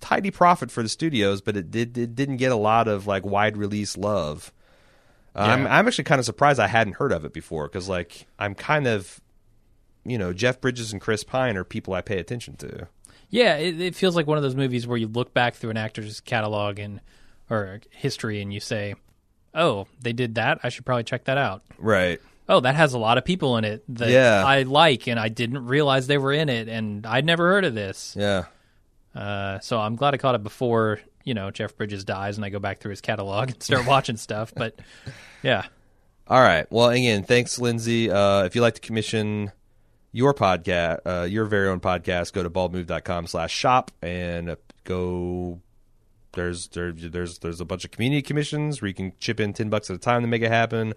tidy 0.00 0.30
profit 0.30 0.70
for 0.70 0.82
the 0.82 0.88
studios, 0.88 1.40
but 1.40 1.56
it 1.56 1.70
did 1.70 1.96
it 1.96 2.14
didn't 2.14 2.38
get 2.38 2.52
a 2.52 2.56
lot 2.56 2.88
of 2.88 3.06
like 3.06 3.24
wide 3.24 3.56
release 3.56 3.96
love. 3.96 4.52
Uh, 5.34 5.40
I'm 5.40 5.66
I'm 5.66 5.86
actually 5.86 6.04
kind 6.04 6.18
of 6.18 6.24
surprised 6.24 6.58
I 6.58 6.66
hadn't 6.66 6.94
heard 6.94 7.12
of 7.12 7.24
it 7.24 7.32
before 7.32 7.68
because 7.68 7.88
like 7.88 8.26
I'm 8.38 8.54
kind 8.54 8.86
of 8.86 9.20
you 10.04 10.18
know 10.18 10.32
Jeff 10.32 10.60
Bridges 10.60 10.92
and 10.92 11.00
Chris 11.00 11.22
Pine 11.22 11.56
are 11.56 11.64
people 11.64 11.94
I 11.94 12.00
pay 12.00 12.18
attention 12.18 12.56
to. 12.56 12.88
Yeah, 13.30 13.56
it, 13.56 13.80
it 13.80 13.94
feels 13.94 14.16
like 14.16 14.26
one 14.26 14.38
of 14.38 14.42
those 14.42 14.56
movies 14.56 14.86
where 14.86 14.96
you 14.96 15.06
look 15.06 15.34
back 15.34 15.54
through 15.54 15.70
an 15.70 15.76
actor's 15.76 16.20
catalog 16.20 16.78
and 16.78 17.00
or 17.50 17.80
history 17.90 18.40
and 18.40 18.52
you 18.52 18.60
say, 18.60 18.94
"Oh, 19.54 19.86
they 20.00 20.12
did 20.12 20.34
that. 20.36 20.60
I 20.62 20.68
should 20.68 20.84
probably 20.86 21.04
check 21.04 21.24
that 21.24 21.38
out." 21.38 21.62
Right. 21.78 22.20
Oh, 22.48 22.60
that 22.60 22.74
has 22.76 22.94
a 22.94 22.98
lot 22.98 23.18
of 23.18 23.24
people 23.26 23.56
in 23.58 23.64
it 23.64 23.84
that 23.90 24.08
Yeah. 24.08 24.42
I 24.44 24.62
like, 24.62 25.06
and 25.06 25.20
I 25.20 25.28
didn't 25.28 25.66
realize 25.66 26.06
they 26.06 26.16
were 26.18 26.32
in 26.32 26.48
it, 26.48 26.66
and 26.68 27.04
I'd 27.06 27.26
never 27.26 27.50
heard 27.50 27.64
of 27.66 27.74
this. 27.74 28.14
Yeah. 28.18 28.44
Uh, 29.14 29.58
so 29.60 29.78
I'm 29.78 29.96
glad 29.96 30.14
I 30.14 30.16
caught 30.16 30.34
it 30.34 30.42
before 30.42 31.00
you 31.24 31.34
know 31.34 31.50
Jeff 31.50 31.76
Bridges 31.76 32.04
dies, 32.04 32.36
and 32.38 32.44
I 32.44 32.48
go 32.48 32.58
back 32.58 32.78
through 32.80 32.90
his 32.90 33.00
catalog 33.00 33.50
and 33.50 33.62
start 33.62 33.86
watching 33.86 34.16
stuff. 34.16 34.52
But 34.56 34.78
yeah, 35.42 35.64
All 36.26 36.40
right. 36.40 36.66
Well, 36.70 36.88
again, 36.90 37.22
thanks, 37.24 37.58
Lindsay. 37.58 38.10
Uh, 38.10 38.44
if 38.44 38.54
you'd 38.54 38.62
like 38.62 38.74
to 38.74 38.80
commission 38.80 39.52
your 40.12 40.32
podcast, 40.34 41.00
uh, 41.04 41.24
your 41.24 41.44
very 41.44 41.68
own 41.68 41.80
podcast, 41.80 42.32
go 42.32 42.42
to 42.42 42.48
baldmove.com 42.50 43.26
slash 43.26 43.52
shop 43.52 43.90
and 44.02 44.50
uh, 44.50 44.56
go. 44.84 45.60
There's 46.32 46.68
there, 46.68 46.92
there's 46.92 47.38
there's 47.38 47.60
a 47.60 47.64
bunch 47.64 47.84
of 47.84 47.90
community 47.90 48.22
commissions 48.22 48.80
where 48.80 48.88
you 48.88 48.94
can 48.94 49.12
chip 49.18 49.40
in 49.40 49.52
ten 49.52 49.68
bucks 49.70 49.90
at 49.90 49.96
a 49.96 49.98
time 49.98 50.22
to 50.22 50.28
make 50.28 50.42
it 50.42 50.50
happen, 50.50 50.94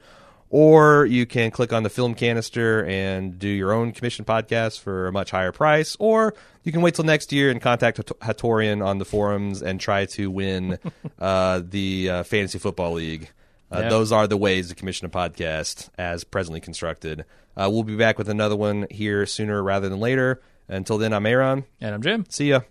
or 0.49 1.05
you 1.05 1.25
can 1.25 1.51
click 1.51 1.71
on 1.71 1.83
the 1.83 1.89
film 1.89 2.13
canister 2.15 2.83
and 2.85 3.39
do 3.39 3.47
your 3.47 3.71
own 3.71 3.91
commission 3.93 4.25
podcast 4.25 4.79
for 4.81 5.07
a 5.07 5.11
much 5.11 5.31
higher 5.31 5.51
price, 5.51 5.95
or 5.99 6.33
you 6.63 6.71
can 6.71 6.81
wait 6.81 6.95
till 6.95 7.05
next 7.05 7.31
year 7.31 7.49
and 7.49 7.61
contact 7.61 7.97
Hatorian 8.19 8.85
on 8.85 8.97
the 8.97 9.05
forums 9.05 9.61
and 9.61 9.79
try 9.79 10.05
to 10.07 10.29
win 10.29 10.77
uh, 11.19 11.61
the 11.63 12.09
uh, 12.09 12.23
fantasy 12.23 12.59
football 12.59 12.93
league. 12.93 13.29
Uh, 13.71 13.79
Yeah. 13.83 13.89
Those 13.89 14.11
are 14.11 14.27
the 14.27 14.35
ways 14.37 14.67
to 14.67 14.75
commission 14.75 15.05
a 15.05 15.09
podcast 15.09 15.89
as 15.97 16.25
presently 16.25 16.59
constructed. 16.59 17.23
Uh, 17.55 17.69
we'll 17.71 17.83
be 17.83 17.95
back 17.95 18.17
with 18.17 18.27
another 18.27 18.55
one 18.57 18.85
here 18.91 19.25
sooner 19.25 19.63
rather 19.63 19.87
than 19.87 19.99
later. 19.99 20.41
Until 20.67 20.97
then, 20.97 21.13
I'm 21.13 21.25
Aaron. 21.25 21.63
and 21.79 21.95
I'm 21.95 22.01
Jim. 22.01 22.25
See 22.29 22.49
ya. 22.49 22.61